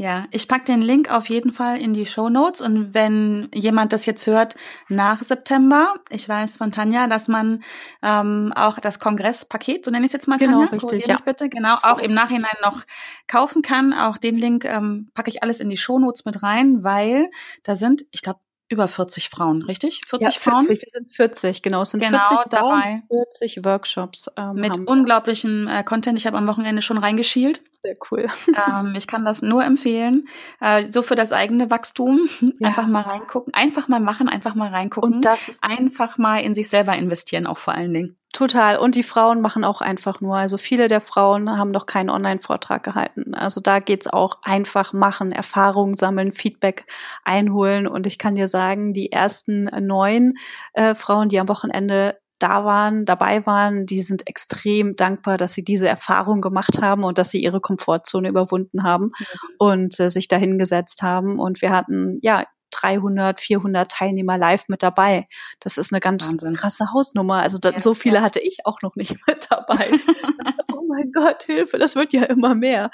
Ja, 0.00 0.24
ich 0.30 0.48
pack 0.48 0.64
den 0.64 0.80
Link 0.80 1.12
auf 1.12 1.28
jeden 1.28 1.52
Fall 1.52 1.78
in 1.78 1.92
die 1.92 2.06
Show 2.06 2.30
Notes 2.30 2.62
und 2.62 2.94
wenn 2.94 3.50
jemand 3.52 3.92
das 3.92 4.06
jetzt 4.06 4.26
hört 4.26 4.56
nach 4.88 5.18
September, 5.18 5.92
ich 6.08 6.26
weiß 6.26 6.56
von 6.56 6.72
Tanja, 6.72 7.06
dass 7.06 7.28
man 7.28 7.62
ähm, 8.00 8.50
auch 8.56 8.78
das 8.78 8.98
Kongresspaket, 8.98 9.84
so 9.84 9.90
nenne 9.90 10.06
ich 10.06 10.08
es 10.08 10.14
jetzt 10.14 10.26
mal, 10.26 10.38
genau, 10.38 10.60
Tanja, 10.60 10.72
richtig, 10.72 11.06
ja. 11.06 11.18
bitte, 11.22 11.50
genau, 11.50 11.76
so. 11.76 11.86
auch 11.86 11.98
im 11.98 12.14
Nachhinein 12.14 12.56
noch 12.62 12.84
kaufen 13.26 13.60
kann. 13.60 13.92
Auch 13.92 14.16
den 14.16 14.38
Link 14.38 14.64
ähm, 14.64 15.10
packe 15.12 15.28
ich 15.28 15.42
alles 15.42 15.60
in 15.60 15.68
die 15.68 15.76
Show 15.76 15.98
Notes 15.98 16.24
mit 16.24 16.42
rein, 16.42 16.82
weil 16.82 17.30
da 17.64 17.74
sind, 17.74 18.06
ich 18.10 18.22
glaube, 18.22 18.40
über 18.70 18.88
40 18.88 19.28
Frauen, 19.28 19.62
richtig? 19.62 20.00
40 20.06 20.26
ja, 20.26 20.40
40, 20.40 20.42
Frauen? 20.42 20.68
Wir 20.68 20.76
sind 20.76 21.12
40, 21.12 21.62
genau. 21.62 21.82
Es 21.82 21.90
sind 21.90 22.00
genau 22.00 22.20
40 22.20 22.36
Frauen, 22.36 22.48
dabei. 22.50 23.02
40 23.08 23.64
Workshops. 23.64 24.30
Ähm, 24.36 24.54
Mit 24.54 24.78
unglaublichem 24.86 25.66
äh, 25.66 25.82
Content. 25.82 26.16
Ich 26.16 26.26
habe 26.26 26.38
am 26.38 26.46
Wochenende 26.46 26.80
schon 26.80 26.96
reingeschielt. 26.96 27.60
Sehr 27.82 27.96
cool. 28.10 28.28
ähm, 28.68 28.94
ich 28.96 29.06
kann 29.06 29.24
das 29.24 29.42
nur 29.42 29.64
empfehlen. 29.64 30.28
Äh, 30.60 30.90
so 30.90 31.02
für 31.02 31.14
das 31.14 31.32
eigene 31.32 31.70
Wachstum. 31.70 32.28
Ja. 32.40 32.68
Einfach 32.68 32.86
mal 32.86 33.02
reingucken. 33.02 33.54
Einfach 33.54 33.88
mal 33.88 34.00
machen, 34.00 34.28
einfach 34.28 34.54
mal 34.54 34.68
reingucken. 34.68 35.14
Und 35.14 35.24
das 35.24 35.48
ist 35.48 35.64
einfach 35.64 36.18
mal 36.18 36.38
in 36.38 36.54
sich 36.54 36.68
selber 36.68 36.94
investieren, 36.94 37.46
auch 37.46 37.58
vor 37.58 37.74
allen 37.74 37.94
Dingen. 37.94 38.16
Total. 38.32 38.76
Und 38.76 38.94
die 38.94 39.02
Frauen 39.02 39.40
machen 39.40 39.64
auch 39.64 39.80
einfach 39.80 40.20
nur. 40.20 40.36
Also 40.36 40.56
viele 40.56 40.88
der 40.88 41.00
Frauen 41.00 41.50
haben 41.50 41.70
noch 41.70 41.86
keinen 41.86 42.10
Online-Vortrag 42.10 42.82
gehalten. 42.82 43.34
Also 43.34 43.60
da 43.60 43.80
geht's 43.80 44.06
auch 44.06 44.38
einfach 44.44 44.92
machen, 44.92 45.32
Erfahrungen 45.32 45.94
sammeln, 45.94 46.32
Feedback 46.32 46.84
einholen. 47.24 47.86
Und 47.86 48.06
ich 48.06 48.18
kann 48.18 48.36
dir 48.36 48.48
sagen, 48.48 48.92
die 48.92 49.10
ersten 49.10 49.64
neun 49.64 50.34
äh, 50.74 50.94
Frauen, 50.94 51.28
die 51.28 51.40
am 51.40 51.48
Wochenende 51.48 52.18
da 52.40 52.64
waren, 52.64 53.04
dabei 53.04 53.46
waren, 53.46 53.86
die 53.86 54.02
sind 54.02 54.26
extrem 54.26 54.96
dankbar, 54.96 55.36
dass 55.36 55.52
sie 55.52 55.62
diese 55.62 55.86
Erfahrung 55.86 56.40
gemacht 56.40 56.80
haben 56.80 57.04
und 57.04 57.18
dass 57.18 57.30
sie 57.30 57.42
ihre 57.42 57.60
Komfortzone 57.60 58.28
überwunden 58.28 58.82
haben 58.82 59.12
ja. 59.18 59.26
und 59.58 60.00
äh, 60.00 60.10
sich 60.10 60.26
dahingesetzt 60.26 61.02
haben. 61.02 61.38
Und 61.38 61.62
wir 61.62 61.70
hatten 61.70 62.18
ja 62.22 62.44
300, 62.70 63.40
400 63.40 63.90
Teilnehmer 63.90 64.38
live 64.38 64.64
mit 64.68 64.82
dabei. 64.82 65.24
Das 65.60 65.76
ist 65.76 65.92
eine 65.92 66.00
ganz 66.00 66.30
Wahnsinn. 66.30 66.54
krasse 66.54 66.92
Hausnummer. 66.92 67.42
Also 67.42 67.58
da, 67.58 67.70
ja, 67.70 67.80
so 67.80 67.94
viele 67.94 68.16
ja. 68.16 68.22
hatte 68.22 68.40
ich 68.40 68.58
auch 68.64 68.82
noch 68.82 68.96
nicht 68.96 69.16
mit 69.26 69.46
dabei. 69.50 69.90
oh 70.72 70.82
mein 70.88 71.12
Gott, 71.12 71.44
Hilfe, 71.44 71.78
das 71.78 71.94
wird 71.94 72.12
ja 72.12 72.24
immer 72.24 72.54
mehr. 72.54 72.90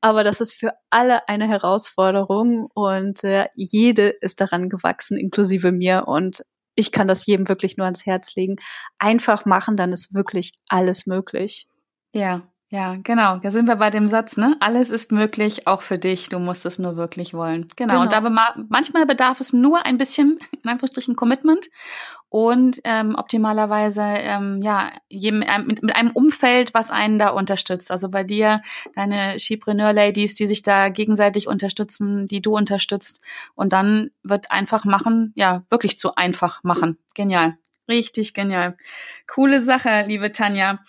Aber 0.00 0.24
das 0.24 0.40
ist 0.40 0.54
für 0.54 0.72
alle 0.90 1.28
eine 1.28 1.48
Herausforderung 1.48 2.68
und 2.74 3.24
äh, 3.24 3.46
jede 3.54 4.08
ist 4.08 4.40
daran 4.40 4.68
gewachsen, 4.68 5.16
inklusive 5.16 5.72
mir. 5.72 6.04
Und 6.06 6.44
ich 6.74 6.92
kann 6.92 7.08
das 7.08 7.26
jedem 7.26 7.48
wirklich 7.48 7.76
nur 7.76 7.86
ans 7.86 8.06
Herz 8.06 8.34
legen. 8.34 8.56
Einfach 8.98 9.44
machen, 9.44 9.76
dann 9.76 9.92
ist 9.92 10.14
wirklich 10.14 10.52
alles 10.68 11.06
möglich. 11.06 11.68
Ja, 12.12 12.53
ja, 12.74 12.96
genau. 13.00 13.36
Da 13.36 13.52
sind 13.52 13.68
wir 13.68 13.76
bei 13.76 13.90
dem 13.90 14.08
Satz, 14.08 14.36
ne? 14.36 14.56
Alles 14.58 14.90
ist 14.90 15.12
möglich, 15.12 15.68
auch 15.68 15.80
für 15.80 15.96
dich. 15.96 16.28
Du 16.28 16.40
musst 16.40 16.66
es 16.66 16.80
nur 16.80 16.96
wirklich 16.96 17.32
wollen. 17.32 17.68
Genau. 17.76 18.00
genau. 18.00 18.02
Und 18.02 18.12
da 18.12 18.20
manchmal 18.68 19.06
bedarf 19.06 19.40
es 19.40 19.52
nur 19.52 19.86
ein 19.86 19.96
bisschen, 19.96 20.40
in 20.64 20.68
Anführungsstrichen, 20.68 21.14
Commitment 21.14 21.68
und 22.30 22.80
ähm, 22.82 23.14
optimalerweise 23.14 24.02
ähm, 24.02 24.60
ja 24.60 24.90
jedem, 25.08 25.42
äh, 25.42 25.60
mit, 25.60 25.84
mit 25.84 25.94
einem 25.94 26.10
Umfeld, 26.10 26.74
was 26.74 26.90
einen 26.90 27.16
da 27.16 27.28
unterstützt. 27.28 27.92
Also 27.92 28.08
bei 28.08 28.24
dir 28.24 28.60
deine 28.96 29.38
Skipreneur-Ladies, 29.38 30.34
die 30.34 30.48
sich 30.48 30.64
da 30.64 30.88
gegenseitig 30.88 31.46
unterstützen, 31.46 32.26
die 32.26 32.42
du 32.42 32.56
unterstützt. 32.56 33.22
Und 33.54 33.72
dann 33.72 34.10
wird 34.24 34.50
einfach 34.50 34.84
machen, 34.84 35.32
ja, 35.36 35.62
wirklich 35.70 35.96
zu 35.96 36.16
einfach 36.16 36.64
machen. 36.64 36.98
Genial. 37.14 37.56
Richtig 37.88 38.34
genial. 38.34 38.76
Coole 39.28 39.60
Sache, 39.60 40.06
liebe 40.08 40.32
Tanja. 40.32 40.80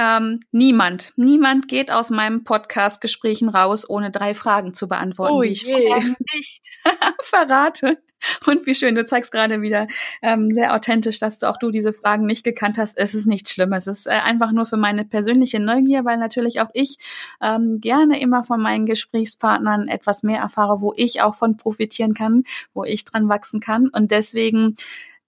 Ähm, 0.00 0.40
niemand, 0.50 1.12
niemand 1.16 1.68
geht 1.68 1.90
aus 1.90 2.08
meinem 2.08 2.42
Podcast-Gesprächen 2.42 3.50
raus, 3.50 3.88
ohne 3.88 4.10
drei 4.10 4.32
Fragen 4.32 4.72
zu 4.72 4.88
beantworten, 4.88 5.34
oh 5.34 5.42
die 5.42 5.50
ich 5.50 5.66
nicht 5.66 6.78
verrate. 7.20 7.98
Und 8.46 8.66
wie 8.66 8.74
schön, 8.74 8.94
du 8.94 9.04
zeigst 9.04 9.30
gerade 9.30 9.60
wieder 9.60 9.88
ähm, 10.22 10.50
sehr 10.52 10.74
authentisch, 10.74 11.18
dass 11.18 11.38
du 11.38 11.50
auch 11.50 11.58
du 11.58 11.70
diese 11.70 11.92
Fragen 11.92 12.24
nicht 12.24 12.44
gekannt 12.44 12.78
hast. 12.78 12.96
Es 12.96 13.14
ist 13.14 13.26
nichts 13.26 13.52
Schlimmes. 13.52 13.86
Es 13.86 14.00
ist 14.00 14.06
äh, 14.06 14.10
einfach 14.10 14.52
nur 14.52 14.64
für 14.64 14.78
meine 14.78 15.04
persönliche 15.04 15.60
Neugier, 15.60 16.06
weil 16.06 16.16
natürlich 16.16 16.60
auch 16.62 16.70
ich 16.72 16.96
ähm, 17.42 17.80
gerne 17.80 18.20
immer 18.20 18.42
von 18.42 18.60
meinen 18.60 18.86
Gesprächspartnern 18.86 19.88
etwas 19.88 20.22
mehr 20.22 20.40
erfahre, 20.40 20.80
wo 20.80 20.94
ich 20.96 21.20
auch 21.20 21.34
von 21.34 21.58
profitieren 21.58 22.14
kann, 22.14 22.44
wo 22.72 22.84
ich 22.84 23.04
dran 23.04 23.28
wachsen 23.28 23.60
kann. 23.60 23.88
Und 23.88 24.10
deswegen 24.10 24.76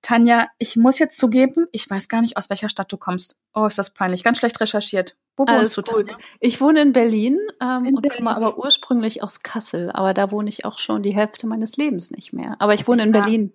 Tanja, 0.02 0.48
ich 0.58 0.76
muss 0.76 0.98
jetzt 0.98 1.16
zugeben, 1.16 1.66
ich 1.70 1.88
weiß 1.88 2.08
gar 2.08 2.20
nicht, 2.22 2.36
aus 2.36 2.50
welcher 2.50 2.68
Stadt 2.68 2.92
du 2.92 2.96
kommst. 2.96 3.38
Oh, 3.54 3.66
ist 3.66 3.78
das 3.78 3.90
peinlich. 3.90 4.24
Ganz 4.24 4.38
schlecht 4.38 4.60
recherchiert. 4.60 5.16
Wo 5.36 5.46
wohnst 5.46 5.76
du, 5.76 5.82
gut. 5.82 6.10
Tanja? 6.10 6.24
Ich 6.40 6.60
wohne 6.60 6.82
in 6.82 6.92
Berlin 6.92 7.38
ähm, 7.60 7.84
in 7.84 7.94
und 7.94 8.02
Berlin. 8.02 8.18
komme 8.18 8.36
aber 8.36 8.58
ursprünglich 8.58 9.22
aus 9.22 9.42
Kassel. 9.42 9.90
Aber 9.92 10.12
da 10.12 10.30
wohne 10.32 10.48
ich 10.48 10.64
auch 10.64 10.78
schon 10.78 11.02
die 11.02 11.14
Hälfte 11.14 11.46
meines 11.46 11.76
Lebens 11.76 12.10
nicht 12.10 12.32
mehr. 12.32 12.56
Aber 12.58 12.74
ich 12.74 12.86
wohne 12.88 13.02
ich 13.02 13.08
in 13.08 13.14
war, 13.14 13.22
Berlin. 13.22 13.52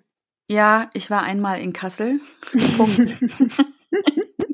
Ja, 0.49 0.89
ich 0.93 1.12
war 1.12 1.23
einmal 1.23 1.60
in 1.60 1.73
Kassel. 1.73 2.21
Punkt. 2.77 2.97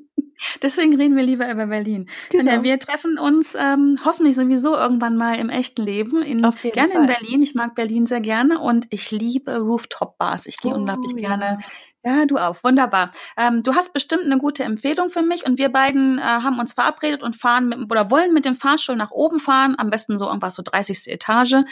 Deswegen 0.63 0.95
reden 0.95 1.15
wir 1.15 1.23
lieber 1.23 1.51
über 1.51 1.67
Berlin. 1.67 2.09
Genau. 2.29 2.63
Wir 2.63 2.79
treffen 2.79 3.19
uns 3.19 3.55
ähm, 3.55 3.99
hoffentlich 4.03 4.35
sowieso 4.35 4.75
irgendwann 4.75 5.17
mal 5.17 5.37
im 5.37 5.49
echten 5.49 5.83
Leben. 5.83 6.23
In, 6.23 6.39
gerne 6.39 6.93
Fall. 6.93 7.01
in 7.01 7.05
Berlin. 7.07 7.41
Ich 7.43 7.53
mag 7.53 7.75
Berlin 7.75 8.05
sehr 8.05 8.21
gerne 8.21 8.59
und 8.59 8.87
ich 8.89 9.11
liebe 9.11 9.57
Rooftop-Bars. 9.57 10.47
Ich 10.47 10.57
gehe 10.57 10.71
oh, 10.71 10.75
unglaublich 10.75 11.13
ja. 11.17 11.29
gerne 11.29 11.59
ja, 12.05 12.25
du 12.25 12.37
auch. 12.37 12.61
Wunderbar. 12.63 13.11
Ähm, 13.37 13.63
du 13.63 13.75
hast 13.75 13.93
bestimmt 13.93 14.25
eine 14.25 14.37
gute 14.37 14.63
Empfehlung 14.63 15.09
für 15.09 15.21
mich 15.21 15.45
und 15.45 15.57
wir 15.57 15.69
beiden 15.69 16.17
äh, 16.17 16.21
haben 16.21 16.59
uns 16.59 16.73
verabredet 16.73 17.23
und 17.23 17.37
fahren 17.37 17.69
mit, 17.69 17.89
oder 17.89 18.11
wollen 18.11 18.33
mit 18.33 18.43
dem 18.43 18.55
Fahrstuhl 18.55 18.97
nach 18.97 19.11
oben 19.11 19.39
fahren, 19.39 19.75
am 19.77 19.89
besten 19.89 20.17
so 20.17 20.25
irgendwas 20.27 20.55
so 20.55 20.63
30. 20.63 21.07
Etage. 21.07 21.63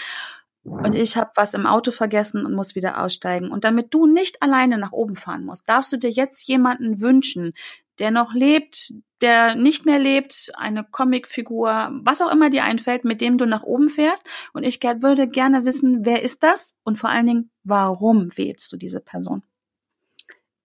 Und 0.64 0.96
ich 0.96 1.18
habe 1.18 1.32
was 1.36 1.54
im 1.54 1.66
Auto 1.66 1.92
vergessen 1.92 2.46
und 2.46 2.54
muss 2.54 2.76
wieder 2.76 3.04
aussteigen. 3.04 3.52
Und 3.52 3.64
damit 3.64 3.94
du 3.94 4.06
nicht 4.06 4.42
alleine 4.42 4.78
nach 4.78 4.92
oben 4.92 5.16
fahren 5.16 5.44
musst, 5.44 5.68
darfst 5.68 5.92
du 5.92 5.98
dir 5.98 6.12
jetzt 6.12 6.48
jemanden 6.48 7.02
wünschen, 7.02 7.54
der 8.00 8.12
noch 8.12 8.34
lebt, 8.34 8.94
der 9.22 9.56
nicht 9.56 9.86
mehr 9.86 10.00
lebt, 10.00 10.52
eine 10.56 10.84
Comicfigur, 10.84 11.92
was 12.04 12.22
auch 12.22 12.32
immer 12.32 12.50
dir 12.50 12.64
einfällt, 12.64 13.06
mit 13.06 13.22
dem 13.22 13.38
du 13.38 13.46
nach 13.46 13.64
oben 13.64 13.90
fährst. 13.90 14.28
Und 14.54 14.64
ich 14.64 14.82
würde 14.82 15.28
gerne 15.28 15.66
wissen, 15.66 16.06
wer 16.06 16.22
ist 16.24 16.44
das 16.44 16.76
und 16.84 16.98
vor 16.98 17.10
allen 17.10 17.28
Dingen, 17.28 17.52
warum 17.64 18.36
wählst 18.38 18.72
du 18.72 18.78
diese 18.78 19.00
Person? 19.00 19.44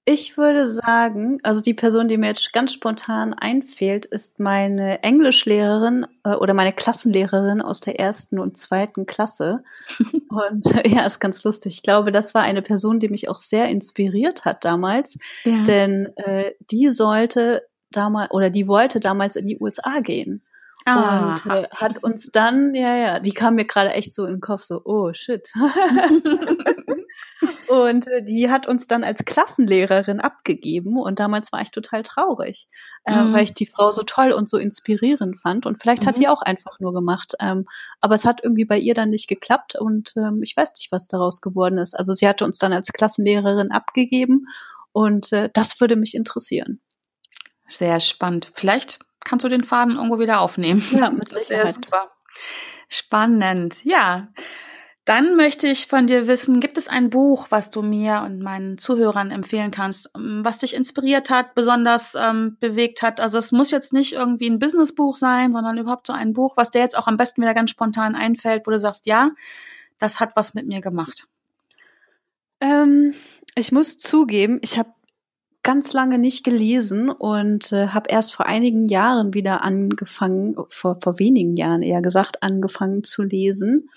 Ich 0.09 0.39
würde 0.39 0.69
sagen, 0.69 1.41
also 1.43 1.61
die 1.61 1.75
Person, 1.75 2.07
die 2.07 2.17
mir 2.17 2.29
jetzt 2.29 2.53
ganz 2.53 2.73
spontan 2.73 3.35
einfällt, 3.35 4.07
ist 4.07 4.39
meine 4.39 5.03
Englischlehrerin 5.03 6.07
äh, 6.23 6.35
oder 6.35 6.55
meine 6.55 6.73
Klassenlehrerin 6.73 7.61
aus 7.61 7.81
der 7.81 7.99
ersten 7.99 8.39
und 8.39 8.57
zweiten 8.57 9.07
Klasse. 9.07 9.59
und 10.29 10.65
äh, 10.77 10.89
ja, 10.89 11.05
ist 11.05 11.19
ganz 11.19 11.43
lustig. 11.43 11.75
Ich 11.75 11.83
glaube, 11.83 12.13
das 12.13 12.35
war 12.35 12.43
eine 12.43 12.63
Person, 12.63 13.01
die 13.01 13.09
mich 13.09 13.29
auch 13.29 13.39
sehr 13.39 13.67
inspiriert 13.67 14.45
hat 14.45 14.65
damals, 14.65 15.19
ja. 15.43 15.65
denn 15.65 16.17
äh, 16.19 16.53
die 16.71 16.91
sollte 16.91 17.65
damals 17.91 18.31
oder 18.31 18.49
die 18.49 18.69
wollte 18.69 19.01
damals 19.01 19.35
in 19.35 19.49
die 19.49 19.59
USA 19.59 19.99
gehen. 19.99 20.41
Ah. 20.85 21.33
Und 21.33 21.51
äh, 21.51 21.67
hat 21.77 22.05
uns 22.05 22.31
dann, 22.31 22.75
ja, 22.77 22.95
ja, 22.95 23.19
die 23.19 23.33
kam 23.33 23.57
mir 23.57 23.65
gerade 23.65 23.93
echt 23.93 24.15
so 24.15 24.25
in 24.25 24.35
den 24.35 24.41
Kopf, 24.41 24.63
so, 24.63 24.83
oh 24.85 25.13
shit. 25.13 25.49
und 27.85 28.07
äh, 28.09 28.23
die 28.23 28.51
hat 28.51 28.67
uns 28.67 28.87
dann 28.87 29.05
als 29.05 29.25
Klassenlehrerin 29.25 30.21
abgegeben 30.21 30.99
und 30.99 31.19
damals 31.19 31.53
war 31.53 31.61
ich 31.61 31.71
total 31.71 32.03
traurig, 32.03 32.69
äh, 33.05 33.15
mhm. 33.15 33.33
weil 33.33 33.45
ich 33.45 33.55
die 33.55 33.67
Frau 33.67 33.91
so 33.91 34.03
toll 34.03 34.33
und 34.33 34.49
so 34.49 34.59
inspirierend 34.59 35.41
fand. 35.41 35.67
Und 35.67 35.81
vielleicht 35.81 36.03
mhm. 36.03 36.07
hat 36.07 36.19
die 36.19 36.29
auch 36.29 36.43
einfach 36.43 36.81
nur 36.81 36.93
gemacht. 36.93 37.35
Ähm, 37.41 37.67
aber 38.01 38.15
es 38.15 38.25
hat 38.25 38.43
irgendwie 38.43 38.65
bei 38.65 38.79
ihr 38.79 38.95
dann 38.95 39.11
nicht 39.11 39.29
geklappt 39.29 39.75
und 39.75 40.15
ähm, 40.17 40.43
ich 40.43 40.57
weiß 40.57 40.73
nicht, 40.77 40.93
was 40.93 41.09
daraus 41.09 41.41
geworden 41.41 41.79
ist. 41.79 41.95
Also 41.99 42.15
sie 42.15 42.27
hatte 42.27 42.45
uns 42.45 42.59
dann 42.59 42.73
als 42.73 42.93
Klassenlehrerin 42.93 43.71
abgegeben 43.71 44.47
und 44.93 45.33
äh, 45.33 45.51
das 45.53 45.81
würde 45.81 45.97
mich 45.97 46.15
interessieren. 46.15 46.81
Sehr 47.69 48.01
spannend. 48.01 48.53
Vielleicht 48.55 49.01
kannst 49.25 49.45
du 49.45 49.49
den 49.49 49.65
Faden 49.65 49.97
irgendwo 49.97 50.19
wieder 50.19 50.41
aufnehmen. 50.41 50.85
Ja, 50.93 51.11
mit 51.11 51.29
Sicherheit. 51.31 51.77
Spannend. 52.89 53.85
Ja. 53.85 54.29
Dann 55.07 55.37
möchte 55.37 55.69
ich 55.69 55.87
von 55.87 56.09
dir 56.09 56.27
wissen, 56.27 56.59
gibt 56.59 56.77
es 56.77 56.89
ein 56.89 57.11
Buch, 57.11 57.47
was 57.51 57.71
du 57.71 57.81
mir 57.81 58.23
und 58.27 58.41
meinen 58.41 58.77
Zuhörern 58.77 59.31
empfehlen 59.31 59.71
kannst, 59.71 60.11
ähm, 60.17 60.45
was 60.45 60.59
dich 60.59 60.75
inspiriert 60.75 61.31
hat, 61.31 61.55
besonders 61.55 62.17
ähm, 62.17 62.57
bewegt 62.59 63.03
hat? 63.03 63.21
Also 63.21 63.39
es 63.39 63.53
muss 63.53 63.71
jetzt 63.71 63.93
nicht 63.93 64.15
irgendwie 64.15 64.51
ein 64.51 64.59
Businessbuch 64.59 65.15
sein, 65.15 65.53
sondern 65.53 65.79
überhaupt 65.79 66.09
so 66.09 66.13
ein 66.13 66.33
Buch, 66.33 66.57
was 66.57 66.73
dir 66.73 66.81
jetzt 66.81 66.99
auch 66.99 67.07
am 67.07 67.17
besten 67.17 67.41
wieder 67.41 67.55
ganz 67.55 67.71
spontan 67.71 68.17
einfällt, 68.17 68.67
wo 68.67 68.73
du 68.73 68.81
sagst, 68.81 69.07
ja, 69.07 69.31
das 69.99 70.19
hat 70.19 70.35
was 70.35 70.55
mit 70.55 70.67
mir 70.67 70.81
gemacht. 70.81 71.29
Ähm, 72.61 73.15
ich 73.55 73.71
muss 73.71 73.99
zugeben, 73.99 74.59
ich 74.61 74.77
habe 74.77 74.91
ganz 75.63 75.93
lange 75.93 76.19
nicht 76.19 76.43
gelesen 76.43 77.11
und 77.11 77.71
äh, 77.71 77.89
habe 77.89 78.11
erst 78.11 78.35
vor 78.35 78.47
einigen 78.47 78.87
Jahren 78.87 79.35
wieder 79.35 79.63
angefangen, 79.63 80.57
vor, 80.69 80.99
vor 81.01 81.21
wenigen 81.21 81.57
Jahren 81.57 81.83
eher 81.83 82.03
gesagt, 82.03 82.43
angefangen 82.43 83.05
zu 83.05 83.23
lesen 83.23 83.89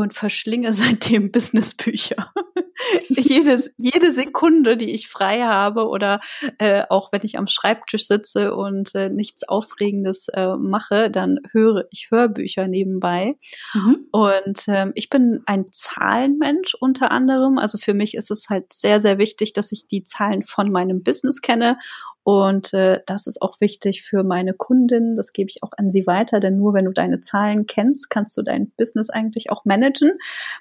und 0.00 0.12
verschlinge 0.12 0.72
seitdem 0.72 1.30
Businessbücher. 1.32 2.32
jede, 3.08 3.62
jede 3.76 4.12
Sekunde, 4.12 4.76
die 4.76 4.92
ich 4.92 5.08
frei 5.08 5.42
habe 5.42 5.86
oder 5.86 6.20
äh, 6.58 6.82
auch 6.88 7.12
wenn 7.12 7.20
ich 7.22 7.38
am 7.38 7.46
Schreibtisch 7.46 8.08
sitze 8.08 8.54
und 8.54 8.94
äh, 8.94 9.08
nichts 9.08 9.48
Aufregendes 9.48 10.26
äh, 10.28 10.56
mache, 10.56 11.10
dann 11.10 11.38
höre 11.52 11.84
ich 11.90 12.08
Hörbücher 12.10 12.66
nebenbei. 12.66 13.36
Mhm. 13.72 14.06
Und 14.10 14.64
ähm, 14.66 14.92
ich 14.96 15.10
bin 15.10 15.42
ein 15.46 15.66
Zahlenmensch 15.70 16.74
unter 16.74 17.12
anderem. 17.12 17.58
Also 17.58 17.78
für 17.78 17.94
mich 17.94 18.14
ist 18.14 18.32
es 18.32 18.48
halt 18.48 18.72
sehr, 18.72 18.98
sehr 18.98 19.18
wichtig, 19.18 19.52
dass 19.52 19.70
ich 19.70 19.86
die 19.86 20.02
Zahlen 20.02 20.42
von 20.42 20.72
meinem 20.72 21.04
Business 21.04 21.40
kenne 21.40 21.78
und 22.24 22.72
äh, 22.72 23.02
das 23.04 23.26
ist 23.26 23.42
auch 23.42 23.60
wichtig 23.60 24.02
für 24.02 24.24
meine 24.24 24.54
Kundin. 24.54 25.14
Das 25.14 25.34
gebe 25.34 25.50
ich 25.50 25.62
auch 25.62 25.72
an 25.76 25.90
sie 25.90 26.06
weiter, 26.06 26.40
denn 26.40 26.56
nur 26.56 26.72
wenn 26.72 26.86
du 26.86 26.92
deine 26.92 27.20
Zahlen 27.20 27.66
kennst, 27.66 28.08
kannst 28.08 28.34
du 28.38 28.42
dein 28.42 28.70
Business 28.78 29.10
eigentlich 29.10 29.50
auch 29.50 29.66
managen. 29.66 30.12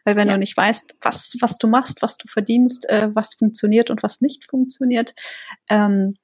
Weil 0.03 0.17
wenn 0.17 0.27
ja. 0.27 0.33
du 0.33 0.39
nicht 0.39 0.57
weißt, 0.57 0.95
was, 1.01 1.35
was 1.39 1.57
du 1.57 1.67
machst, 1.67 2.01
was 2.01 2.17
du 2.17 2.27
verdienst, 2.27 2.89
äh, 2.89 3.09
was 3.15 3.35
funktioniert 3.35 3.89
und 3.89 4.03
was 4.03 4.19
nicht 4.19 4.43
funktioniert, 4.49 5.15
ähm, 5.69 6.17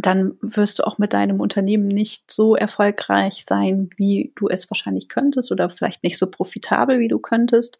dann 0.00 0.38
wirst 0.40 0.78
du 0.78 0.86
auch 0.86 0.98
mit 0.98 1.12
deinem 1.12 1.40
Unternehmen 1.40 1.88
nicht 1.88 2.30
so 2.30 2.54
erfolgreich 2.54 3.44
sein, 3.44 3.90
wie 3.96 4.32
du 4.36 4.48
es 4.48 4.70
wahrscheinlich 4.70 5.08
könntest 5.08 5.50
oder 5.50 5.70
vielleicht 5.70 6.04
nicht 6.04 6.18
so 6.18 6.30
profitabel, 6.30 7.00
wie 7.00 7.08
du 7.08 7.18
könntest. 7.18 7.78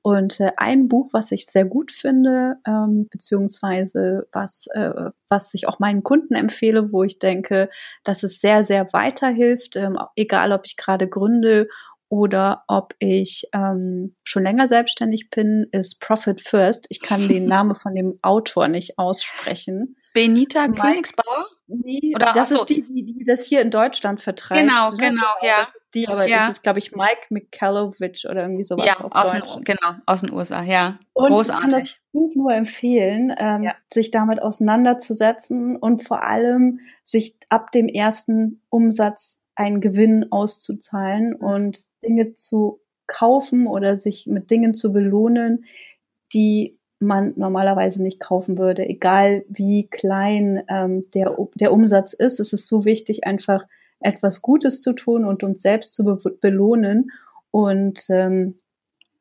Und 0.00 0.40
äh, 0.40 0.52
ein 0.56 0.88
Buch, 0.88 1.10
was 1.12 1.30
ich 1.30 1.46
sehr 1.46 1.66
gut 1.66 1.92
finde, 1.92 2.56
ähm, 2.66 3.08
beziehungsweise 3.10 4.26
was, 4.32 4.68
äh, 4.72 5.10
was 5.28 5.52
ich 5.52 5.68
auch 5.68 5.78
meinen 5.78 6.02
Kunden 6.02 6.34
empfehle, 6.34 6.92
wo 6.92 7.04
ich 7.04 7.18
denke, 7.18 7.68
dass 8.04 8.22
es 8.22 8.40
sehr, 8.40 8.64
sehr 8.64 8.88
weiterhilft, 8.92 9.76
ähm, 9.76 9.98
egal 10.16 10.52
ob 10.52 10.62
ich 10.64 10.76
gerade 10.76 11.08
gründe 11.08 11.68
oder 12.08 12.64
ob 12.68 12.94
ich 12.98 13.46
ähm, 13.52 14.16
schon 14.24 14.42
länger 14.42 14.68
selbstständig 14.68 15.28
bin, 15.28 15.66
ist 15.72 16.00
Profit 16.00 16.40
First. 16.40 16.86
Ich 16.88 17.00
kann 17.00 17.28
den 17.28 17.44
Namen 17.46 17.76
von 17.76 17.94
dem 17.94 18.18
Autor 18.22 18.68
nicht 18.68 18.98
aussprechen. 18.98 19.96
Benita 20.14 20.68
Königsbauer? 20.68 21.46
Nee, 21.70 22.14
Oder, 22.14 22.32
das 22.32 22.50
ist 22.50 22.64
die, 22.70 22.82
die, 22.82 23.04
die 23.04 23.24
das 23.26 23.44
hier 23.44 23.60
in 23.60 23.70
Deutschland 23.70 24.22
vertreibt. 24.22 24.58
Genau, 24.58 24.90
ne? 24.92 24.96
genau, 24.96 25.34
ja. 25.42 25.68
die, 25.92 26.08
aber 26.08 26.26
ja. 26.26 26.46
das 26.46 26.56
ist, 26.56 26.62
glaube 26.62 26.78
ich, 26.78 26.92
Mike 26.92 27.26
Mikhailovich 27.28 28.26
oder 28.26 28.42
irgendwie 28.42 28.64
sowas. 28.64 28.86
Ja, 28.86 29.04
aus 29.10 29.32
den, 29.32 29.42
genau, 29.64 29.94
aus 30.06 30.22
den 30.22 30.32
USA, 30.32 30.62
ja. 30.62 30.98
Und 31.12 31.28
Großartig. 31.28 31.66
ich 31.66 31.70
kann 31.70 31.80
das 31.80 31.96
Buch 32.12 32.34
nur 32.34 32.54
empfehlen, 32.54 33.34
ähm, 33.38 33.64
ja. 33.64 33.74
sich 33.92 34.10
damit 34.10 34.40
auseinanderzusetzen 34.40 35.76
und 35.76 36.04
vor 36.04 36.22
allem 36.22 36.80
sich 37.02 37.36
ab 37.50 37.70
dem 37.72 37.88
ersten 37.88 38.62
Umsatz 38.70 39.38
einen 39.54 39.82
Gewinn 39.82 40.32
auszuzahlen 40.32 41.34
und 41.34 41.84
Dinge 42.02 42.34
zu 42.34 42.80
kaufen 43.06 43.66
oder 43.66 43.98
sich 43.98 44.26
mit 44.26 44.50
Dingen 44.50 44.72
zu 44.72 44.90
belohnen, 44.90 45.66
die 46.32 46.77
man 47.00 47.32
normalerweise 47.36 48.02
nicht 48.02 48.20
kaufen 48.20 48.58
würde, 48.58 48.86
egal 48.86 49.44
wie 49.48 49.86
klein 49.86 50.62
ähm, 50.68 51.04
der, 51.14 51.36
der 51.54 51.72
Umsatz 51.72 52.12
ist. 52.12 52.40
Es 52.40 52.52
ist 52.52 52.66
so 52.66 52.84
wichtig, 52.84 53.24
einfach 53.24 53.64
etwas 54.00 54.42
Gutes 54.42 54.82
zu 54.82 54.92
tun 54.92 55.24
und 55.24 55.42
uns 55.42 55.62
selbst 55.62 55.94
zu 55.94 56.04
be 56.04 56.16
belohnen. 56.40 57.10
Und 57.50 58.06
ähm, 58.10 58.58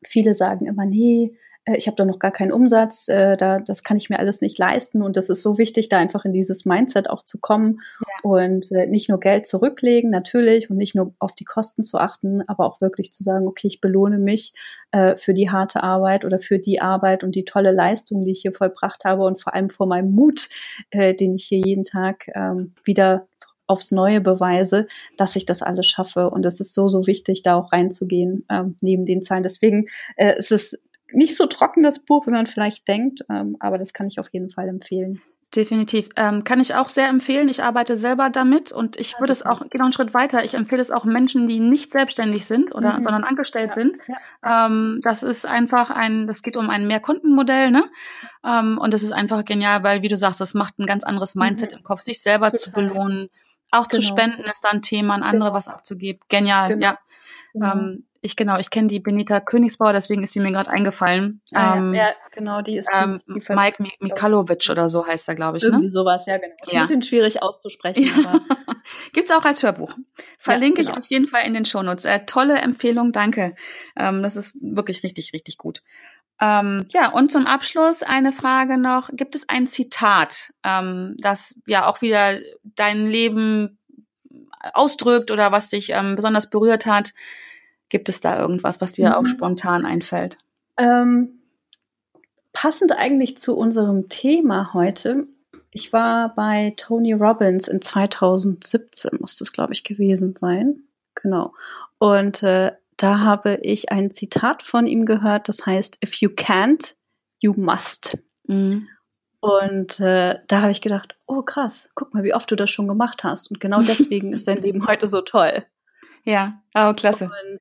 viele 0.03 0.33
sagen 0.33 0.65
immer, 0.65 0.85
nee, 0.85 1.35
ich 1.75 1.87
habe 1.87 1.95
da 1.97 2.05
noch 2.05 2.19
gar 2.19 2.31
keinen 2.31 2.51
Umsatz, 2.51 3.07
äh, 3.07 3.35
da, 3.35 3.59
das 3.59 3.83
kann 3.83 3.97
ich 3.97 4.09
mir 4.09 4.19
alles 4.19 4.41
nicht 4.41 4.57
leisten. 4.57 5.01
Und 5.01 5.17
das 5.17 5.29
ist 5.29 5.43
so 5.43 5.57
wichtig, 5.57 5.89
da 5.89 5.97
einfach 5.97 6.25
in 6.25 6.33
dieses 6.33 6.65
Mindset 6.65 7.09
auch 7.09 7.23
zu 7.23 7.39
kommen 7.39 7.81
ja. 7.99 8.29
und 8.29 8.71
äh, 8.71 8.87
nicht 8.87 9.09
nur 9.09 9.19
Geld 9.19 9.45
zurücklegen, 9.45 10.09
natürlich, 10.09 10.69
und 10.69 10.77
nicht 10.77 10.95
nur 10.95 11.13
auf 11.19 11.33
die 11.33 11.45
Kosten 11.45 11.83
zu 11.83 11.97
achten, 11.97 12.41
aber 12.47 12.65
auch 12.65 12.79
wirklich 12.81 13.11
zu 13.11 13.23
sagen, 13.23 13.47
okay, 13.47 13.67
ich 13.67 13.81
belohne 13.81 14.17
mich 14.17 14.53
äh, 14.91 15.17
für 15.17 15.33
die 15.33 15.49
harte 15.49 15.83
Arbeit 15.83 16.23
oder 16.23 16.39
für 16.39 16.59
die 16.59 16.81
Arbeit 16.81 17.23
und 17.23 17.35
die 17.35 17.45
tolle 17.45 17.71
Leistung, 17.71 18.23
die 18.23 18.31
ich 18.31 18.41
hier 18.41 18.53
vollbracht 18.53 19.03
habe 19.03 19.23
und 19.25 19.41
vor 19.41 19.53
allem 19.53 19.69
vor 19.69 19.87
meinem 19.87 20.11
Mut, 20.11 20.49
äh, 20.91 21.13
den 21.13 21.35
ich 21.35 21.45
hier 21.45 21.59
jeden 21.59 21.83
Tag 21.83 22.27
ähm, 22.33 22.69
wieder 22.83 23.27
aufs 23.67 23.91
Neue 23.91 24.21
beweise, 24.21 24.87
dass 25.17 25.35
ich 25.35 25.45
das 25.45 25.61
alles 25.61 25.87
schaffe. 25.87 26.29
Und 26.29 26.45
es 26.45 26.61
ist 26.61 26.73
so, 26.73 26.87
so 26.87 27.05
wichtig, 27.05 27.43
da 27.43 27.55
auch 27.55 27.73
reinzugehen, 27.73 28.45
ähm, 28.49 28.77
neben 28.79 29.05
den 29.05 29.21
Zahlen. 29.23 29.43
Deswegen 29.43 29.87
äh, 30.15 30.35
es 30.37 30.51
ist 30.51 30.79
nicht 31.11 31.35
so 31.35 31.45
trocken, 31.45 31.83
das 31.83 31.99
Buch, 31.99 32.27
wie 32.27 32.31
man 32.31 32.47
vielleicht 32.47 32.87
denkt, 32.87 33.21
ähm, 33.29 33.57
aber 33.59 33.77
das 33.77 33.93
kann 33.93 34.07
ich 34.07 34.19
auf 34.19 34.29
jeden 34.31 34.51
Fall 34.51 34.67
empfehlen. 34.67 35.21
Definitiv. 35.55 36.09
Ähm, 36.17 36.43
kann 36.43 36.59
ich 36.59 36.75
auch 36.75 36.89
sehr 36.89 37.07
empfehlen. 37.07 37.47
Ich 37.47 37.63
arbeite 37.63 37.95
selber 37.95 38.29
damit 38.29 38.73
und 38.73 38.97
ich 38.97 39.17
würde 39.19 39.31
es 39.31 39.45
auch, 39.45 39.61
genau 39.69 39.85
einen 39.85 39.93
Schritt 39.93 40.13
weiter, 40.13 40.43
ich 40.43 40.55
empfehle 40.55 40.81
es 40.81 40.91
auch 40.91 41.05
Menschen, 41.05 41.47
die 41.47 41.59
nicht 41.59 41.93
selbstständig 41.93 42.45
sind 42.45 42.75
oder 42.75 42.99
mhm. 42.99 43.03
sondern 43.03 43.23
angestellt 43.23 43.69
ja. 43.69 43.73
sind. 43.73 43.97
Ja. 44.43 44.65
Ähm, 44.65 44.99
das 45.03 45.23
ist 45.23 45.45
einfach 45.45 45.89
ein, 45.89 46.27
das 46.27 46.43
geht 46.43 46.57
um 46.57 46.69
ein 46.69 46.85
Mehrkundenmodell, 46.85 47.71
ne? 47.71 47.85
Ähm, 48.45 48.77
und 48.77 48.93
das 48.93 49.03
ist 49.03 49.13
einfach 49.13 49.45
genial, 49.45 49.83
weil, 49.83 50.01
wie 50.01 50.09
du 50.09 50.17
sagst, 50.17 50.41
das 50.41 50.53
macht 50.53 50.79
ein 50.79 50.85
ganz 50.85 51.05
anderes 51.05 51.35
Mindset 51.35 51.71
mhm. 51.71 51.77
im 51.77 51.83
Kopf, 51.83 52.01
sich 52.01 52.21
selber 52.21 52.47
Total. 52.47 52.59
zu 52.59 52.71
belohnen. 52.71 53.29
Auch 53.71 53.87
genau. 53.87 54.01
zu 54.01 54.07
spenden 54.07 54.43
ist 54.43 54.65
da 54.65 54.69
ein 54.69 54.81
Thema, 54.81 55.13
an 55.13 55.23
andere 55.23 55.49
genau. 55.49 55.57
was 55.57 55.69
abzugeben. 55.69 56.21
Genial, 56.27 56.69
genau. 56.69 56.83
ja. 56.83 56.99
Genau. 57.59 57.73
Ähm, 57.73 58.03
ich 58.21 58.35
genau, 58.35 58.57
ich 58.57 58.69
kenne 58.69 58.87
die 58.87 58.99
Benita 58.99 59.39
Königsbauer, 59.39 59.93
deswegen 59.93 60.23
ist 60.23 60.33
sie 60.33 60.39
mir 60.39 60.51
gerade 60.51 60.69
eingefallen. 60.69 61.41
Ah, 61.53 61.77
ähm, 61.77 61.93
ja, 61.93 62.13
genau, 62.31 62.61
die 62.61 62.77
ist 62.77 62.89
ähm, 62.93 63.21
die, 63.27 63.41
Mike 63.49 63.83
Mikalovic 63.99 64.69
oder 64.69 64.89
so 64.89 65.05
heißt 65.05 65.29
er, 65.29 65.35
glaube 65.35 65.57
ich. 65.57 65.63
Ne? 65.63 65.69
Irgendwie 65.69 65.85
ne? 65.85 65.91
sowas, 65.91 66.25
ja, 66.25 66.37
genau. 66.37 66.55
Ja. 66.65 66.81
ein 66.81 66.87
bisschen 66.87 67.03
schwierig 67.03 67.41
auszusprechen. 67.41 68.03
Ja. 68.03 68.39
Gibt's 69.13 69.31
auch 69.31 69.45
als 69.45 69.63
Hörbuch. 69.63 69.95
Verlinke 70.37 70.81
ja, 70.81 70.87
genau. 70.87 70.97
ich 70.97 71.05
auf 71.05 71.09
jeden 71.09 71.27
Fall 71.27 71.45
in 71.45 71.53
den 71.53 71.65
Shownotes. 71.65 72.05
Äh, 72.05 72.25
tolle 72.25 72.57
Empfehlung, 72.59 73.11
danke. 73.11 73.55
Ähm, 73.95 74.23
das 74.23 74.35
ist 74.35 74.57
wirklich 74.59 75.03
richtig, 75.03 75.33
richtig 75.33 75.57
gut. 75.57 75.83
Ähm, 76.39 76.85
ja, 76.89 77.11
und 77.11 77.31
zum 77.31 77.47
Abschluss 77.47 78.03
eine 78.03 78.31
Frage 78.31 78.77
noch. 78.77 79.09
Gibt 79.13 79.35
es 79.35 79.49
ein 79.49 79.67
Zitat, 79.67 80.53
ähm, 80.63 81.15
das 81.19 81.55
ja 81.65 81.87
auch 81.87 82.01
wieder 82.01 82.39
dein 82.63 83.07
Leben 83.07 83.79
ausdrückt 84.73 85.31
oder 85.31 85.51
was 85.51 85.69
dich 85.69 85.91
ähm, 85.91 86.15
besonders 86.15 86.49
berührt 86.49 86.85
hat? 86.85 87.13
Gibt 87.89 88.09
es 88.09 88.21
da 88.21 88.39
irgendwas, 88.39 88.81
was 88.81 88.91
dir 88.91 89.09
mhm. 89.09 89.15
auch 89.15 89.25
spontan 89.25 89.85
einfällt? 89.85 90.37
Ähm, 90.77 91.39
passend 92.53 92.91
eigentlich 92.91 93.37
zu 93.37 93.55
unserem 93.55 94.09
Thema 94.09 94.73
heute. 94.73 95.27
Ich 95.71 95.93
war 95.93 96.33
bei 96.33 96.73
Tony 96.77 97.13
Robbins 97.13 97.67
in 97.67 97.81
2017, 97.81 99.11
muss 99.19 99.37
das, 99.37 99.51
glaube 99.51 99.73
ich, 99.73 99.83
gewesen 99.83 100.35
sein. 100.35 100.83
Genau. 101.15 101.53
Und 101.99 102.43
äh, 102.43 102.71
da 102.97 103.19
habe 103.19 103.59
ich 103.61 103.91
ein 103.91 104.11
Zitat 104.11 104.63
von 104.63 104.87
ihm 104.87 105.05
gehört, 105.05 105.49
das 105.49 105.65
heißt, 105.65 105.99
if 106.03 106.15
you 106.15 106.29
can't, 106.29 106.95
you 107.39 107.53
must. 107.55 108.17
Mhm. 108.47 108.87
Und 109.39 109.99
äh, 109.99 110.39
da 110.47 110.61
habe 110.61 110.71
ich 110.71 110.81
gedacht, 110.81 111.15
oh 111.27 111.43
krass, 111.43 111.89
guck 111.93 112.13
mal, 112.13 112.23
wie 112.23 112.33
oft 112.33 112.49
du 112.49 112.55
das 112.55 112.71
schon 112.71 112.87
gemacht 112.87 113.23
hast. 113.23 113.51
Und 113.51 113.59
genau 113.59 113.81
deswegen 113.87 114.33
ist 114.33 114.47
dein 114.47 114.61
Leben 114.61 114.87
heute 114.87 115.09
so 115.09 115.21
toll. 115.21 115.63
Ja, 116.23 116.61
oh, 116.75 116.93
klasse. 116.93 117.25
Und 117.25 117.59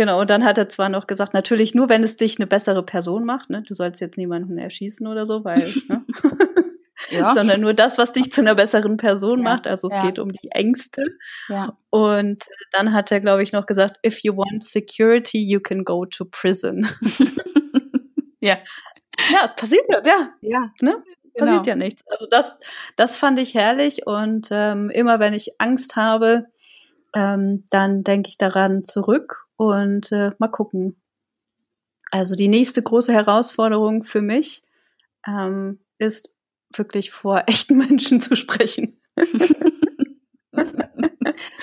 Genau, 0.00 0.18
und 0.18 0.30
dann 0.30 0.44
hat 0.44 0.56
er 0.56 0.70
zwar 0.70 0.88
noch 0.88 1.06
gesagt, 1.06 1.34
natürlich 1.34 1.74
nur, 1.74 1.90
wenn 1.90 2.02
es 2.02 2.16
dich 2.16 2.38
eine 2.38 2.46
bessere 2.46 2.82
Person 2.82 3.26
macht, 3.26 3.50
ne? 3.50 3.60
Du 3.60 3.74
sollst 3.74 4.00
jetzt 4.00 4.16
niemanden 4.16 4.56
erschießen 4.56 5.06
oder 5.06 5.26
so, 5.26 5.44
weil, 5.44 5.58
ne? 5.88 6.06
ja. 7.10 7.34
sondern 7.34 7.60
nur 7.60 7.74
das, 7.74 7.98
was 7.98 8.12
dich 8.12 8.32
zu 8.32 8.40
einer 8.40 8.54
besseren 8.54 8.96
Person 8.96 9.40
ja. 9.40 9.44
macht. 9.44 9.66
Also 9.66 9.88
es 9.88 9.94
ja. 9.94 10.06
geht 10.06 10.18
um 10.18 10.32
die 10.32 10.52
Ängste. 10.52 11.04
Und 11.90 12.46
dann 12.72 12.94
hat 12.94 13.12
er, 13.12 13.20
glaube 13.20 13.42
ich, 13.42 13.52
noch 13.52 13.66
gesagt, 13.66 13.98
if 14.02 14.20
you 14.22 14.34
want 14.34 14.64
security, 14.64 15.38
you 15.38 15.60
can 15.60 15.84
go 15.84 16.06
to 16.06 16.24
prison. 16.24 16.88
ja. 18.40 18.56
Ja, 19.34 19.48
passiert 19.48 19.84
ja, 19.90 20.00
ja. 20.06 20.30
Ja. 20.40 20.66
Ne? 20.80 20.92
Passiert 21.36 21.62
genau. 21.62 21.62
ja 21.62 21.74
nichts. 21.74 22.02
Also 22.06 22.24
das, 22.24 22.58
das 22.96 23.18
fand 23.18 23.38
ich 23.38 23.52
herrlich 23.52 24.06
und 24.06 24.48
ähm, 24.50 24.88
immer 24.88 25.20
wenn 25.20 25.34
ich 25.34 25.60
Angst 25.60 25.96
habe, 25.96 26.46
ähm, 27.14 27.64
dann 27.68 28.02
denke 28.02 28.30
ich 28.30 28.38
daran 28.38 28.82
zurück 28.82 29.46
und 29.60 30.10
äh, 30.10 30.30
mal 30.38 30.48
gucken. 30.48 30.96
Also 32.10 32.34
die 32.34 32.48
nächste 32.48 32.82
große 32.82 33.12
Herausforderung 33.12 34.04
für 34.04 34.22
mich 34.22 34.64
ähm, 35.26 35.80
ist 35.98 36.30
wirklich 36.74 37.10
vor 37.10 37.42
echten 37.46 37.76
Menschen 37.76 38.22
zu 38.22 38.36
sprechen. 38.36 38.96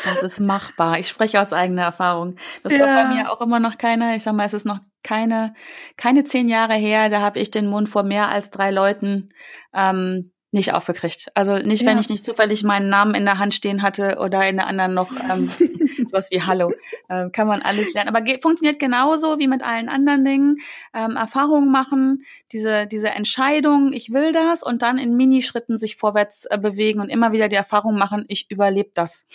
Das 0.06 0.22
ist 0.22 0.40
machbar. 0.40 1.00
Ich 1.00 1.10
spreche 1.10 1.42
aus 1.42 1.54
eigener 1.54 1.82
Erfahrung. 1.82 2.36
Das 2.62 2.72
ja. 2.72 2.78
glaubt 2.78 2.94
bei 2.94 3.16
mir 3.16 3.32
auch 3.32 3.42
immer 3.42 3.60
noch 3.60 3.80
keiner. 3.80 4.16
Ich 4.16 4.22
sag 4.24 4.34
mal, 4.36 4.46
es 4.46 4.54
ist 4.54 4.66
noch 4.66 4.80
keine, 5.04 5.56
keine 5.98 6.24
zehn 6.24 6.50
Jahre 6.50 6.76
her. 6.76 7.10
Da 7.10 7.22
habe 7.22 7.40
ich 7.40 7.50
den 7.50 7.66
Mund 7.68 7.90
vor 7.90 8.04
mehr 8.04 8.30
als 8.30 8.52
drei 8.52 8.70
Leuten 8.70 9.34
ähm, 9.74 10.32
nicht 10.58 10.74
aufgekriegt. 10.74 11.32
Also 11.36 11.58
nicht, 11.58 11.84
ja. 11.84 11.88
wenn 11.88 11.98
ich 11.98 12.10
nicht 12.10 12.26
zufällig 12.26 12.64
meinen 12.64 12.90
Namen 12.90 13.16
in 13.16 13.24
der 13.24 13.38
Hand 13.38 13.54
stehen 13.54 13.82
hatte 13.82 14.18
oder 14.20 14.48
in 14.48 14.58
der 14.58 14.68
anderen 14.68 14.94
noch 14.94 15.12
ähm, 15.30 15.50
sowas 16.06 16.30
wie 16.32 16.42
Hallo. 16.42 16.74
Äh, 17.08 17.30
kann 17.30 17.48
man 17.48 17.62
alles 17.62 17.94
lernen. 17.94 18.14
Aber 18.14 18.26
funktioniert 18.42 18.80
genauso 18.80 19.40
wie 19.40 19.48
mit 19.48 19.64
allen 19.64 19.88
anderen 19.88 20.26
Dingen. 20.26 20.58
Ähm, 20.94 21.16
Erfahrungen 21.16 21.72
machen, 21.72 22.24
diese, 22.52 22.88
diese 22.88 23.10
Entscheidung, 23.10 23.94
ich 23.94 24.12
will 24.12 24.34
das 24.34 24.64
und 24.64 24.82
dann 24.82 24.98
in 24.98 25.16
Minischritten 25.16 25.78
sich 25.78 25.96
vorwärts 25.96 26.46
äh, 26.46 26.58
bewegen 26.58 27.00
und 27.00 27.10
immer 27.10 27.32
wieder 27.32 27.48
die 27.48 27.56
Erfahrung 27.56 27.98
machen, 27.98 28.26
ich 28.28 28.52
überlebe 28.52 28.92
das. 28.94 29.26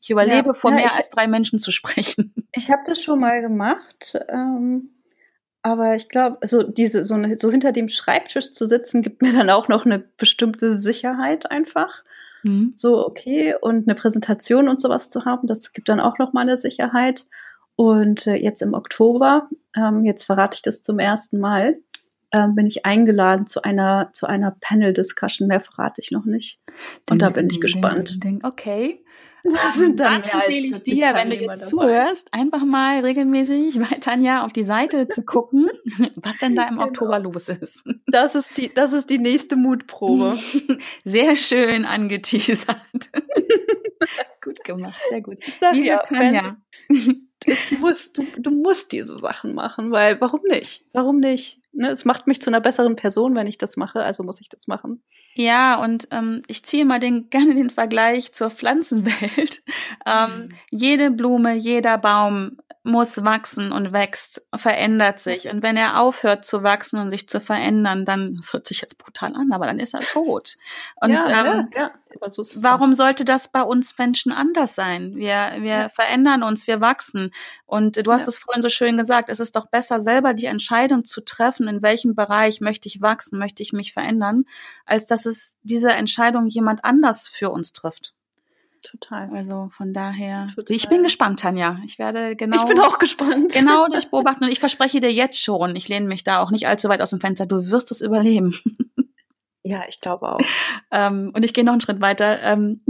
Ich 0.00 0.10
überlebe 0.10 0.48
ja, 0.48 0.52
vor 0.52 0.70
ja, 0.70 0.76
mehr 0.76 0.86
ich, 0.86 0.92
als 0.92 1.10
drei 1.10 1.26
Menschen 1.26 1.58
zu 1.58 1.72
sprechen. 1.72 2.34
Ich 2.54 2.70
habe 2.70 2.82
das 2.86 3.02
schon 3.02 3.20
mal 3.20 3.40
gemacht. 3.40 4.18
Ähm 4.28 4.90
aber 5.62 5.94
ich 5.94 6.08
glaube, 6.08 6.46
so 6.46 6.62
diese, 6.62 7.04
so, 7.04 7.14
eine, 7.14 7.36
so 7.38 7.50
hinter 7.50 7.72
dem 7.72 7.88
Schreibtisch 7.88 8.52
zu 8.52 8.68
sitzen, 8.68 9.02
gibt 9.02 9.22
mir 9.22 9.32
dann 9.32 9.50
auch 9.50 9.68
noch 9.68 9.84
eine 9.84 9.98
bestimmte 9.98 10.74
Sicherheit 10.74 11.50
einfach. 11.50 12.04
Mhm. 12.42 12.72
So, 12.76 13.04
okay, 13.06 13.54
und 13.60 13.88
eine 13.88 13.94
Präsentation 13.94 14.68
und 14.68 14.80
sowas 14.80 15.10
zu 15.10 15.24
haben, 15.24 15.46
das 15.46 15.72
gibt 15.72 15.88
dann 15.88 16.00
auch 16.00 16.18
noch 16.18 16.32
mal 16.32 16.42
eine 16.42 16.56
Sicherheit. 16.56 17.26
Und 17.76 18.26
äh, 18.26 18.34
jetzt 18.34 18.62
im 18.62 18.74
Oktober, 18.74 19.48
ähm, 19.76 20.04
jetzt 20.04 20.24
verrate 20.24 20.56
ich 20.56 20.62
das 20.62 20.82
zum 20.82 20.98
ersten 20.98 21.38
Mal, 21.38 21.78
ähm, 22.32 22.54
bin 22.54 22.66
ich 22.66 22.84
eingeladen 22.84 23.46
zu 23.46 23.62
einer, 23.62 24.10
zu 24.12 24.26
einer 24.26 24.56
Panel-Discussion. 24.60 25.48
Mehr 25.48 25.60
verrate 25.60 26.00
ich 26.00 26.10
noch 26.10 26.24
nicht. 26.24 26.60
Und 27.10 27.20
ding, 27.22 27.28
da 27.28 27.28
bin 27.28 27.46
ich 27.46 27.54
ding, 27.54 27.60
gespannt. 27.60 28.22
Ding, 28.22 28.40
okay. 28.44 29.02
Sind 29.74 30.00
dann, 30.00 30.22
dann 30.22 30.30
empfehle 30.30 30.76
ich 30.76 30.82
dir, 30.82 31.14
wenn 31.14 31.30
du 31.30 31.36
jetzt 31.36 31.62
dabei. 31.62 31.66
zuhörst, 31.66 32.34
einfach 32.34 32.64
mal 32.64 33.00
regelmäßig 33.00 33.78
bei 33.78 33.96
Tanja 33.98 34.44
auf 34.44 34.52
die 34.52 34.62
Seite 34.62 35.08
zu 35.08 35.24
gucken, 35.24 35.68
was 36.16 36.38
denn 36.38 36.54
da 36.54 36.64
im 36.64 36.76
genau. 36.76 36.86
Oktober 36.86 37.18
los 37.18 37.48
ist. 37.48 37.84
Das 38.06 38.34
ist 38.34 38.56
die, 38.56 38.72
das 38.72 38.92
ist 38.92 39.10
die 39.10 39.18
nächste 39.18 39.56
Mutprobe. 39.56 40.38
Sehr 41.04 41.36
schön 41.36 41.84
angeteasert. 41.84 42.76
gut 44.42 44.64
gemacht, 44.64 45.00
sehr 45.08 45.20
gut. 45.20 45.38
Liebe 45.72 45.86
ja, 45.86 45.98
Tanja. 45.98 46.56
Wenn, 46.88 47.28
du, 47.44 47.76
musst, 47.80 48.16
du, 48.16 48.24
du 48.38 48.50
musst 48.50 48.92
diese 48.92 49.18
Sachen 49.18 49.54
machen, 49.54 49.90
weil 49.90 50.20
warum 50.20 50.40
nicht? 50.48 50.86
Warum 50.92 51.18
nicht? 51.20 51.60
Ne, 51.78 51.90
es 51.90 52.04
macht 52.04 52.26
mich 52.26 52.40
zu 52.40 52.50
einer 52.50 52.60
besseren 52.60 52.96
Person, 52.96 53.36
wenn 53.36 53.46
ich 53.46 53.56
das 53.56 53.76
mache, 53.76 54.02
also 54.02 54.24
muss 54.24 54.40
ich 54.40 54.48
das 54.48 54.66
machen. 54.66 55.00
Ja, 55.34 55.76
und 55.76 56.08
ähm, 56.10 56.42
ich 56.48 56.64
ziehe 56.64 56.84
mal 56.84 56.98
den, 56.98 57.30
gerne 57.30 57.54
den 57.54 57.70
Vergleich 57.70 58.32
zur 58.32 58.50
Pflanzenwelt. 58.50 59.62
ähm, 60.04 60.48
mhm. 60.48 60.54
Jede 60.70 61.12
Blume, 61.12 61.54
jeder 61.54 61.96
Baum 61.96 62.56
muss 62.88 63.22
wachsen 63.22 63.70
und 63.70 63.92
wächst, 63.92 64.46
verändert 64.54 65.20
sich. 65.20 65.48
Und 65.48 65.62
wenn 65.62 65.76
er 65.76 66.00
aufhört 66.00 66.44
zu 66.44 66.62
wachsen 66.62 66.98
und 67.00 67.10
sich 67.10 67.28
zu 67.28 67.40
verändern, 67.40 68.04
dann, 68.04 68.34
das 68.34 68.52
hört 68.52 68.66
sich 68.66 68.80
jetzt 68.80 68.98
brutal 68.98 69.34
an, 69.36 69.52
aber 69.52 69.66
dann 69.66 69.78
ist 69.78 69.94
er 69.94 70.00
tot. 70.00 70.56
Und 71.00 71.10
ja, 71.10 71.28
ähm, 71.28 71.68
ja, 71.74 71.90
ja. 72.20 72.30
So 72.30 72.42
warum 72.62 72.94
sollte 72.94 73.24
das 73.24 73.48
bei 73.52 73.62
uns 73.62 73.96
Menschen 73.98 74.32
anders 74.32 74.74
sein? 74.74 75.14
Wir, 75.16 75.52
wir 75.58 75.88
verändern 75.90 76.42
uns, 76.42 76.66
wir 76.66 76.80
wachsen. 76.80 77.30
Und 77.66 78.04
du 78.04 78.12
hast 78.12 78.26
es 78.26 78.38
vorhin 78.38 78.62
so 78.62 78.70
schön 78.70 78.96
gesagt, 78.96 79.28
es 79.28 79.40
ist 79.40 79.54
doch 79.54 79.66
besser, 79.66 80.00
selber 80.00 80.34
die 80.34 80.46
Entscheidung 80.46 81.04
zu 81.04 81.20
treffen, 81.20 81.68
in 81.68 81.82
welchem 81.82 82.14
Bereich 82.14 82.60
möchte 82.60 82.88
ich 82.88 83.02
wachsen, 83.02 83.38
möchte 83.38 83.62
ich 83.62 83.72
mich 83.72 83.92
verändern, 83.92 84.44
als 84.86 85.06
dass 85.06 85.26
es 85.26 85.58
diese 85.62 85.92
Entscheidung 85.92 86.46
jemand 86.46 86.84
anders 86.84 87.28
für 87.28 87.50
uns 87.50 87.72
trifft. 87.72 88.14
Total. 88.82 89.30
Also 89.34 89.68
von 89.70 89.92
daher, 89.92 90.48
Total. 90.54 90.74
ich 90.76 90.88
bin 90.88 91.02
gespannt, 91.02 91.40
Tanja. 91.40 91.80
Ich 91.84 91.98
werde 91.98 92.36
genau. 92.36 92.62
Ich 92.62 92.68
bin 92.68 92.80
auch 92.80 92.98
gespannt. 92.98 93.52
Genau 93.52 93.86
dich 93.88 94.06
beobachten 94.10 94.44
und 94.44 94.50
ich 94.50 94.60
verspreche 94.60 95.00
dir 95.00 95.12
jetzt 95.12 95.42
schon, 95.42 95.76
ich 95.76 95.88
lehne 95.88 96.06
mich 96.06 96.24
da 96.24 96.40
auch 96.40 96.50
nicht 96.50 96.66
allzu 96.68 96.88
weit 96.88 97.00
aus 97.00 97.10
dem 97.10 97.20
Fenster, 97.20 97.46
du 97.46 97.70
wirst 97.70 97.90
es 97.90 98.00
überleben. 98.00 98.54
Ja, 99.64 99.82
ich 99.86 100.00
glaube 100.00 100.32
auch. 100.32 100.38
ähm, 100.92 101.30
und 101.34 101.44
ich 101.44 101.52
gehe 101.52 101.62
noch 101.62 101.72
einen 101.72 101.82
Schritt 101.82 102.00
weiter. 102.00 102.40
Ähm, 102.42 102.80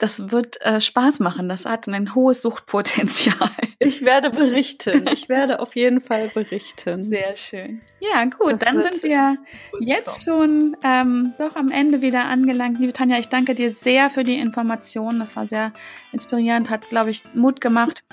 das 0.00 0.32
wird 0.32 0.60
äh, 0.62 0.80
Spaß 0.80 1.20
machen. 1.20 1.48
Das 1.48 1.66
hat 1.66 1.86
ein 1.86 2.14
hohes 2.14 2.42
Suchtpotenzial. 2.42 3.50
Ich 3.82 4.02
werde 4.02 4.28
berichten. 4.28 5.06
Ich 5.10 5.28
werde 5.30 5.58
auf 5.58 5.74
jeden 5.74 6.02
Fall 6.02 6.28
berichten. 6.28 7.02
Sehr 7.02 7.34
schön. 7.34 7.80
Ja, 7.98 8.26
gut. 8.26 8.52
Das 8.52 8.60
dann 8.60 8.82
sind 8.82 9.02
wir 9.02 9.38
jetzt 9.80 10.22
schon 10.22 10.76
ähm, 10.84 11.32
doch 11.38 11.56
am 11.56 11.70
Ende 11.70 12.02
wieder 12.02 12.26
angelangt. 12.26 12.78
Liebe 12.78 12.92
Tanja, 12.92 13.18
ich 13.18 13.30
danke 13.30 13.54
dir 13.54 13.70
sehr 13.70 14.10
für 14.10 14.22
die 14.22 14.38
Informationen. 14.38 15.18
Das 15.18 15.34
war 15.34 15.46
sehr 15.46 15.72
inspirierend, 16.12 16.68
hat, 16.68 16.90
glaube 16.90 17.08
ich, 17.08 17.24
Mut 17.32 17.62
gemacht. 17.62 18.04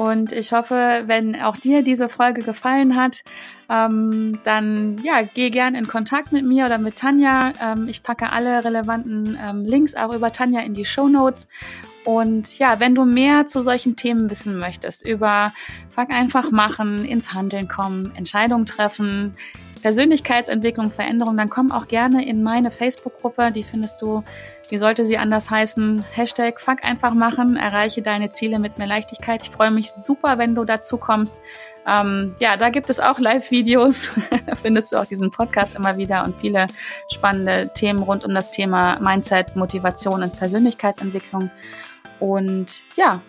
Und 0.00 0.32
ich 0.32 0.52
hoffe, 0.52 1.02
wenn 1.04 1.38
auch 1.42 1.58
dir 1.58 1.82
diese 1.82 2.08
Folge 2.08 2.40
gefallen 2.40 2.96
hat, 2.96 3.22
ähm, 3.68 4.38
dann 4.44 4.96
ja, 5.04 5.20
geh 5.20 5.50
gern 5.50 5.74
in 5.74 5.88
Kontakt 5.88 6.32
mit 6.32 6.46
mir 6.46 6.64
oder 6.64 6.78
mit 6.78 6.96
Tanja. 6.96 7.52
Ähm, 7.62 7.86
ich 7.86 8.02
packe 8.02 8.32
alle 8.32 8.64
relevanten 8.64 9.38
ähm, 9.38 9.66
Links 9.66 9.94
auch 9.94 10.14
über 10.14 10.32
Tanja 10.32 10.62
in 10.62 10.72
die 10.72 10.86
Show 10.86 11.06
Notes. 11.06 11.48
Und 12.06 12.58
ja, 12.58 12.80
wenn 12.80 12.94
du 12.94 13.04
mehr 13.04 13.46
zu 13.46 13.60
solchen 13.60 13.94
Themen 13.94 14.30
wissen 14.30 14.58
möchtest, 14.58 15.06
über 15.06 15.52
Fuck 15.90 16.08
einfach 16.08 16.50
machen, 16.50 17.04
ins 17.04 17.34
Handeln 17.34 17.68
kommen, 17.68 18.10
Entscheidungen 18.16 18.64
treffen, 18.64 19.34
Persönlichkeitsentwicklung, 19.82 20.90
Veränderung, 20.90 21.36
dann 21.36 21.50
komm 21.50 21.72
auch 21.72 21.88
gerne 21.88 22.26
in 22.26 22.42
meine 22.42 22.70
Facebook-Gruppe. 22.70 23.52
Die 23.52 23.62
findest 23.62 24.00
du, 24.00 24.24
wie 24.70 24.78
sollte 24.78 25.04
sie 25.04 25.18
anders 25.18 25.50
heißen? 25.50 26.04
Hashtag 26.12 26.60
Fuck 26.60 26.84
einfach 26.84 27.14
machen, 27.14 27.56
erreiche 27.56 28.02
deine 28.02 28.32
Ziele 28.32 28.58
mit 28.58 28.78
mehr 28.78 28.86
Leichtigkeit. 28.86 29.42
Ich 29.42 29.50
freue 29.50 29.70
mich 29.70 29.92
super, 29.92 30.38
wenn 30.38 30.54
du 30.54 30.64
dazu 30.64 30.96
kommst. 30.96 31.38
Ähm, 31.86 32.34
ja, 32.38 32.56
da 32.56 32.70
gibt 32.70 32.90
es 32.90 33.00
auch 33.00 33.18
Live-Videos. 33.18 34.10
da 34.46 34.54
findest 34.54 34.92
du 34.92 34.96
auch 34.96 35.06
diesen 35.06 35.30
Podcast 35.30 35.74
immer 35.74 35.96
wieder 35.96 36.24
und 36.24 36.36
viele 36.36 36.66
spannende 37.12 37.70
Themen 37.74 38.02
rund 38.02 38.24
um 38.24 38.34
das 38.34 38.50
Thema 38.50 38.98
Mindset, 39.00 39.56
Motivation 39.56 40.22
und 40.22 40.36
Persönlichkeitsentwicklung. 40.36 41.50
Und 42.20 42.82
ja, 42.96 43.22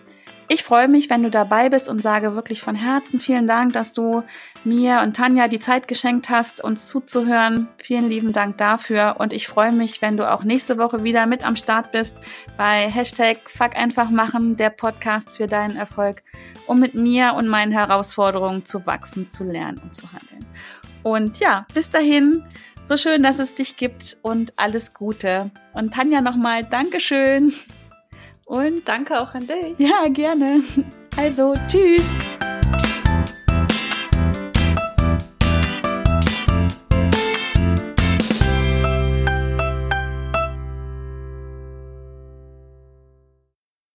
ich 0.52 0.64
freue 0.64 0.86
mich, 0.86 1.08
wenn 1.08 1.22
du 1.22 1.30
dabei 1.30 1.70
bist 1.70 1.88
und 1.88 2.02
sage 2.02 2.34
wirklich 2.34 2.60
von 2.60 2.74
Herzen 2.74 3.20
vielen 3.20 3.46
Dank, 3.46 3.72
dass 3.72 3.94
du 3.94 4.22
mir 4.64 5.00
und 5.00 5.16
Tanja 5.16 5.48
die 5.48 5.58
Zeit 5.58 5.88
geschenkt 5.88 6.28
hast, 6.28 6.62
uns 6.62 6.86
zuzuhören. 6.86 7.68
Vielen 7.78 8.10
lieben 8.10 8.32
Dank 8.32 8.58
dafür 8.58 9.16
und 9.18 9.32
ich 9.32 9.48
freue 9.48 9.72
mich, 9.72 10.02
wenn 10.02 10.18
du 10.18 10.30
auch 10.30 10.44
nächste 10.44 10.76
Woche 10.76 11.04
wieder 11.04 11.24
mit 11.24 11.42
am 11.42 11.56
Start 11.56 11.90
bist 11.90 12.18
bei 12.58 12.90
Hashtag 12.90 13.48
Fuck 13.48 13.76
einfach 13.76 14.10
machen, 14.10 14.56
der 14.56 14.68
Podcast 14.68 15.30
für 15.30 15.46
deinen 15.46 15.76
Erfolg, 15.76 16.22
um 16.66 16.78
mit 16.78 16.94
mir 16.94 17.32
und 17.32 17.48
meinen 17.48 17.72
Herausforderungen 17.72 18.62
zu 18.62 18.86
wachsen, 18.86 19.26
zu 19.26 19.44
lernen 19.44 19.80
und 19.82 19.94
zu 19.94 20.12
handeln. 20.12 20.44
Und 21.02 21.38
ja, 21.38 21.66
bis 21.72 21.88
dahin, 21.88 22.44
so 22.84 22.98
schön, 22.98 23.22
dass 23.22 23.38
es 23.38 23.54
dich 23.54 23.78
gibt 23.78 24.18
und 24.20 24.52
alles 24.58 24.92
Gute. 24.92 25.50
Und 25.72 25.94
Tanja 25.94 26.20
nochmal, 26.20 26.62
Dankeschön. 26.62 27.54
Und 28.52 28.86
danke 28.86 29.18
auch 29.18 29.32
an 29.32 29.46
dich. 29.46 29.78
Ja, 29.78 30.08
gerne. 30.08 30.62
Also, 31.16 31.54
tschüss. 31.68 32.04